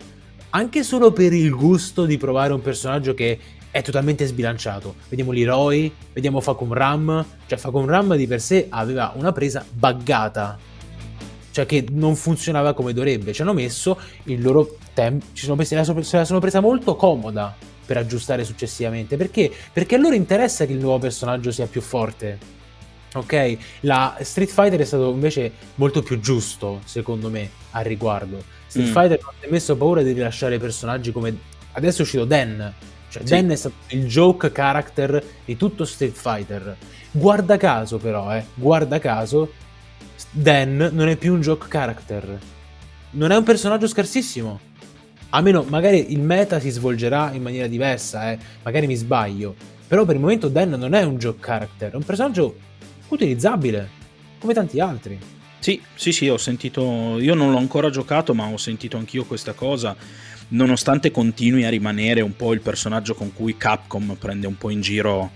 Anche 0.51 0.83
solo 0.83 1.11
per 1.11 1.33
il 1.33 1.49
gusto 1.49 2.05
di 2.05 2.19
provare 2.19 2.53
un 2.53 2.61
personaggio 2.61 3.15
che 3.15 3.39
è 3.73 3.81
totalmente 3.81 4.27
sbilanciato. 4.27 4.93
Vediamo 5.09 5.31
l'Heroi, 5.31 5.91
vediamo 6.13 6.39
Facum 6.41 6.73
Ram. 6.73 7.25
Cioè, 7.47 7.57
Facum 7.57 7.87
Ram 7.87 8.15
di 8.15 8.27
per 8.27 8.39
sé 8.39 8.67
aveva 8.69 9.13
una 9.15 9.31
presa 9.31 9.65
buggata 9.67 10.59
cioè 11.49 11.65
che 11.65 11.85
non 11.89 12.15
funzionava 12.15 12.73
come 12.73 12.93
dovrebbe. 12.93 13.33
Ci 13.33 13.41
hanno 13.41 13.53
messo 13.53 13.99
il 14.25 14.41
loro 14.41 14.77
tempo, 14.93 15.25
ci 15.33 15.43
sono 15.43 15.55
presi, 15.55 15.75
se 16.03 16.17
la 16.17 16.25
sono 16.25 16.39
presa 16.39 16.59
molto 16.59 16.95
comoda 16.95 17.55
per 17.83 17.97
aggiustare 17.97 18.43
successivamente. 18.43 19.17
Perché? 19.17 19.51
Perché 19.71 19.95
a 19.95 19.97
loro 19.97 20.13
interessa 20.13 20.67
che 20.67 20.73
il 20.73 20.79
nuovo 20.79 20.99
personaggio 20.99 21.51
sia 21.51 21.65
più 21.65 21.81
forte. 21.81 22.37
Ok? 23.13 23.57
La 23.81 24.17
Street 24.21 24.49
Fighter 24.49 24.79
è 24.79 24.85
stato 24.85 25.09
invece 25.11 25.51
molto 25.75 26.03
più 26.03 26.19
giusto, 26.19 26.81
secondo 26.85 27.29
me, 27.29 27.49
al 27.71 27.83
riguardo. 27.83 28.43
Street 28.67 28.89
mm. 28.89 28.91
Fighter 28.91 29.19
non 29.21 29.31
si 29.39 29.47
è 29.47 29.51
messo 29.51 29.75
paura 29.75 30.03
di 30.03 30.11
rilasciare 30.11 30.59
personaggi 30.59 31.11
come. 31.11 31.51
Adesso 31.73 31.99
è 31.99 32.01
uscito 32.01 32.25
Den. 32.25 32.73
Cioè, 33.13 33.21
sì. 33.27 33.29
Dan 33.29 33.51
è 33.51 33.55
stato 33.55 33.75
il 33.89 34.07
joke 34.07 34.51
character 34.51 35.23
di 35.45 35.55
tutto 35.55 35.85
Street 35.85 36.15
Fighter. 36.15 36.75
Guarda 37.11 37.57
caso, 37.57 37.99
però, 37.99 38.35
eh, 38.35 38.43
guarda 38.55 38.97
caso, 38.97 39.51
Dan 40.31 40.89
non 40.93 41.07
è 41.07 41.15
più 41.15 41.33
un 41.33 41.41
joke 41.41 41.67
character. 41.67 42.39
Non 43.11 43.29
è 43.29 43.37
un 43.37 43.43
personaggio 43.43 43.85
scarsissimo. 43.85 44.59
A 45.29 45.41
meno, 45.41 45.61
magari 45.61 46.11
il 46.11 46.21
meta 46.21 46.59
si 46.59 46.71
svolgerà 46.71 47.29
in 47.33 47.43
maniera 47.43 47.67
diversa, 47.67 48.31
eh. 48.31 48.39
magari 48.63 48.87
mi 48.87 48.95
sbaglio. 48.95 49.53
Però 49.87 50.05
per 50.05 50.15
il 50.15 50.21
momento 50.21 50.47
Dan 50.47 50.71
non 50.71 50.95
è 50.95 51.03
un 51.03 51.17
joke 51.17 51.39
character, 51.39 51.91
è 51.91 51.95
un 51.95 52.03
personaggio 52.03 52.55
utilizzabile, 53.09 53.89
come 54.39 54.55
tanti 54.55 54.79
altri. 54.79 55.19
Sì, 55.63 55.81
sì, 55.95 56.11
sì, 56.11 56.27
ho 56.27 56.35
sentito. 56.35 57.17
Io 57.21 57.33
non 57.35 57.51
l'ho 57.51 57.57
ancora 57.57 57.89
giocato, 57.89 58.33
ma 58.33 58.47
ho 58.47 58.57
sentito 58.57 58.97
anch'io 58.97 59.23
questa 59.23 59.53
cosa. 59.53 59.95
Nonostante 60.49 61.09
continui 61.09 61.63
a 61.63 61.69
rimanere 61.69 62.19
un 62.19 62.35
po' 62.35 62.51
il 62.51 62.59
personaggio 62.59 63.15
con 63.15 63.31
cui 63.31 63.55
Capcom 63.55 64.17
prende 64.19 64.45
un 64.45 64.57
po' 64.57 64.69
in 64.69 64.81
giro 64.81 65.31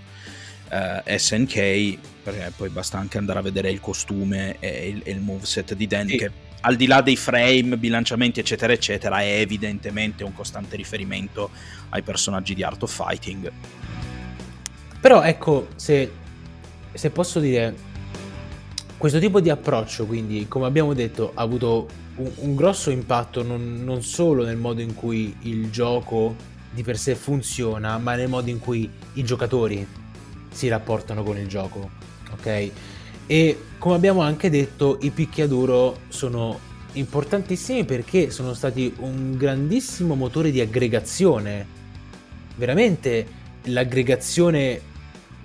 eh, 0.68 1.18
SNK, 1.18 1.98
perché 2.22 2.52
poi 2.54 2.68
basta 2.68 2.98
anche 2.98 3.16
andare 3.16 3.38
a 3.38 3.42
vedere 3.42 3.70
il 3.70 3.80
costume 3.80 4.56
e 4.60 4.88
il, 4.88 5.00
e 5.02 5.12
il 5.12 5.20
moveset 5.20 5.72
di 5.72 5.86
Dan, 5.86 6.08
sì. 6.08 6.18
che 6.18 6.30
al 6.60 6.76
di 6.76 6.86
là 6.86 7.00
dei 7.00 7.16
frame, 7.16 7.78
bilanciamenti, 7.78 8.38
eccetera, 8.38 8.74
eccetera, 8.74 9.22
è 9.22 9.40
evidentemente 9.40 10.24
un 10.24 10.34
costante 10.34 10.76
riferimento 10.76 11.48
ai 11.88 12.02
personaggi 12.02 12.54
di 12.54 12.62
Art 12.62 12.82
of 12.82 12.94
Fighting. 12.94 13.50
Però 15.00 15.22
ecco, 15.22 15.68
se, 15.76 16.12
se 16.92 17.08
posso 17.08 17.40
dire, 17.40 17.74
questo 18.98 19.20
tipo 19.20 19.40
di 19.40 19.48
approccio, 19.48 20.06
quindi, 20.06 20.46
come 20.48 20.66
abbiamo 20.66 20.92
detto, 20.92 21.30
ha 21.34 21.42
avuto 21.42 21.88
un, 22.16 22.30
un 22.34 22.54
grosso 22.56 22.90
impatto 22.90 23.44
non, 23.44 23.82
non 23.84 24.02
solo 24.02 24.44
nel 24.44 24.56
modo 24.56 24.80
in 24.80 24.94
cui 24.94 25.34
il 25.42 25.70
gioco 25.70 26.34
di 26.70 26.82
per 26.82 26.98
sé 26.98 27.14
funziona, 27.14 27.96
ma 27.98 28.16
nel 28.16 28.28
modo 28.28 28.50
in 28.50 28.58
cui 28.58 28.90
i 29.14 29.24
giocatori 29.24 29.86
si 30.50 30.66
rapportano 30.66 31.22
con 31.22 31.38
il 31.38 31.46
gioco, 31.46 31.90
ok? 32.32 32.70
E 33.26 33.58
come 33.78 33.94
abbiamo 33.94 34.22
anche 34.22 34.50
detto, 34.50 34.98
i 35.02 35.10
picchiaduro 35.10 36.00
sono 36.08 36.58
importantissimi 36.94 37.84
perché 37.84 38.30
sono 38.30 38.52
stati 38.52 38.92
un 38.98 39.36
grandissimo 39.36 40.16
motore 40.16 40.50
di 40.50 40.60
aggregazione. 40.60 41.66
Veramente 42.56 43.26
l'aggregazione, 43.64 44.80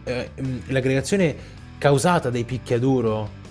eh, 0.06 0.30
l'aggregazione 0.68 1.36
causata 1.78 2.32
dai 2.32 2.46
picchiaduro 2.46 3.42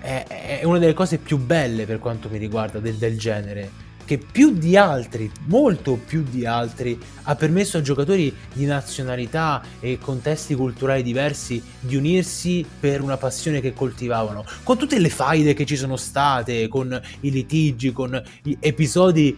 è, 0.00 0.60
è, 0.60 0.64
una 0.64 0.78
delle 0.78 0.94
cose 0.94 1.18
più 1.18 1.38
belle 1.38 1.86
per 1.86 1.98
quanto 1.98 2.28
mi 2.28 2.38
riguarda 2.38 2.78
del, 2.78 2.94
del 2.94 3.18
genere 3.18 3.88
che 4.10 4.18
più 4.18 4.50
di 4.50 4.76
altri, 4.76 5.30
molto 5.44 5.94
più 5.94 6.24
di 6.28 6.44
altri, 6.44 6.98
ha 7.22 7.36
permesso 7.36 7.78
a 7.78 7.80
giocatori 7.80 8.34
di 8.52 8.64
nazionalità 8.64 9.62
e 9.78 10.00
contesti 10.00 10.56
culturali 10.56 11.04
diversi 11.04 11.62
di 11.78 11.94
unirsi 11.94 12.66
per 12.80 13.02
una 13.02 13.16
passione 13.16 13.60
che 13.60 13.72
coltivavano. 13.72 14.44
Con 14.64 14.76
tutte 14.76 14.98
le 14.98 15.10
faide 15.10 15.54
che 15.54 15.64
ci 15.64 15.76
sono 15.76 15.94
state, 15.94 16.66
con 16.66 17.00
i 17.20 17.30
litigi, 17.30 17.92
con 17.92 18.20
gli 18.42 18.56
episodi 18.58 19.36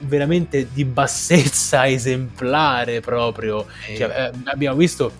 veramente 0.00 0.66
di 0.72 0.84
bassezza 0.84 1.86
esemplare 1.86 2.98
proprio. 2.98 3.66
Cioè, 3.96 4.32
eh, 4.34 4.50
abbiamo 4.50 4.76
visto 4.76 5.12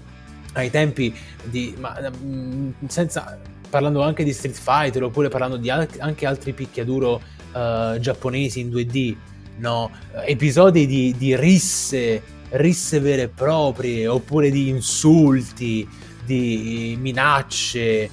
ai 0.55 0.71
tempi 0.71 1.15
di... 1.45 1.73
Ma, 1.79 1.97
mm, 2.21 2.71
senza, 2.89 3.39
parlando 3.69 4.03
anche 4.03 4.25
di 4.25 4.33
Street 4.33 4.57
Fighter 4.57 5.05
oppure 5.05 5.29
parlando 5.29 5.57
di 5.57 5.71
al- 5.71 5.89
anche 5.99 6.27
altri 6.27 6.53
picchiaduro 6.53 7.21
eh, 7.55 7.97
giapponesi 8.01 8.61
in 8.61 8.69
2D, 8.71 9.17
no? 9.59 9.91
episodi 10.25 10.87
di, 10.87 11.15
di 11.17 11.37
risse, 11.37 12.23
risse 12.51 13.01
vere 13.01 13.23
e 13.23 13.29
proprie 13.29 14.07
oppure 14.07 14.51
di 14.51 14.69
insulti, 14.69 15.89
di 16.25 16.97
minacce, 17.01 18.11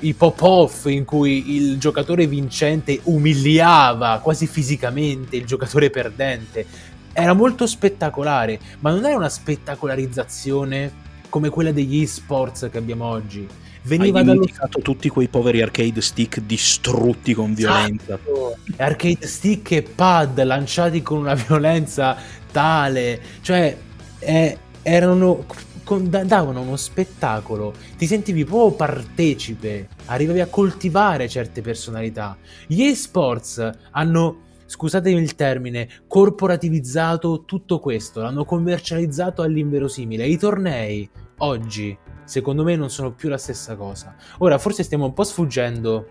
i 0.00 0.14
pop-off 0.14 0.86
in 0.86 1.04
cui 1.04 1.54
il 1.56 1.78
giocatore 1.78 2.26
vincente 2.26 3.00
umiliava 3.04 4.20
quasi 4.22 4.46
fisicamente 4.46 5.36
il 5.36 5.44
giocatore 5.44 5.90
perdente. 5.90 6.66
Era 7.12 7.32
molto 7.32 7.66
spettacolare, 7.66 8.58
ma 8.80 8.90
non 8.90 9.04
era 9.04 9.16
una 9.16 9.28
spettacolarizzazione 9.28 11.06
come 11.28 11.48
quella 11.48 11.72
degli 11.72 12.02
esports 12.02 12.68
che 12.70 12.78
abbiamo 12.78 13.06
oggi. 13.06 13.46
Veniva 13.88 14.22
dimenticato 14.22 14.80
tutti 14.80 15.08
quei 15.08 15.28
poveri 15.28 15.62
arcade 15.62 16.00
stick 16.02 16.40
distrutti 16.40 17.32
con 17.32 17.54
violenza. 17.54 18.14
Esatto. 18.14 18.56
arcade 18.76 19.26
stick 19.26 19.70
e 19.72 19.82
pad 19.82 20.42
lanciati 20.44 21.02
con 21.02 21.18
una 21.18 21.34
violenza 21.48 22.16
tale, 22.52 23.20
cioè 23.40 23.76
eh, 24.18 24.58
erano 24.82 25.44
con- 25.88 26.10
da- 26.10 26.22
davano 26.22 26.60
uno 26.60 26.76
spettacolo, 26.76 27.72
ti 27.96 28.06
sentivi 28.06 28.44
proprio 28.44 28.72
partecipe, 28.72 29.88
arrivavi 30.04 30.40
a 30.40 30.46
coltivare 30.46 31.30
certe 31.30 31.62
personalità. 31.62 32.36
Gli 32.66 32.82
esports 32.82 33.70
hanno, 33.92 34.40
scusatemi 34.66 35.18
il 35.18 35.34
termine, 35.34 35.88
corporativizzato 36.06 37.44
tutto 37.46 37.78
questo, 37.78 38.20
l'hanno 38.20 38.44
commercializzato 38.44 39.40
all'inverosimile. 39.40 40.26
I 40.26 40.36
tornei 40.36 41.08
oggi, 41.38 41.96
secondo 42.28 42.62
me, 42.62 42.76
non 42.76 42.90
sono 42.90 43.12
più 43.12 43.30
la 43.30 43.38
stessa 43.38 43.74
cosa. 43.74 44.14
Ora, 44.38 44.58
forse 44.58 44.82
stiamo 44.82 45.06
un 45.06 45.14
po' 45.14 45.24
sfuggendo 45.24 46.08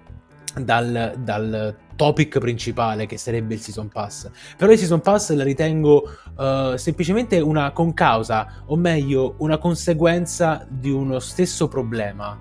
dal, 0.55 1.13
dal 1.19 1.77
topic 1.95 2.39
principale 2.39 3.05
che 3.05 3.17
sarebbe 3.17 3.53
il 3.53 3.61
Season 3.61 3.87
Pass. 3.87 4.29
Però 4.57 4.71
il 4.71 4.79
Season 4.79 4.99
Pass 4.99 5.31
la 5.33 5.43
ritengo 5.43 6.09
eh, 6.37 6.73
semplicemente 6.77 7.39
una 7.39 7.71
concausa, 7.71 8.63
o 8.65 8.75
meglio, 8.75 9.35
una 9.37 9.59
conseguenza 9.59 10.65
di 10.67 10.89
uno 10.89 11.19
stesso 11.19 11.67
problema. 11.67 12.39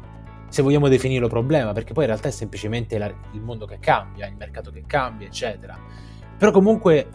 Se 0.48 0.62
vogliamo 0.62 0.88
definirlo 0.88 1.28
problema, 1.28 1.72
perché 1.72 1.92
poi 1.92 2.04
in 2.04 2.10
realtà 2.10 2.28
è 2.28 2.32
semplicemente 2.32 2.96
la- 2.96 3.12
il 3.32 3.42
mondo 3.42 3.66
che 3.66 3.78
cambia, 3.78 4.26
il 4.26 4.36
mercato 4.36 4.70
che 4.70 4.84
cambia, 4.86 5.26
eccetera. 5.26 5.78
Però 6.38 6.50
comunque 6.50 7.08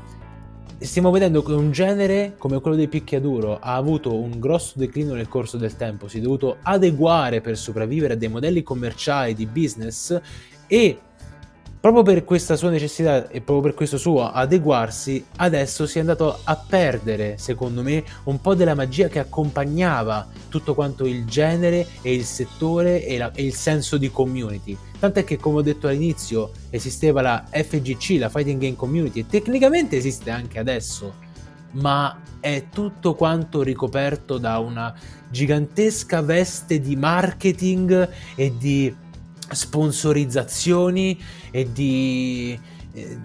stiamo 0.82 1.12
vedendo 1.12 1.44
che 1.44 1.52
un 1.52 1.72
genere 1.72 2.34
come 2.38 2.60
quello 2.60 2.76
dei 2.76 2.88
picchiaduro 2.88 3.60
ha 3.60 3.76
avuto 3.76 4.16
un 4.16 4.40
grosso 4.40 4.74
declino 4.76 5.14
nel 5.14 5.28
corso 5.28 5.58
del 5.58 5.76
tempo, 5.76 6.08
si 6.08 6.18
è 6.18 6.22
dovuto 6.22 6.58
adeguare 6.64 7.40
per 7.40 7.58
sopravvivere 7.58 8.14
a 8.14 8.18
dei 8.18 8.30
modelli 8.30 8.64
commerciali 8.64 9.36
di 9.36 9.46
business 9.46 10.20
e 10.66 10.98
proprio 11.82 12.04
per 12.04 12.24
questa 12.24 12.56
sua 12.56 12.70
necessità 12.70 13.28
e 13.28 13.42
proprio 13.42 13.62
per 13.62 13.74
questo 13.74 13.98
suo 13.98 14.32
adeguarsi, 14.32 15.26
adesso 15.38 15.88
si 15.88 15.98
è 15.98 16.02
andato 16.02 16.40
a 16.44 16.56
perdere, 16.56 17.40
secondo 17.40 17.82
me, 17.82 18.04
un 18.26 18.40
po' 18.40 18.54
della 18.54 18.76
magia 18.76 19.08
che 19.08 19.18
accompagnava 19.18 20.28
tutto 20.48 20.76
quanto 20.76 21.08
il 21.08 21.26
genere 21.26 21.88
e 22.04 22.14
il 22.14 22.24
settore 22.24 23.04
e, 23.04 23.18
la- 23.18 23.32
e 23.34 23.44
il 23.44 23.56
senso 23.56 23.98
di 23.98 24.12
community. 24.12 24.78
Tant'è 25.00 25.24
che, 25.24 25.38
come 25.38 25.58
ho 25.58 25.62
detto 25.64 25.88
all'inizio, 25.88 26.52
esisteva 26.70 27.22
la 27.22 27.46
FGC, 27.52 28.20
la 28.20 28.30
Fighting 28.30 28.62
Game 28.62 28.76
Community, 28.76 29.22
e 29.22 29.26
tecnicamente 29.26 29.98
esiste 29.98 30.30
anche 30.30 30.60
adesso, 30.60 31.16
ma 31.72 32.22
è 32.40 32.66
tutto 32.72 33.16
quanto 33.16 33.64
ricoperto 33.64 34.38
da 34.38 34.60
una 34.60 34.94
gigantesca 35.32 36.22
veste 36.22 36.80
di 36.80 36.96
marketing 36.96 38.08
e 38.36 38.54
di 38.56 38.94
sponsorizzazioni 39.54 41.20
e 41.52 41.72
di, 41.72 42.58
eh, 42.94 43.18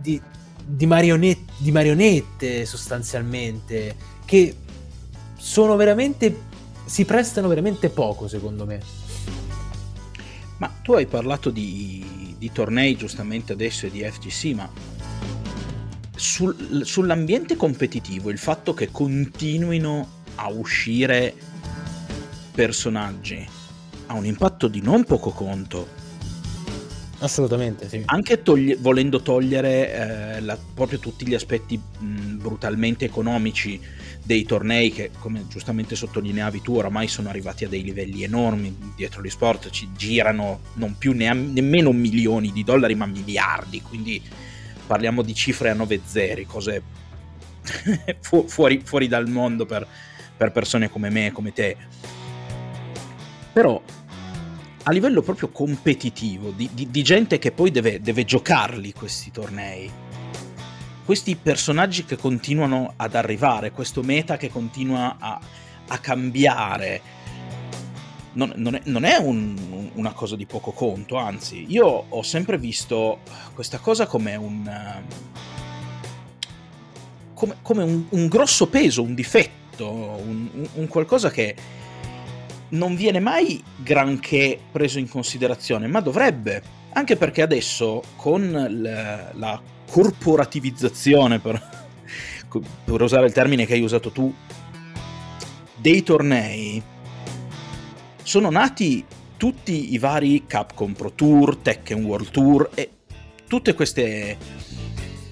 di, 0.00 0.20
di 0.64 0.86
marionette, 0.86 1.52
di 1.58 1.70
marionette 1.70 2.66
sostanzialmente 2.66 3.94
che 4.24 4.56
sono 5.36 5.76
veramente 5.76 6.52
si 6.86 7.04
prestano 7.04 7.48
veramente 7.48 7.88
poco 7.90 8.28
secondo 8.28 8.66
me. 8.66 8.80
Ma 10.58 10.68
tu 10.82 10.92
hai 10.92 11.06
parlato 11.06 11.50
di, 11.50 12.34
di 12.38 12.52
tornei 12.52 12.96
giustamente 12.96 13.52
adesso 13.52 13.86
e 13.86 13.90
di 13.90 14.02
FGC, 14.02 14.54
ma 14.54 14.70
sul- 16.14 16.82
sull'ambiente 16.84 17.56
competitivo 17.56 18.30
il 18.30 18.38
fatto 18.38 18.72
che 18.72 18.90
continuino 18.90 20.22
a 20.36 20.48
uscire 20.48 21.34
personaggi 22.52 23.46
ha 24.06 24.14
un 24.14 24.26
impatto 24.26 24.68
di 24.68 24.80
non 24.80 25.04
poco 25.04 25.30
conto, 25.30 25.88
assolutamente 27.20 27.88
sì. 27.88 28.02
Anche 28.06 28.42
togli- 28.42 28.76
volendo 28.78 29.22
togliere 29.22 30.36
eh, 30.36 30.40
la- 30.40 30.58
proprio 30.74 30.98
tutti 30.98 31.26
gli 31.26 31.34
aspetti 31.34 31.76
mh, 31.78 32.36
brutalmente 32.36 33.04
economici 33.04 33.80
dei 34.22 34.44
tornei 34.44 34.90
che, 34.90 35.10
come 35.18 35.46
giustamente 35.48 35.94
sottolineavi 35.96 36.60
tu, 36.62 36.74
oramai 36.76 37.08
sono 37.08 37.28
arrivati 37.28 37.64
a 37.64 37.68
dei 37.68 37.82
livelli 37.82 38.22
enormi. 38.24 38.76
Dietro 38.96 39.22
gli 39.22 39.30
sport, 39.30 39.70
ci 39.70 39.88
girano 39.96 40.60
non 40.74 40.96
più 40.98 41.12
neam- 41.12 41.52
nemmeno 41.52 41.92
milioni 41.92 42.50
di 42.52 42.64
dollari, 42.64 42.94
ma 42.94 43.06
miliardi, 43.06 43.80
quindi 43.82 44.20
parliamo 44.86 45.22
di 45.22 45.34
cifre 45.34 45.70
a 45.70 45.74
nove 45.74 46.00
zeri, 46.04 46.46
cose 46.46 46.82
fu- 48.20 48.46
fuori, 48.46 48.80
fuori 48.84 49.08
dal 49.08 49.28
mondo 49.28 49.66
per, 49.66 49.86
per 50.36 50.52
persone 50.52 50.90
come 50.90 51.10
me 51.10 51.32
come 51.32 51.52
te. 51.52 51.76
Però 53.52 53.80
a 54.86 54.90
livello 54.92 55.22
proprio 55.22 55.48
competitivo, 55.48 56.50
di, 56.50 56.68
di- 56.72 56.90
di 56.90 57.02
gente 57.02 57.38
che 57.38 57.52
poi 57.52 57.70
deve, 57.70 58.00
deve 58.00 58.24
giocarli 58.24 58.92
questi 58.92 59.30
tornei, 59.30 59.90
questi 61.04 61.36
personaggi 61.36 62.04
che 62.04 62.16
continuano 62.16 62.92
ad 62.96 63.14
arrivare, 63.14 63.70
questo 63.70 64.02
meta 64.02 64.36
che 64.36 64.50
continua 64.50 65.16
a, 65.18 65.40
a 65.88 65.98
cambiare, 65.98 67.00
non, 68.34 68.52
non 68.56 68.74
è, 68.74 68.82
non 68.84 69.04
è 69.04 69.16
un- 69.16 69.90
una 69.94 70.12
cosa 70.12 70.36
di 70.36 70.44
poco 70.44 70.72
conto, 70.72 71.16
anzi, 71.16 71.64
io 71.68 71.86
ho 72.08 72.22
sempre 72.22 72.58
visto 72.58 73.20
questa 73.54 73.78
cosa 73.78 74.06
come 74.06 74.34
un... 74.36 75.02
come, 77.32 77.56
come 77.62 77.82
un, 77.82 78.04
un 78.10 78.26
grosso 78.28 78.66
peso, 78.68 79.02
un 79.02 79.14
difetto, 79.14 79.88
un- 79.88 80.68
un 80.74 80.86
qualcosa 80.88 81.30
che 81.30 81.54
non 82.74 82.94
viene 82.94 83.20
mai 83.20 83.62
granché 83.76 84.58
preso 84.70 84.98
in 84.98 85.08
considerazione, 85.08 85.86
ma 85.86 86.00
dovrebbe, 86.00 86.62
anche 86.92 87.16
perché 87.16 87.42
adesso 87.42 88.02
con 88.16 88.42
l- 88.42 89.38
la 89.38 89.60
corporativizzazione, 89.90 91.38
per, 91.38 91.60
per 92.84 93.00
usare 93.00 93.26
il 93.26 93.32
termine 93.32 93.66
che 93.66 93.74
hai 93.74 93.82
usato 93.82 94.10
tu, 94.10 94.32
dei 95.76 96.02
tornei, 96.02 96.82
sono 98.22 98.50
nati 98.50 99.04
tutti 99.36 99.92
i 99.92 99.98
vari 99.98 100.44
Capcom 100.46 100.92
Pro 100.92 101.12
Tour, 101.12 101.56
Tekken 101.56 102.04
World 102.04 102.30
Tour 102.30 102.70
e 102.74 102.90
queste 103.74 104.36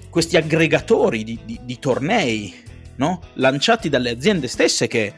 questi 0.09 0.37
aggregatori 0.37 1.23
di, 1.23 1.39
di- 1.43 1.59
di 1.63 1.79
tornei 1.79 2.53
no? 2.97 3.19
lanciati 3.33 3.89
dalle 3.89 4.11
aziende 4.11 4.47
stesse 4.47 4.87
che 4.87 5.11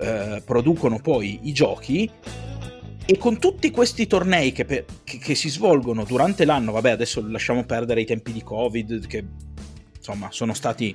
eh, 0.00 0.42
producono 0.44 0.98
poi 1.00 1.40
i 1.42 1.52
giochi 1.52 2.10
e 3.04 3.16
con 3.16 3.38
tutti 3.38 3.70
questi 3.70 4.06
tornei 4.06 4.52
che, 4.52 4.64
pe- 4.64 4.84
che- 5.04 5.18
che 5.18 5.34
si 5.34 5.48
svolgono 5.48 6.04
durante 6.04 6.44
l'anno, 6.44 6.72
vabbè 6.72 6.90
adesso 6.90 7.24
lasciamo 7.26 7.64
perdere 7.64 8.02
i 8.02 8.04
tempi 8.06 8.32
di 8.32 8.42
Covid 8.42 9.06
che 9.06 9.24
insomma 9.96 10.28
sono 10.30 10.52
stati 10.54 10.94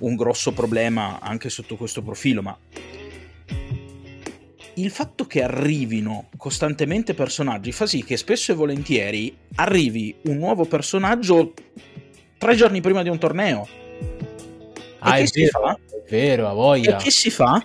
un 0.00 0.14
grosso 0.14 0.52
problema 0.52 1.18
anche 1.20 1.50
sotto 1.50 1.76
questo 1.76 2.02
profilo, 2.02 2.42
ma 2.42 2.56
il 4.74 4.90
fatto 4.90 5.26
che 5.26 5.42
arrivino 5.42 6.28
costantemente 6.36 7.12
personaggi 7.12 7.72
fa 7.72 7.86
sì 7.86 8.04
che 8.04 8.16
spesso 8.16 8.52
e 8.52 8.54
volentieri 8.54 9.36
arrivi 9.56 10.14
un 10.26 10.36
nuovo 10.36 10.66
personaggio 10.66 11.52
tre 12.38 12.54
giorni 12.54 12.80
prima 12.80 13.02
di 13.02 13.08
un 13.08 13.18
torneo. 13.18 13.66
ah 15.00 15.16
che 15.16 15.22
è 15.24 15.28
vero, 15.32 15.60
fa? 15.60 15.72
è 15.74 16.10
vero 16.10 16.46
a 16.46 16.50
E 16.50 16.54
voglia 16.54 16.96
che 16.96 17.10
si 17.10 17.30
fa? 17.30 17.60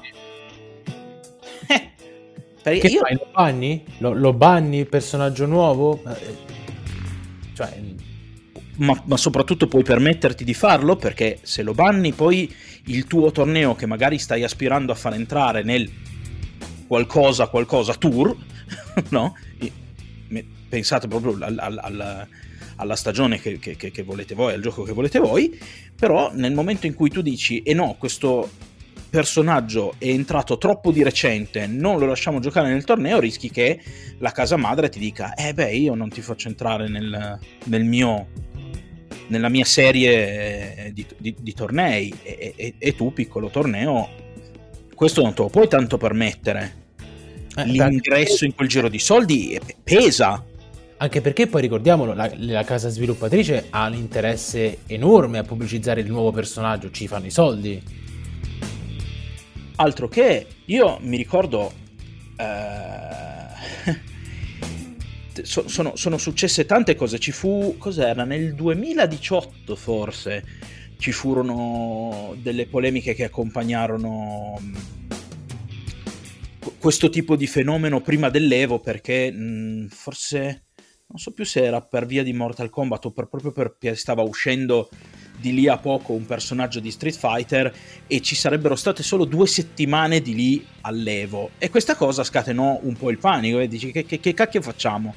Eh, 2.65 2.71
perché 2.71 2.87
che 2.87 2.93
io 2.93 2.99
fai 3.01 3.15
lo 3.15 3.27
banni? 3.31 3.83
Lo, 3.97 4.13
lo 4.13 4.33
banni 4.33 4.77
il 4.79 4.87
personaggio 4.87 5.45
nuovo? 5.45 6.01
Eh, 6.07 6.51
cioè 7.53 7.81
ma, 8.77 8.99
ma 9.05 9.17
soprattutto 9.17 9.67
puoi 9.67 9.83
permetterti 9.83 10.43
di 10.43 10.53
farlo 10.53 10.95
perché 10.95 11.39
se 11.43 11.61
lo 11.61 11.73
banni 11.73 12.11
poi 12.11 12.51
il 12.85 13.05
tuo 13.05 13.31
torneo 13.31 13.75
che 13.75 13.85
magari 13.85 14.17
stai 14.17 14.43
aspirando 14.43 14.91
a 14.91 14.95
far 14.95 15.13
entrare 15.13 15.63
nel 15.63 15.89
qualcosa 16.87 17.47
qualcosa 17.47 17.93
tour 17.93 18.35
no? 19.09 19.35
Pensate 20.69 21.07
proprio 21.07 21.37
al, 21.45 21.57
al- 21.59 21.79
al- 21.79 22.27
alla 22.77 22.95
stagione 22.95 23.39
che, 23.39 23.59
che, 23.59 23.75
che, 23.75 24.03
volete 24.03 24.33
voi, 24.33 24.53
al 24.53 24.61
gioco 24.61 24.81
che 24.81 24.93
volete 24.93 25.19
voi, 25.19 25.59
però 25.95 26.31
nel 26.33 26.53
momento 26.53 26.87
in 26.87 26.95
cui 26.95 27.09
tu 27.09 27.21
dici, 27.21 27.61
e 27.61 27.71
eh 27.71 27.73
no, 27.75 27.95
questo 27.99 28.49
personaggio 29.13 29.93
è 29.99 30.07
entrato 30.07 30.57
troppo 30.57 30.91
di 30.91 31.03
recente, 31.03 31.67
non 31.67 31.99
lo 31.99 32.07
lasciamo 32.07 32.39
giocare 32.39 32.69
nel 32.69 32.83
torneo, 32.83 33.19
rischi 33.19 33.51
che 33.51 33.79
la 34.17 34.31
casa 34.31 34.57
madre 34.57 34.89
ti 34.89 34.97
dica, 34.97 35.35
eh 35.35 35.53
beh, 35.53 35.71
io 35.71 35.93
non 35.93 36.09
ti 36.09 36.19
faccio 36.21 36.47
entrare 36.47 36.89
nel, 36.89 37.37
nel 37.65 37.83
mio 37.83 38.27
nella 39.27 39.49
mia 39.49 39.65
serie 39.65 40.89
di, 40.93 41.05
di, 41.15 41.35
di 41.39 41.53
tornei. 41.53 42.11
E, 42.23 42.53
e, 42.55 42.73
e, 42.79 42.95
tu 42.95 43.13
piccolo 43.13 43.49
torneo 43.49 44.09
questo 44.95 45.21
non 45.21 45.35
te 45.35 45.43
lo 45.43 45.49
puoi 45.49 45.67
tanto 45.67 45.97
permettere. 45.97 46.81
Eh, 47.55 47.65
l'ingresso 47.65 48.45
in 48.45 48.55
quel 48.55 48.67
giro 48.67 48.89
di 48.89 48.97
soldi 48.97 49.59
pesa. 49.83 50.43
Anche 50.97 51.21
perché 51.21 51.45
poi 51.45 51.61
ricordiamolo, 51.61 52.13
la, 52.13 52.31
la, 52.35 52.63
casa 52.63 52.89
sviluppatrice 52.89 53.67
ha 53.69 53.87
un 53.87 53.93
interesse 53.93 54.79
enorme 54.87 55.37
a 55.37 55.43
pubblicizzare 55.43 56.01
il 56.01 56.07
nuovo 56.07 56.31
personaggio, 56.31 56.89
ci 56.89 57.07
fanno 57.07 57.27
i 57.27 57.31
soldi. 57.31 58.01
Altro 59.83 60.07
che, 60.07 60.47
io 60.67 60.97
mi 61.01 61.17
ricordo... 61.17 61.73
Eh, 62.37 63.51
so, 65.43 65.67
sono, 65.67 65.97
sono, 65.97 66.17
successe 66.17 66.65
tante 66.65 66.95
cose, 66.95 67.19
ci 67.19 67.33
fu... 67.33 67.75
cos'era? 67.77 68.23
Nel 68.23 68.55
2018 68.55 69.75
forse 69.75 70.45
ci 70.99 71.11
furono 71.11 72.33
delle 72.41 72.65
polemiche 72.65 73.13
che 73.13 73.25
accompagnarono 73.25 74.57
questo 76.79 77.09
tipo 77.09 77.35
di 77.35 77.45
fenomeno 77.45 77.99
prima 77.99 78.29
dell'Evo 78.29 78.79
perché 78.79 79.29
mh, 79.33 79.87
forse 79.89 80.63
non 81.07 81.17
so 81.17 81.33
più 81.33 81.43
se 81.43 81.61
era 81.61 81.81
per 81.81 82.05
via 82.05 82.23
di 82.23 82.31
Mortal 82.31 82.69
Kombat 82.69 83.05
o 83.07 83.11
per, 83.11 83.27
proprio 83.27 83.51
perché 83.51 83.95
stava 83.95 84.21
uscendo 84.21 84.89
di 85.43 85.53
lì 85.53 85.67
a 85.67 85.77
poco 85.77 86.13
un 86.13 86.25
personaggio 86.25 86.79
di 86.79 86.89
Street 86.89 87.17
Fighter 87.17 87.73
e 88.07 88.21
ci 88.21 88.33
sarebbero 88.33 88.77
state 88.77 89.03
solo 89.03 89.25
due 89.25 89.45
settimane 89.45 90.21
di 90.21 90.33
lì 90.33 90.65
all'Evo 90.81 91.49
e 91.57 91.69
questa 91.69 91.95
cosa 91.95 92.23
scatenò 92.23 92.79
un 92.81 92.95
po' 92.95 93.09
il 93.09 93.17
panico 93.17 93.59
e 93.59 93.67
dici 93.67 93.91
che, 93.91 94.05
che, 94.05 94.21
che 94.21 94.33
cacchio 94.33 94.61
facciamo? 94.61 95.13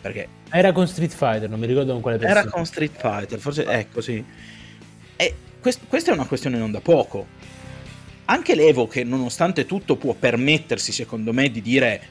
Perché 0.00 0.28
era 0.50 0.72
con 0.72 0.88
Street 0.88 1.12
Fighter, 1.12 1.48
non 1.48 1.60
mi 1.60 1.66
ricordo 1.66 1.92
con 1.92 2.00
quale 2.00 2.18
persona. 2.18 2.40
Era 2.40 2.50
con 2.50 2.66
Street 2.66 2.96
Fighter, 2.96 3.38
forse 3.38 3.64
ecco 3.66 4.00
sì. 4.00 4.24
E 5.14 5.34
quest- 5.60 5.86
questa 5.86 6.10
è 6.10 6.14
una 6.14 6.26
questione 6.26 6.58
non 6.58 6.72
da 6.72 6.80
poco. 6.80 7.26
Anche 8.24 8.56
l'Evo 8.56 8.88
che 8.88 9.04
nonostante 9.04 9.64
tutto 9.64 9.94
può 9.94 10.14
permettersi 10.14 10.90
secondo 10.90 11.32
me 11.32 11.52
di 11.52 11.62
dire 11.62 12.02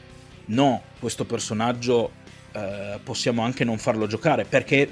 no, 0.46 0.82
questo 1.00 1.26
personaggio 1.26 2.12
eh, 2.54 2.98
possiamo 3.04 3.42
anche 3.42 3.66
non 3.66 3.78
farlo 3.78 4.08
giocare 4.08 4.46
perché 4.46 4.90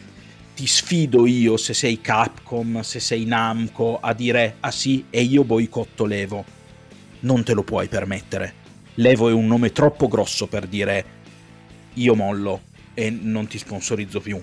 ti 0.55 0.67
sfido 0.67 1.25
io 1.25 1.57
se 1.57 1.73
sei 1.73 1.99
Capcom, 1.99 2.81
se 2.81 2.99
sei 2.99 3.25
Namco 3.25 3.99
a 3.99 4.13
dire 4.13 4.57
ah 4.59 4.71
sì 4.71 5.05
e 5.09 5.21
io 5.21 5.43
boicotto 5.43 6.05
l'Evo. 6.05 6.45
Non 7.21 7.43
te 7.43 7.53
lo 7.53 7.63
puoi 7.63 7.87
permettere. 7.87 8.61
L'Evo 8.95 9.29
è 9.29 9.33
un 9.33 9.47
nome 9.47 9.71
troppo 9.71 10.07
grosso 10.07 10.47
per 10.47 10.67
dire 10.67 11.21
io 11.93 12.15
mollo 12.15 12.61
e 12.93 13.09
non 13.09 13.47
ti 13.47 13.57
sponsorizzo 13.57 14.19
più. 14.19 14.39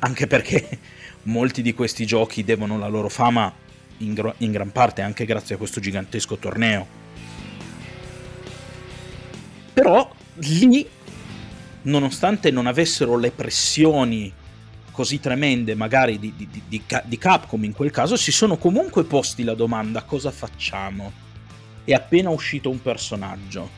Anche 0.00 0.26
perché 0.26 0.78
molti 1.24 1.62
di 1.62 1.72
questi 1.72 2.04
giochi 2.04 2.44
devono 2.44 2.78
la 2.78 2.88
loro 2.88 3.08
fama 3.08 3.52
in, 3.98 4.12
gr- 4.12 4.34
in 4.38 4.52
gran 4.52 4.72
parte 4.72 5.00
anche 5.00 5.24
grazie 5.24 5.54
a 5.54 5.58
questo 5.58 5.80
gigantesco 5.80 6.36
torneo. 6.36 6.86
Però 9.72 10.10
lì 10.34 10.86
nonostante 11.82 12.50
non 12.50 12.66
avessero 12.66 13.16
le 13.16 13.30
pressioni 13.30 14.32
così 14.96 15.20
tremende 15.20 15.74
magari 15.74 16.18
di, 16.18 16.32
di, 16.34 16.48
di, 16.48 16.82
di, 17.04 17.18
Capcom 17.18 17.62
in 17.64 17.74
quel 17.74 17.90
caso, 17.90 18.16
si 18.16 18.32
sono 18.32 18.56
comunque 18.56 19.04
posti 19.04 19.44
la 19.44 19.52
domanda 19.52 20.04
cosa 20.04 20.30
facciamo? 20.30 21.12
È 21.84 21.92
appena 21.92 22.30
uscito 22.30 22.70
un 22.70 22.80
personaggio. 22.80 23.68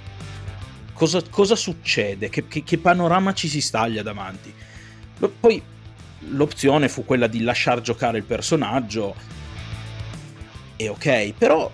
Cosa, 0.93 1.21
cosa 1.29 1.57
succede? 1.57 2.29
Che, 2.29 2.47
che, 2.47 2.63
che, 2.63 2.79
panorama 2.79 3.35
ci 3.35 3.49
si 3.49 3.61
staglia 3.61 4.05
davanti? 4.05 4.55
Poi 5.41 5.61
l'opzione 6.31 6.89
fu 6.89 7.05
quella 7.05 7.27
di 7.27 7.41
lasciar 7.41 7.81
giocare 7.81 8.19
il 8.19 8.25
personaggio. 8.25 9.17
E 10.77 10.89
ok, 10.89 11.33
però 11.37 11.69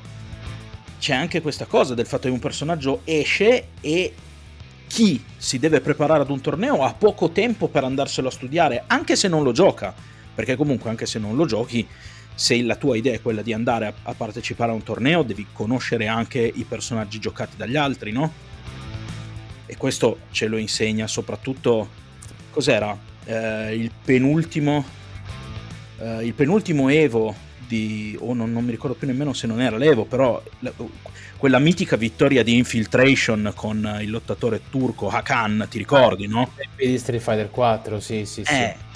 c'è 0.98 1.12
anche 1.12 1.42
questa 1.42 1.66
cosa 1.66 1.92
del 1.92 2.06
fatto 2.06 2.28
che 2.28 2.32
un 2.32 2.38
personaggio 2.38 3.02
esce 3.04 3.66
e 3.82 4.14
chi 4.94 5.20
si 5.36 5.58
deve 5.58 5.80
preparare 5.80 6.22
ad 6.22 6.30
un 6.30 6.40
torneo 6.40 6.84
ha 6.84 6.94
poco 6.94 7.30
tempo 7.30 7.66
per 7.66 7.82
andarselo 7.82 8.28
a 8.28 8.30
studiare, 8.30 8.84
anche 8.86 9.16
se 9.16 9.26
non 9.26 9.42
lo 9.42 9.50
gioca, 9.50 9.92
perché 10.32 10.54
comunque 10.54 10.88
anche 10.88 11.04
se 11.04 11.18
non 11.18 11.34
lo 11.34 11.46
giochi, 11.46 11.84
se 12.32 12.62
la 12.62 12.76
tua 12.76 12.96
idea 12.96 13.12
è 13.12 13.20
quella 13.20 13.42
di 13.42 13.52
andare 13.52 13.86
a, 13.86 13.94
a 14.04 14.14
partecipare 14.14 14.70
a 14.70 14.74
un 14.74 14.84
torneo, 14.84 15.24
devi 15.24 15.46
conoscere 15.52 16.06
anche 16.06 16.38
i 16.38 16.62
personaggi 16.62 17.18
giocati 17.18 17.56
dagli 17.56 17.74
altri, 17.74 18.12
no? 18.12 18.32
E 19.66 19.76
questo 19.76 20.20
ce 20.30 20.46
lo 20.46 20.58
insegna 20.58 21.08
soprattutto, 21.08 21.88
cos'era? 22.50 22.96
Eh, 23.24 23.74
il 23.74 23.90
penultimo, 24.04 24.84
eh, 25.98 26.24
il 26.24 26.34
penultimo 26.34 26.88
Evo 26.88 27.34
di, 27.66 28.16
o 28.20 28.28
oh, 28.28 28.34
non, 28.34 28.52
non, 28.52 28.64
mi 28.64 28.70
ricordo 28.70 28.96
più 28.96 29.06
nemmeno 29.06 29.32
se 29.32 29.46
non 29.46 29.60
era 29.60 29.76
l'Evo, 29.76 30.04
però 30.04 30.42
quella 31.36 31.58
mitica 31.58 31.96
vittoria 31.96 32.42
di 32.42 32.56
Infiltration 32.56 33.52
con 33.54 33.98
il 34.00 34.10
lottatore 34.10 34.62
turco 34.70 35.08
Hakan, 35.08 35.66
ti 35.68 35.78
ricordi, 35.78 36.26
no? 36.26 36.52
Di 36.76 36.96
Street 36.98 37.22
Fighter 37.22 37.50
4, 37.50 38.00
sì, 38.00 38.24
sì, 38.24 38.44
sì. 38.44 38.52
Eh. 38.52 38.92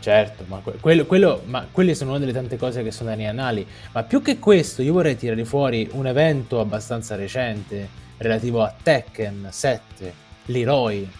Certo, 0.00 0.44
ma, 0.46 0.62
quello, 0.80 1.06
quello, 1.06 1.42
ma 1.46 1.66
quelle 1.70 1.94
sono 1.94 2.10
una 2.10 2.18
delle 2.20 2.32
tante 2.32 2.56
cose 2.56 2.82
che 2.82 2.90
sono 2.90 3.14
nei 3.14 3.26
anali. 3.26 3.66
Ma 3.92 4.04
più 4.04 4.22
che 4.22 4.38
questo, 4.38 4.82
io 4.82 4.92
vorrei 4.92 5.16
tirare 5.16 5.44
fuori 5.44 5.88
un 5.92 6.06
evento 6.06 6.60
abbastanza 6.60 7.14
recente 7.16 7.88
relativo 8.16 8.62
a 8.62 8.74
Tekken 8.80 9.48
7, 9.50 10.14
l'Heroi. 10.46 11.10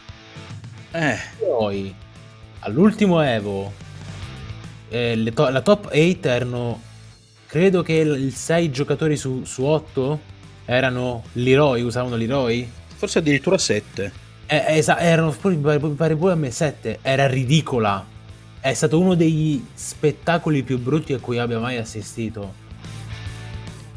Eh. 0.93 1.19
L'Heroi, 1.39 1.95
all'ultimo 2.61 3.21
Evo, 3.21 3.73
eh, 4.89 5.33
to- 5.35 5.49
la 5.49 5.61
top 5.61 5.91
8 5.93 6.29
erano, 6.29 6.83
credo 7.47 7.83
che 7.83 7.95
il 7.95 8.33
6 8.33 8.71
giocatori 8.71 9.17
su, 9.17 9.45
su 9.45 9.65
8 9.65 10.21
erano 10.65 11.25
l'Heroi, 11.33 11.83
usavano 11.83 12.17
l'Heroi? 12.17 12.69
Forse 12.95 13.19
addirittura 13.19 13.59
7. 13.59 14.13
Eh, 14.47 14.65
esatto, 14.69 15.01
erano, 15.03 15.31
pare 15.95 16.17
pure 16.17 16.33
a 16.33 16.37
me 16.37 16.51
7, 16.51 17.01
era 17.03 17.27
ridicola. 17.27 18.05
È 18.61 18.73
stato 18.75 18.99
uno 18.99 19.15
degli 19.15 19.63
spettacoli 19.75 20.63
più 20.63 20.79
brutti 20.79 21.13
a 21.13 21.19
cui 21.19 21.39
abbia 21.39 21.59
mai 21.59 21.77
assistito. 21.77 22.67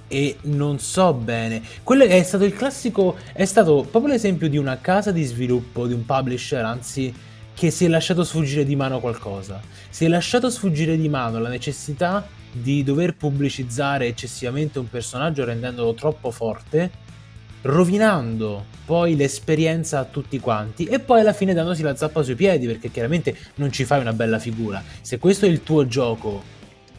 E 0.07 0.37
non 0.43 0.77
so 0.79 1.13
bene. 1.13 1.61
Quello 1.83 2.03
è 2.03 2.21
stato 2.23 2.43
il 2.43 2.53
classico. 2.53 3.15
È 3.31 3.45
stato 3.45 3.87
proprio 3.89 4.11
l'esempio 4.11 4.49
di 4.49 4.57
una 4.57 4.77
casa 4.79 5.11
di 5.11 5.23
sviluppo, 5.23 5.87
di 5.87 5.93
un 5.93 6.05
publisher, 6.05 6.65
anzi, 6.65 7.13
che 7.61 7.69
si 7.69 7.85
è 7.85 7.89
lasciato 7.89 8.23
sfuggire 8.23 8.65
di 8.65 8.75
mano 8.75 8.99
qualcosa. 8.99 9.61
Si 9.87 10.03
è 10.03 10.07
lasciato 10.07 10.49
sfuggire 10.49 10.97
di 10.97 11.07
mano 11.09 11.37
la 11.37 11.47
necessità 11.47 12.27
di 12.51 12.83
dover 12.83 13.15
pubblicizzare 13.15 14.07
eccessivamente 14.07 14.79
un 14.79 14.89
personaggio 14.89 15.45
rendendolo 15.45 15.93
troppo 15.93 16.31
forte, 16.31 16.89
rovinando 17.61 18.65
poi 18.83 19.15
l'esperienza 19.15 19.99
a 19.99 20.05
tutti 20.05 20.39
quanti 20.39 20.85
e 20.85 20.97
poi 20.97 21.19
alla 21.19 21.33
fine 21.33 21.53
dandosi 21.53 21.83
la 21.83 21.95
zappa 21.95 22.23
sui 22.23 22.33
piedi 22.33 22.65
perché 22.65 22.89
chiaramente 22.89 23.37
non 23.57 23.71
ci 23.71 23.85
fai 23.85 23.99
una 23.99 24.13
bella 24.13 24.39
figura. 24.39 24.83
Se 25.01 25.19
questo 25.19 25.45
è 25.45 25.49
il 25.49 25.61
tuo 25.61 25.85
gioco 25.85 26.41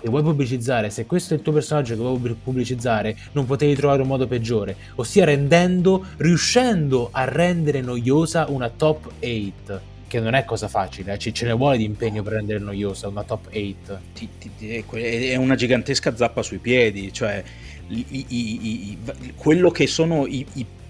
che 0.01 0.09
vuoi 0.09 0.23
pubblicizzare, 0.23 0.91
se 0.91 1.07
questo 1.07 1.35
è 1.35 1.39
il 1.39 1.43
tuo 1.43 1.55
personaggio 1.55 1.97
che 1.97 2.01
vuoi 2.01 2.37
pubblicizzare, 2.41 3.17
non 3.33 3.47
potevi 3.47 3.75
trovare 3.75 4.03
un 4.03 4.07
modo 4.07 4.29
peggiore, 4.29 4.77
ossia 4.95 5.25
rendendo, 5.25 6.07
riuscendo 6.19 7.09
a 7.11 7.25
rendere 7.25 7.81
noiosa 7.81 8.47
una 8.49 8.69
top 8.69 9.11
8 9.19 9.91
che 10.13 10.21
non 10.21 10.35
è 10.35 10.45
cosa 10.45 10.69
facile, 10.69 11.15
eh? 11.15 11.19
ce 11.19 11.47
ne 11.47 11.55
vuole 11.55 11.79
di 11.79 11.85
impegno 11.85 12.23
per 12.23 12.35
rendere 12.35 12.59
noiosa 12.59 13.09
una 13.09 13.23
top 13.23 13.47
8. 13.47 14.01
Ti, 14.13 14.29
ti, 14.39 14.85
è 14.99 15.37
una 15.37 15.55
gigantesca 15.55 16.15
zappa 16.15 16.43
sui 16.43 16.59
piedi, 16.59 17.11
cioè 17.15 17.43
i, 17.89 18.05
i, 18.11 18.27
i, 18.29 18.99
quello 19.35 19.71
che 19.71 19.87
sono 19.87 20.27
i, 20.27 20.45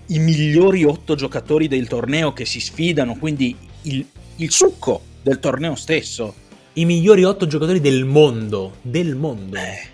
migliori 0.06 0.82
otto 0.82 1.14
giocatori 1.14 1.68
del 1.68 1.86
torneo 1.86 2.32
che 2.32 2.44
si 2.44 2.58
sfidano, 2.58 3.14
quindi 3.14 3.56
il, 3.82 4.04
il 4.36 4.50
succo 4.50 5.00
del 5.22 5.38
torneo 5.38 5.76
stesso. 5.76 6.34
I 6.72 6.84
migliori 6.84 7.22
otto 7.22 7.46
giocatori 7.46 7.78
del 7.78 8.04
mondo, 8.04 8.78
del 8.82 9.14
mondo. 9.14 9.56
Eh. 9.56 9.86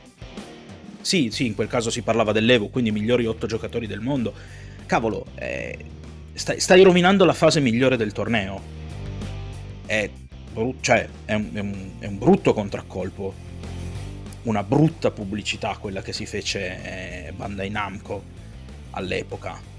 Sì, 1.02 1.28
sì, 1.30 1.44
in 1.44 1.54
quel 1.54 1.68
caso 1.68 1.90
si 1.90 2.00
parlava 2.00 2.32
dell'Evo, 2.32 2.68
quindi 2.68 2.88
i 2.88 2.94
migliori 2.94 3.26
otto 3.26 3.46
giocatori 3.46 3.86
del 3.86 4.00
mondo. 4.00 4.32
Cavolo, 4.86 5.26
eh, 5.34 5.76
stai, 6.32 6.60
stai 6.60 6.82
rovinando 6.82 7.26
la 7.26 7.34
fase 7.34 7.60
migliore 7.60 7.98
del 7.98 8.12
torneo 8.12 8.77
è, 9.88 10.10
cioè, 10.80 11.08
è, 11.24 11.34
un, 11.34 11.50
è, 11.54 11.58
un, 11.60 11.90
è 11.98 12.06
un 12.06 12.18
brutto 12.18 12.52
contraccolpo, 12.52 13.34
una 14.42 14.62
brutta 14.62 15.10
pubblicità 15.10 15.76
quella 15.78 16.02
che 16.02 16.12
si 16.12 16.26
fece 16.26 17.26
eh, 17.26 17.32
Bandai 17.32 17.70
Namco 17.70 18.22
all'epoca. 18.90 19.76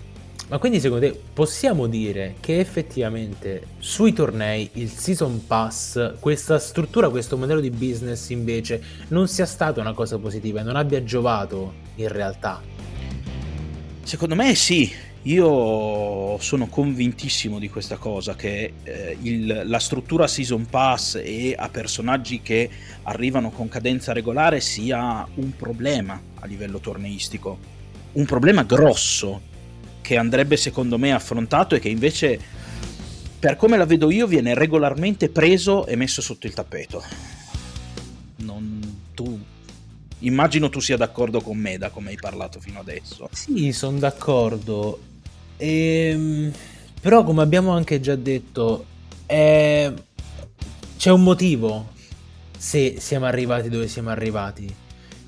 Ma 0.48 0.58
quindi 0.58 0.80
secondo 0.80 1.08
te 1.08 1.22
possiamo 1.32 1.86
dire 1.86 2.36
che 2.40 2.60
effettivamente 2.60 3.68
sui 3.78 4.14
tornei 4.14 4.68
il 4.74 4.90
Season 4.90 5.46
Pass, 5.46 6.16
questa 6.20 6.58
struttura, 6.58 7.10
questo 7.10 7.38
modello 7.38 7.60
di 7.60 7.70
business 7.70 8.30
invece 8.30 8.82
non 9.10 9.28
sia 9.28 9.46
stata 9.46 9.80
una 9.80 9.94
cosa 9.94 10.18
positiva 10.18 10.62
e 10.62 10.64
non 10.64 10.76
abbia 10.76 11.04
giovato 11.04 11.74
in 11.96 12.08
realtà? 12.08 12.64
Secondo 14.02 14.34
me 14.34 14.56
sì, 14.56 14.92
io 15.24 16.38
sono 16.40 16.68
convintissimo 16.68 17.60
di 17.60 17.70
questa 17.70 17.98
cosa, 17.98 18.36
che 18.36 18.74
eh, 18.84 19.18
il, 19.22 19.64
la 19.66 19.80
struttura 19.80 20.28
Season 20.28 20.66
Pass 20.66 21.20
e 21.22 21.56
a 21.58 21.68
personaggi 21.70 22.42
che 22.42 22.70
arrivano 23.04 23.52
con 23.52 23.68
cadenza 23.68 24.14
regolare 24.14 24.62
sia 24.62 25.28
un 25.36 25.56
problema 25.56 26.22
a 26.40 26.46
livello 26.46 26.80
torneistico. 26.80 27.58
Un 28.14 28.26
problema 28.26 28.64
grosso 28.64 29.42
che 30.02 30.18
andrebbe 30.18 30.56
secondo 30.58 30.98
me 30.98 31.14
affrontato 31.14 31.76
e 31.76 31.80
che 31.80 31.90
invece, 31.90 32.40
per 33.38 33.58
come 33.58 33.78
la 33.78 33.86
vedo 33.86 34.10
io, 34.10 34.26
viene 34.26 34.54
regolarmente 34.54 35.30
preso 35.30 35.86
e 35.86 35.96
messo 35.96 36.22
sotto 36.22 36.48
il 36.48 36.54
tappeto. 36.54 37.04
Non 38.38 39.02
tu 39.14 39.40
Immagino 40.22 40.68
tu 40.68 40.82
sia 40.82 40.98
d'accordo 40.98 41.40
con 41.40 41.58
me 41.58 41.78
da 41.78 41.90
come 41.90 42.10
hai 42.10 42.18
parlato 42.18 42.60
fino 42.60 42.80
adesso. 42.80 43.30
Sì, 43.32 43.72
sono 43.72 44.00
d'accordo. 44.00 45.00
Ehm, 45.62 46.52
però 47.02 47.24
come 47.24 47.42
abbiamo 47.42 47.72
anche 47.72 48.00
già 48.00 48.16
detto, 48.16 48.86
è... 49.26 49.92
c'è 50.98 51.12
un 51.12 51.24
motivo 51.24 51.90
se 52.58 52.96
siamo 53.00 53.26
arrivati 53.26 53.70
dove 53.70 53.88
siamo 53.88 54.10
arrivati. 54.10 54.74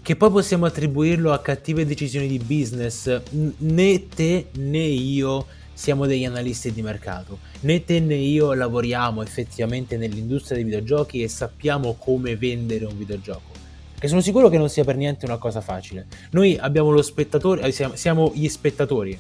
Che 0.02 0.16
poi 0.16 0.32
possiamo 0.32 0.66
attribuirlo 0.66 1.32
a 1.32 1.40
cattive 1.40 1.86
decisioni 1.86 2.28
di 2.28 2.40
business. 2.40 3.22
Né 3.58 4.08
te 4.08 4.48
né 4.54 4.80
io 4.80 5.46
siamo 5.74 6.06
degli 6.06 6.26
analisti 6.26 6.72
di 6.72 6.82
mercato. 6.82 7.40
Né 7.62 7.84
te 7.84 8.00
né 8.00 8.16
io 8.16 8.54
lavoriamo 8.54 9.22
effettivamente 9.22 9.98
nell'industria 9.98 10.56
dei 10.56 10.66
videogiochi 10.66 11.22
e 11.22 11.28
sappiamo 11.28 11.96
come 12.00 12.36
vendere 12.36 12.86
un 12.86 12.98
videogioco 12.98 13.60
che 14.02 14.08
sono 14.08 14.22
sicuro 14.22 14.50
che 14.50 14.58
non 14.58 14.68
sia 14.68 14.84
per 14.84 14.96
niente 14.96 15.26
una 15.26 15.38
cosa 15.38 15.62
facile. 15.62 16.08
Noi 16.32 16.58
abbiamo 16.60 16.90
lo 16.90 17.04
spettatore, 17.04 17.62
eh, 17.62 17.72
siamo, 17.72 17.96
siamo 17.96 18.32
gli 18.34 18.48
spettatori, 18.48 19.16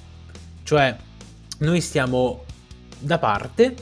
cioè 0.71 0.95
noi 1.57 1.81
stiamo 1.81 2.45
da 2.97 3.17
parte, 3.19 3.75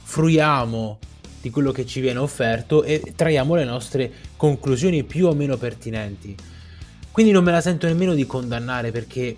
fruiamo 0.00 0.98
di 1.40 1.50
quello 1.50 1.72
che 1.72 1.84
ci 1.84 1.98
viene 1.98 2.20
offerto 2.20 2.84
e 2.84 3.14
traiamo 3.16 3.56
le 3.56 3.64
nostre 3.64 4.12
conclusioni 4.36 5.02
più 5.02 5.26
o 5.26 5.34
meno 5.34 5.56
pertinenti. 5.56 6.36
Quindi 7.10 7.32
non 7.32 7.42
me 7.42 7.50
la 7.50 7.60
sento 7.60 7.88
nemmeno 7.88 8.14
di 8.14 8.26
condannare 8.26 8.92
perché 8.92 9.34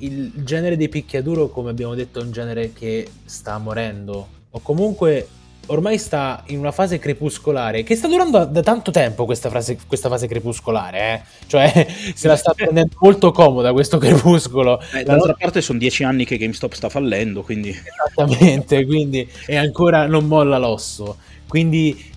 il 0.00 0.32
genere 0.44 0.76
dei 0.76 0.90
picchiaduro, 0.90 1.48
come 1.48 1.70
abbiamo 1.70 1.94
detto, 1.94 2.20
è 2.20 2.22
un 2.24 2.30
genere 2.30 2.74
che 2.74 3.08
sta 3.24 3.56
morendo 3.56 4.28
o 4.50 4.60
comunque 4.60 5.28
ormai 5.68 5.98
sta 5.98 6.42
in 6.46 6.58
una 6.58 6.72
fase 6.72 6.98
crepuscolare 6.98 7.82
che 7.82 7.96
sta 7.96 8.08
durando 8.08 8.44
da 8.44 8.62
tanto 8.62 8.90
tempo 8.90 9.24
questa, 9.24 9.48
frase, 9.48 9.78
questa 9.86 10.08
fase 10.08 10.26
crepuscolare, 10.26 10.98
eh? 10.98 11.22
cioè 11.46 11.86
se 12.14 12.28
la 12.28 12.36
sta 12.36 12.52
prendendo 12.52 12.96
molto 13.00 13.32
comoda 13.32 13.72
questo 13.72 13.98
crepuscolo. 13.98 14.80
Eh, 14.94 15.02
d'altra 15.02 15.34
parte 15.34 15.60
sono 15.60 15.78
dieci 15.78 16.04
anni 16.04 16.24
che 16.24 16.36
GameStop 16.36 16.72
sta 16.72 16.88
fallendo, 16.88 17.42
quindi... 17.42 17.70
Esattamente, 17.70 18.84
quindi 18.86 19.28
e 19.46 19.56
ancora 19.56 20.06
non 20.06 20.26
molla 20.26 20.58
l'osso. 20.58 21.16
Quindi 21.46 22.12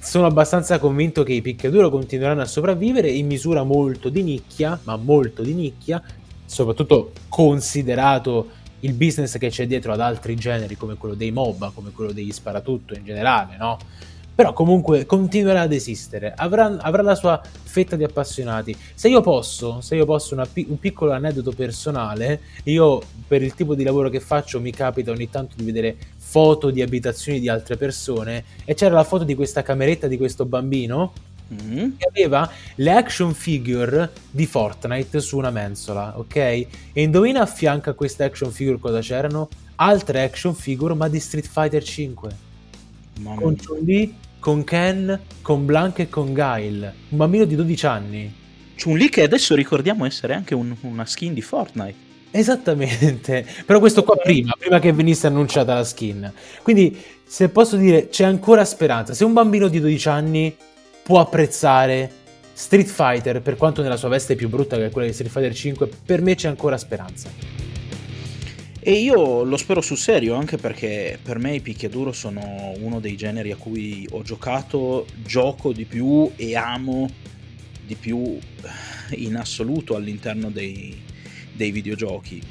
sono 0.00 0.26
abbastanza 0.26 0.78
convinto 0.78 1.22
che 1.22 1.32
i 1.32 1.42
picchiaduro 1.42 1.90
continueranno 1.90 2.42
a 2.42 2.46
sopravvivere 2.46 3.10
in 3.10 3.26
misura 3.26 3.62
molto 3.62 4.08
di 4.08 4.22
nicchia, 4.22 4.78
ma 4.84 4.96
molto 4.96 5.42
di 5.42 5.52
nicchia, 5.52 6.02
soprattutto 6.44 7.12
considerato 7.28 8.56
il 8.80 8.92
business 8.94 9.38
che 9.38 9.48
c'è 9.48 9.66
dietro 9.66 9.92
ad 9.92 10.00
altri 10.00 10.34
generi 10.36 10.76
come 10.76 10.94
quello 10.96 11.14
dei 11.14 11.30
MOBA, 11.30 11.72
come 11.74 11.90
quello 11.90 12.12
degli 12.12 12.32
sparatutto 12.32 12.94
in 12.94 13.04
generale, 13.04 13.56
no? 13.56 13.78
Però 14.34 14.52
comunque 14.52 15.04
continuerà 15.04 15.62
ad 15.62 15.72
esistere, 15.72 16.32
avrà, 16.36 16.76
avrà 16.78 17.02
la 17.02 17.16
sua 17.16 17.42
fetta 17.42 17.96
di 17.96 18.04
appassionati. 18.04 18.76
Se 18.94 19.08
io 19.08 19.20
posso, 19.20 19.80
se 19.80 19.96
io 19.96 20.04
posso 20.04 20.34
una, 20.34 20.46
un 20.54 20.78
piccolo 20.78 21.10
aneddoto 21.10 21.50
personale, 21.50 22.40
io 22.64 23.02
per 23.26 23.42
il 23.42 23.54
tipo 23.54 23.74
di 23.74 23.82
lavoro 23.82 24.08
che 24.08 24.20
faccio 24.20 24.60
mi 24.60 24.70
capita 24.70 25.10
ogni 25.10 25.28
tanto 25.28 25.56
di 25.56 25.64
vedere 25.64 25.96
foto 26.16 26.70
di 26.70 26.82
abitazioni 26.82 27.40
di 27.40 27.48
altre 27.48 27.76
persone 27.76 28.44
e 28.64 28.74
c'era 28.74 28.94
la 28.94 29.02
foto 29.02 29.24
di 29.24 29.34
questa 29.34 29.62
cameretta 29.62 30.06
di 30.06 30.16
questo 30.16 30.44
bambino 30.44 31.12
mm-hmm. 31.52 31.90
che 31.96 32.08
aveva 32.08 32.50
le 32.76 32.92
action 32.92 33.34
figure 33.34 34.10
di 34.30 34.46
Fortnite 34.46 35.20
su 35.20 35.36
una 35.38 35.50
mensola, 35.50 36.18
ok? 36.18 36.36
E 36.36 36.68
indovina 36.92 37.42
a 37.42 37.46
fianco 37.46 37.90
a 37.90 37.94
queste 37.94 38.24
action 38.24 38.50
figure 38.50 38.78
cosa 38.78 39.00
c'erano? 39.00 39.48
Altre 39.76 40.22
action 40.22 40.54
figure, 40.54 40.94
ma 40.94 41.08
di 41.08 41.20
Street 41.20 41.46
Fighter 41.46 41.82
5. 41.82 42.46
Mamma 43.20 43.40
con 43.40 43.56
Chun-Li, 43.56 44.14
con 44.38 44.64
Ken, 44.64 45.20
con 45.42 45.64
Blank 45.64 46.00
e 46.00 46.08
con 46.08 46.32
Guile. 46.32 46.94
Un 47.10 47.16
bambino 47.16 47.44
di 47.44 47.54
12 47.54 47.86
anni. 47.86 48.34
Chun-Li 48.80 49.08
che 49.08 49.22
adesso 49.22 49.54
ricordiamo 49.54 50.04
essere 50.04 50.34
anche 50.34 50.54
un, 50.54 50.74
una 50.82 51.04
skin 51.04 51.34
di 51.34 51.42
Fortnite. 51.42 52.06
Esattamente, 52.30 53.46
però 53.64 53.78
questo 53.78 54.04
qua 54.04 54.16
prima, 54.16 54.52
prima 54.58 54.78
che 54.78 54.92
venisse 54.92 55.26
annunciata 55.26 55.74
la 55.74 55.84
skin. 55.84 56.30
Quindi, 56.62 56.96
se 57.24 57.48
posso 57.48 57.76
dire, 57.76 58.08
c'è 58.08 58.24
ancora 58.24 58.64
speranza. 58.64 59.14
Se 59.14 59.24
un 59.24 59.32
bambino 59.32 59.68
di 59.68 59.80
12 59.80 60.08
anni 60.08 60.54
può 61.08 61.20
apprezzare 61.20 62.10
Street 62.52 62.86
Fighter, 62.86 63.40
per 63.40 63.56
quanto 63.56 63.80
nella 63.80 63.96
sua 63.96 64.10
veste 64.10 64.34
più 64.34 64.50
brutta 64.50 64.76
che 64.76 64.90
quella 64.90 65.06
di 65.06 65.14
Street 65.14 65.32
Fighter 65.32 65.54
5, 65.54 65.88
per 66.04 66.20
me 66.20 66.34
c'è 66.34 66.48
ancora 66.48 66.76
speranza. 66.76 67.30
E 68.78 68.92
io 68.92 69.42
lo 69.42 69.56
spero 69.56 69.80
sul 69.80 69.96
serio, 69.96 70.34
anche 70.34 70.58
perché 70.58 71.18
per 71.22 71.38
me 71.38 71.54
i 71.54 71.60
picchiaduro 71.62 72.12
sono 72.12 72.74
uno 72.80 73.00
dei 73.00 73.16
generi 73.16 73.52
a 73.52 73.56
cui 73.56 74.06
ho 74.10 74.22
giocato, 74.22 75.06
gioco 75.24 75.72
di 75.72 75.86
più 75.86 76.30
e 76.36 76.54
amo 76.56 77.08
di 77.86 77.94
più 77.94 78.38
in 79.12 79.36
assoluto 79.36 79.96
all'interno 79.96 80.50
dei, 80.50 80.94
dei 81.54 81.70
videogiochi. 81.70 82.42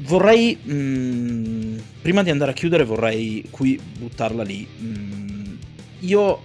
Vorrei, 0.00 0.58
mh, 0.62 0.74
mm, 0.74 1.78
prima 2.02 2.22
di 2.22 2.28
andare 2.28 2.50
a 2.50 2.54
chiudere, 2.54 2.84
vorrei 2.84 3.46
qui 3.48 3.80
buttarla 3.98 4.42
lì. 4.42 4.66
Mh, 4.76 4.86
mm, 4.86 5.37
io 6.00 6.40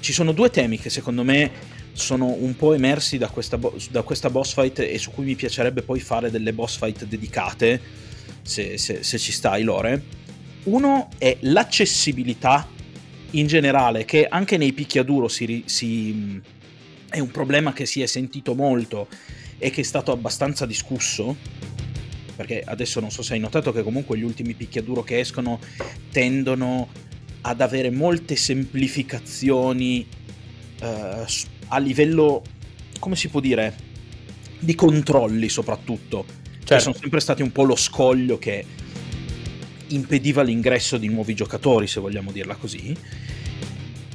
ci 0.00 0.12
sono 0.12 0.32
due 0.32 0.50
temi 0.50 0.78
che 0.78 0.90
secondo 0.90 1.22
me 1.22 1.50
sono 1.92 2.26
un 2.26 2.54
po' 2.56 2.74
emersi 2.74 3.18
da 3.18 3.28
questa, 3.28 3.58
bo- 3.58 3.76
da 3.90 4.02
questa 4.02 4.30
boss 4.30 4.54
fight 4.54 4.78
e 4.78 4.98
su 4.98 5.10
cui 5.10 5.24
mi 5.24 5.34
piacerebbe 5.34 5.82
poi 5.82 6.00
fare 6.00 6.30
delle 6.30 6.52
boss 6.52 6.78
fight 6.78 7.04
dedicate, 7.04 7.80
se, 8.42 8.78
se, 8.78 9.02
se 9.02 9.18
ci 9.18 9.32
sta 9.32 9.56
Ilore. 9.58 10.02
Uno 10.64 11.08
è 11.18 11.36
l'accessibilità 11.40 12.68
in 13.32 13.46
generale, 13.46 14.04
che 14.04 14.26
anche 14.26 14.56
nei 14.56 14.72
picchiaduro 14.72 15.28
si, 15.28 15.64
si, 15.66 16.40
è 17.08 17.18
un 17.18 17.30
problema 17.30 17.72
che 17.72 17.84
si 17.84 18.00
è 18.00 18.06
sentito 18.06 18.54
molto 18.54 19.08
e 19.58 19.70
che 19.70 19.80
è 19.80 19.84
stato 19.84 20.12
abbastanza 20.12 20.66
discusso. 20.66 21.36
Perché 22.36 22.62
adesso 22.64 23.00
non 23.00 23.10
so 23.10 23.22
se 23.22 23.34
hai 23.34 23.40
notato 23.40 23.72
che 23.72 23.82
comunque 23.82 24.16
gli 24.16 24.22
ultimi 24.22 24.54
picchiaduro 24.54 25.02
che 25.02 25.18
escono 25.18 25.58
tendono 26.12 26.88
ad 27.42 27.60
avere 27.60 27.90
molte 27.90 28.36
semplificazioni 28.36 30.06
eh, 30.80 31.24
a 31.68 31.78
livello, 31.78 32.42
come 32.98 33.16
si 33.16 33.28
può 33.28 33.40
dire, 33.40 33.74
di 34.58 34.74
controlli 34.74 35.48
soprattutto. 35.48 36.24
Cioè, 36.26 36.78
certo. 36.78 36.82
Sono 36.84 36.96
sempre 36.98 37.20
stati 37.20 37.42
un 37.42 37.52
po' 37.52 37.62
lo 37.62 37.76
scoglio 37.76 38.38
che 38.38 38.64
impediva 39.88 40.42
l'ingresso 40.42 40.98
di 40.98 41.08
nuovi 41.08 41.34
giocatori, 41.34 41.86
se 41.86 42.00
vogliamo 42.00 42.32
dirla 42.32 42.56
così. 42.56 42.96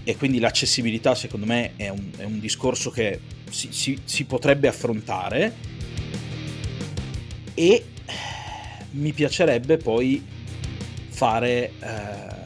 E 0.05 0.17
quindi 0.17 0.39
l'accessibilità, 0.39 1.15
secondo 1.15 1.45
me, 1.45 1.73
è 1.77 1.89
un, 1.89 2.09
è 2.17 2.23
un 2.23 2.39
discorso 2.39 2.89
che 2.89 3.19
si, 3.49 3.69
si, 3.71 3.99
si, 4.03 4.25
potrebbe 4.25 4.67
affrontare. 4.67 5.71
E 7.53 7.85
mi 8.91 9.13
piacerebbe 9.13 9.77
poi 9.77 10.23
fare 11.09 11.71
eh, 11.79 12.42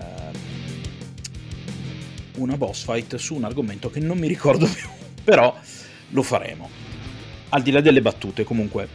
una 2.38 2.58
boss 2.58 2.84
fight 2.84 3.16
su 3.16 3.36
un 3.36 3.44
argomento 3.44 3.90
che 3.90 4.00
non 4.00 4.18
mi 4.18 4.28
ricordo 4.28 4.66
più, 4.72 4.88
però 5.24 5.56
lo 6.10 6.24
faremo. 6.24 6.70
Al 7.50 7.62
di 7.62 7.72
là 7.72 7.82
delle 7.82 8.02
battute, 8.02 8.44
comunque, 8.44 8.88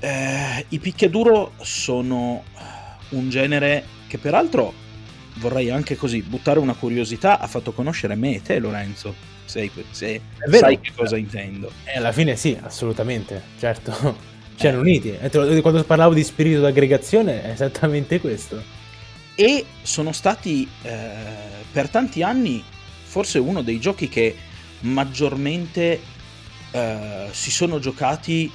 eh, 0.00 0.64
i 0.68 0.78
picchiaduro 0.78 1.52
sono 1.60 2.44
un 3.10 3.30
genere 3.30 3.84
che 4.06 4.18
peraltro 4.18 4.72
vorrei 5.36 5.70
anche 5.70 5.96
così 5.96 6.22
buttare 6.22 6.58
una 6.58 6.74
curiosità, 6.74 7.38
ha 7.38 7.46
fatto 7.46 7.72
conoscere 7.72 8.14
me 8.14 8.36
e 8.36 8.42
te 8.42 8.58
Lorenzo, 8.58 9.14
se, 9.44 9.70
se 9.90 10.20
sai 10.50 10.80
che 10.80 10.92
cosa 10.94 11.16
intendo. 11.16 11.70
Eh, 11.84 11.98
alla 11.98 12.12
fine 12.12 12.36
sì, 12.36 12.56
assolutamente, 12.60 13.42
certo. 13.58 14.32
Ci 14.56 14.68
hanno 14.68 14.80
uniti. 14.80 15.12
Quando 15.60 15.82
parlavo 15.82 16.14
di 16.14 16.22
spirito 16.22 16.60
d'aggregazione 16.60 17.42
è 17.42 17.50
esattamente 17.50 18.20
questo 18.20 18.62
e 19.34 19.64
sono 19.82 20.12
stati 20.12 20.68
eh, 20.82 21.63
per 21.74 21.88
tanti 21.88 22.22
anni 22.22 22.62
forse 23.02 23.40
uno 23.40 23.60
dei 23.62 23.80
giochi 23.80 24.08
che 24.08 24.36
maggiormente 24.82 26.00
eh, 26.70 27.28
si 27.32 27.50
sono 27.50 27.80
giocati 27.80 28.48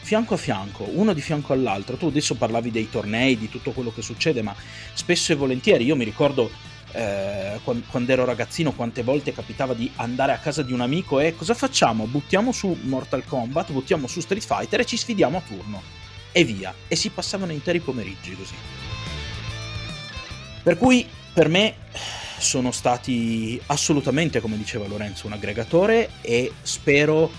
fianco 0.00 0.34
a 0.34 0.36
fianco, 0.36 0.84
uno 0.84 1.14
di 1.14 1.22
fianco 1.22 1.54
all'altro. 1.54 1.96
Tu 1.96 2.08
adesso 2.08 2.34
parlavi 2.34 2.70
dei 2.70 2.90
tornei, 2.90 3.38
di 3.38 3.48
tutto 3.48 3.72
quello 3.72 3.90
che 3.90 4.02
succede, 4.02 4.42
ma 4.42 4.54
spesso 4.92 5.32
e 5.32 5.36
volentieri 5.36 5.84
io 5.84 5.96
mi 5.96 6.04
ricordo 6.04 6.50
eh, 6.92 7.58
quando, 7.64 8.12
ero 8.12 8.26
ragazzino 8.26 8.72
quante 8.72 9.02
volte 9.02 9.32
capitava 9.32 9.72
di 9.72 9.90
andare 9.96 10.32
a 10.32 10.38
casa 10.38 10.62
di 10.62 10.74
un 10.74 10.82
amico 10.82 11.20
e 11.20 11.34
cosa 11.34 11.54
facciamo? 11.54 12.04
Buttiamo 12.04 12.52
su 12.52 12.76
Mortal 12.82 13.24
Kombat, 13.24 13.72
buttiamo 13.72 14.06
su 14.06 14.20
Street 14.20 14.44
Fighter 14.44 14.80
e 14.80 14.84
ci 14.84 14.98
sfidiamo 14.98 15.38
a 15.38 15.42
turno. 15.46 15.82
E 16.32 16.44
via. 16.44 16.74
E 16.86 16.96
si 16.96 17.08
passavano 17.08 17.52
interi 17.52 17.80
pomeriggi 17.80 18.36
così. 18.36 18.54
Per 20.62 20.76
cui 20.76 21.06
per 21.32 21.48
me 21.48 21.74
sono 22.38 22.70
stati 22.70 23.60
assolutamente, 23.66 24.40
come 24.40 24.56
diceva 24.56 24.86
Lorenzo, 24.86 25.26
un 25.26 25.32
aggregatore 25.32 26.10
e 26.20 26.52
spero 26.62 27.30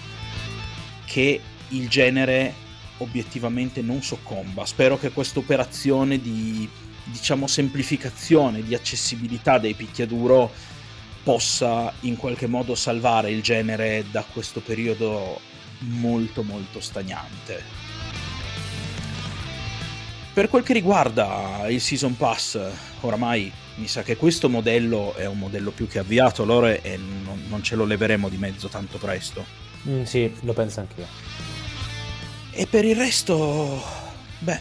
che 1.05 1.41
il 1.69 1.89
genere 1.89 2.53
obiettivamente 2.97 3.81
non 3.81 4.01
soccomba. 4.01 4.65
Spero 4.65 4.97
che 4.97 5.11
questa 5.11 5.39
operazione 5.39 6.19
di 6.19 6.69
diciamo 7.03 7.47
semplificazione, 7.47 8.63
di 8.63 8.75
accessibilità 8.75 9.57
dei 9.57 9.73
picchiaduro 9.73 10.51
possa 11.23 11.91
in 12.01 12.15
qualche 12.15 12.47
modo 12.47 12.75
salvare 12.75 13.31
il 13.31 13.41
genere 13.41 14.05
da 14.11 14.23
questo 14.23 14.61
periodo 14.61 15.39
molto 15.79 16.43
molto 16.43 16.79
stagnante. 16.79 17.63
Per 20.33 20.47
quel 20.49 20.63
che 20.63 20.73
riguarda 20.73 21.65
il 21.67 21.81
Season 21.81 22.15
Pass, 22.15 22.59
oramai 23.01 23.51
mi 23.79 23.87
sa 23.87 24.03
che 24.03 24.17
questo 24.17 24.49
modello 24.49 25.15
è 25.15 25.25
un 25.25 25.39
modello 25.39 25.71
più 25.71 25.87
che 25.87 25.99
avviato, 25.99 26.45
Lore, 26.45 26.81
e 26.81 26.97
non, 26.97 27.45
non 27.47 27.63
ce 27.63 27.75
lo 27.75 27.85
leveremo 27.85 28.29
di 28.29 28.37
mezzo 28.37 28.67
tanto 28.67 28.97
presto. 28.97 29.45
Mm, 29.87 30.03
sì, 30.03 30.31
lo 30.41 30.53
penso 30.53 30.81
anch'io. 30.81 31.07
E 32.51 32.67
per 32.67 32.83
il 32.83 32.95
resto, 32.95 33.81
beh, 34.39 34.59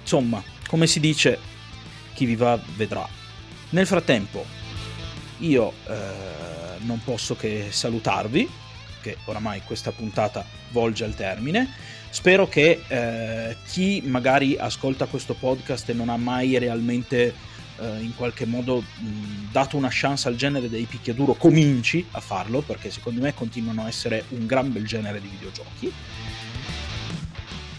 insomma, 0.00 0.42
come 0.68 0.86
si 0.86 1.00
dice, 1.00 1.38
chi 2.14 2.24
vi 2.24 2.36
va 2.36 2.58
vedrà. 2.76 3.06
Nel 3.70 3.86
frattempo, 3.86 4.44
io 5.38 5.72
eh, 5.88 6.78
non 6.78 7.00
posso 7.02 7.34
che 7.34 7.66
salutarvi, 7.70 8.48
che 9.02 9.16
oramai 9.24 9.62
questa 9.64 9.90
puntata 9.90 10.44
volge 10.70 11.04
al 11.04 11.14
termine. 11.14 11.68
Spero 12.10 12.48
che 12.48 12.82
eh, 12.86 13.56
chi 13.68 14.02
magari 14.04 14.56
ascolta 14.56 15.06
questo 15.06 15.34
podcast 15.34 15.88
e 15.90 15.92
non 15.92 16.08
ha 16.08 16.16
mai 16.16 16.58
realmente 16.58 17.34
eh, 17.78 18.00
in 18.00 18.14
qualche 18.14 18.46
modo 18.46 18.80
mh, 18.80 19.50
dato 19.52 19.76
una 19.76 19.88
chance 19.90 20.28
al 20.28 20.36
genere 20.36 20.68
dei 20.68 20.84
picchiaduro 20.84 21.34
cominci 21.34 22.04
a 22.12 22.20
farlo, 22.20 22.60
perché 22.60 22.90
secondo 22.90 23.20
me 23.20 23.34
continuano 23.34 23.82
a 23.82 23.88
essere 23.88 24.24
un 24.30 24.46
gran 24.46 24.72
bel 24.72 24.86
genere 24.86 25.20
di 25.20 25.28
videogiochi 25.28 25.92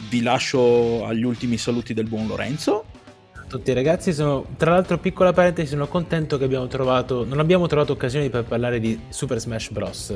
vi 0.10 0.22
lascio 0.22 1.06
agli 1.06 1.24
ultimi 1.24 1.58
saluti 1.58 1.93
del 1.93 2.08
buon 2.08 2.28
Lorenzo. 2.28 2.86
A 3.34 3.43
tutti 3.48 3.72
ragazzi, 3.74 4.14
sono, 4.14 4.45
tra 4.58 4.72
l'altro 4.72 4.98
piccola 4.98 5.32
parentesi, 5.32 5.70
sono 5.70 5.88
contento 5.88 6.38
che 6.38 6.45
abbiamo 6.45 6.68
trovato, 6.68 7.24
non 7.24 7.39
abbiamo 7.39 7.68
trovato 7.68 7.93
occasioni 7.93 8.30
per 8.30 8.43
parlare 8.43 8.80
di 8.80 9.00
Super 9.10 9.39
Smash 9.39 9.70
Bros. 9.70 10.14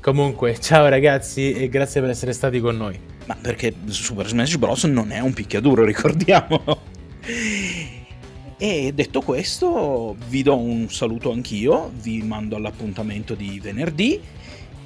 Comunque, 0.00 0.58
ciao 0.60 0.88
ragazzi 0.88 1.52
e 1.52 1.68
grazie 1.68 2.00
per 2.00 2.10
essere 2.10 2.32
stati 2.32 2.60
con 2.60 2.76
noi. 2.76 2.98
Ma 3.26 3.36
perché 3.40 3.72
Super 3.86 4.26
Smash 4.26 4.56
Bros 4.56 4.84
non 4.84 5.12
è 5.12 5.20
un 5.20 5.32
picchiaduro, 5.32 5.84
ricordiamolo. 5.84 6.92
E 8.64 8.92
detto 8.94 9.20
questo, 9.20 10.16
vi 10.30 10.42
do 10.42 10.56
un 10.56 10.88
saluto 10.88 11.30
anch'io, 11.30 11.92
vi 12.00 12.22
mando 12.22 12.56
all'appuntamento 12.56 13.34
di 13.34 13.60
venerdì 13.60 14.18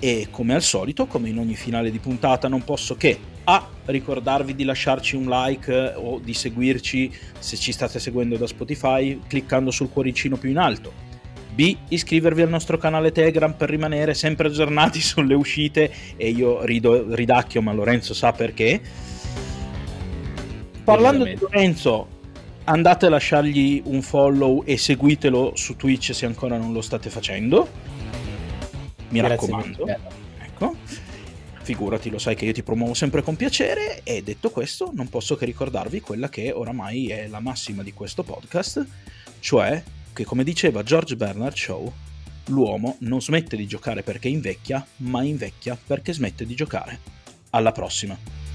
e 0.00 0.26
come 0.32 0.54
al 0.54 0.62
solito, 0.62 1.06
come 1.06 1.28
in 1.28 1.38
ogni 1.38 1.54
finale 1.54 1.92
di 1.92 2.00
puntata, 2.00 2.48
non 2.48 2.64
posso 2.64 2.96
che 2.96 3.16
A. 3.44 3.68
Ricordarvi 3.84 4.56
di 4.56 4.64
lasciarci 4.64 5.14
un 5.14 5.26
like 5.28 5.72
eh, 5.72 5.94
o 5.94 6.18
di 6.18 6.34
seguirci 6.34 7.14
se 7.38 7.56
ci 7.56 7.70
state 7.70 8.00
seguendo 8.00 8.36
da 8.36 8.48
Spotify 8.48 9.20
cliccando 9.24 9.70
sul 9.70 9.90
cuoricino 9.90 10.36
più 10.36 10.50
in 10.50 10.58
alto. 10.58 10.92
B. 11.54 11.76
Iscrivervi 11.90 12.42
al 12.42 12.48
nostro 12.48 12.78
canale 12.78 13.12
Telegram 13.12 13.54
per 13.54 13.70
rimanere 13.70 14.12
sempre 14.14 14.48
aggiornati 14.48 14.98
sulle 15.00 15.34
uscite 15.34 15.88
e 16.16 16.30
io 16.30 16.64
rido, 16.64 17.14
ridacchio, 17.14 17.62
ma 17.62 17.72
Lorenzo 17.72 18.12
sa 18.12 18.32
perché. 18.32 18.80
Parlando 20.82 21.22
di 21.22 21.36
Lorenzo, 21.38 22.16
andate 22.68 23.06
a 23.06 23.08
lasciargli 23.08 23.82
un 23.86 24.02
follow 24.02 24.62
e 24.64 24.76
seguitelo 24.76 25.52
su 25.56 25.76
Twitch 25.76 26.14
se 26.14 26.26
ancora 26.26 26.58
non 26.58 26.72
lo 26.72 26.82
state 26.82 27.08
facendo 27.08 27.68
mi 29.08 29.20
Grazie 29.20 29.28
raccomando. 29.28 29.86
Ecco. 29.86 30.76
Figurati, 31.62 32.10
lo 32.10 32.18
sai 32.18 32.34
che 32.34 32.46
io 32.46 32.52
ti 32.52 32.62
promuovo 32.62 32.94
sempre 32.94 33.22
con 33.22 33.36
piacere 33.36 34.02
e 34.02 34.22
detto 34.22 34.50
questo 34.50 34.90
non 34.94 35.08
posso 35.08 35.36
che 35.36 35.44
ricordarvi 35.44 36.00
quella 36.00 36.28
che 36.28 36.50
oramai 36.50 37.08
è 37.08 37.26
la 37.26 37.40
massima 37.40 37.82
di 37.82 37.92
questo 37.92 38.22
podcast, 38.22 38.86
cioè 39.40 39.82
che 40.12 40.24
come 40.24 40.44
diceva 40.44 40.82
George 40.82 41.16
Bernard 41.16 41.54
Shaw, 41.54 41.92
l'uomo 42.46 42.96
non 43.00 43.20
smette 43.20 43.56
di 43.56 43.66
giocare 43.66 44.02
perché 44.02 44.28
invecchia, 44.28 44.84
ma 44.96 45.22
invecchia 45.22 45.78
perché 45.86 46.12
smette 46.12 46.46
di 46.46 46.54
giocare. 46.54 47.00
Alla 47.50 47.72
prossima! 47.72 48.47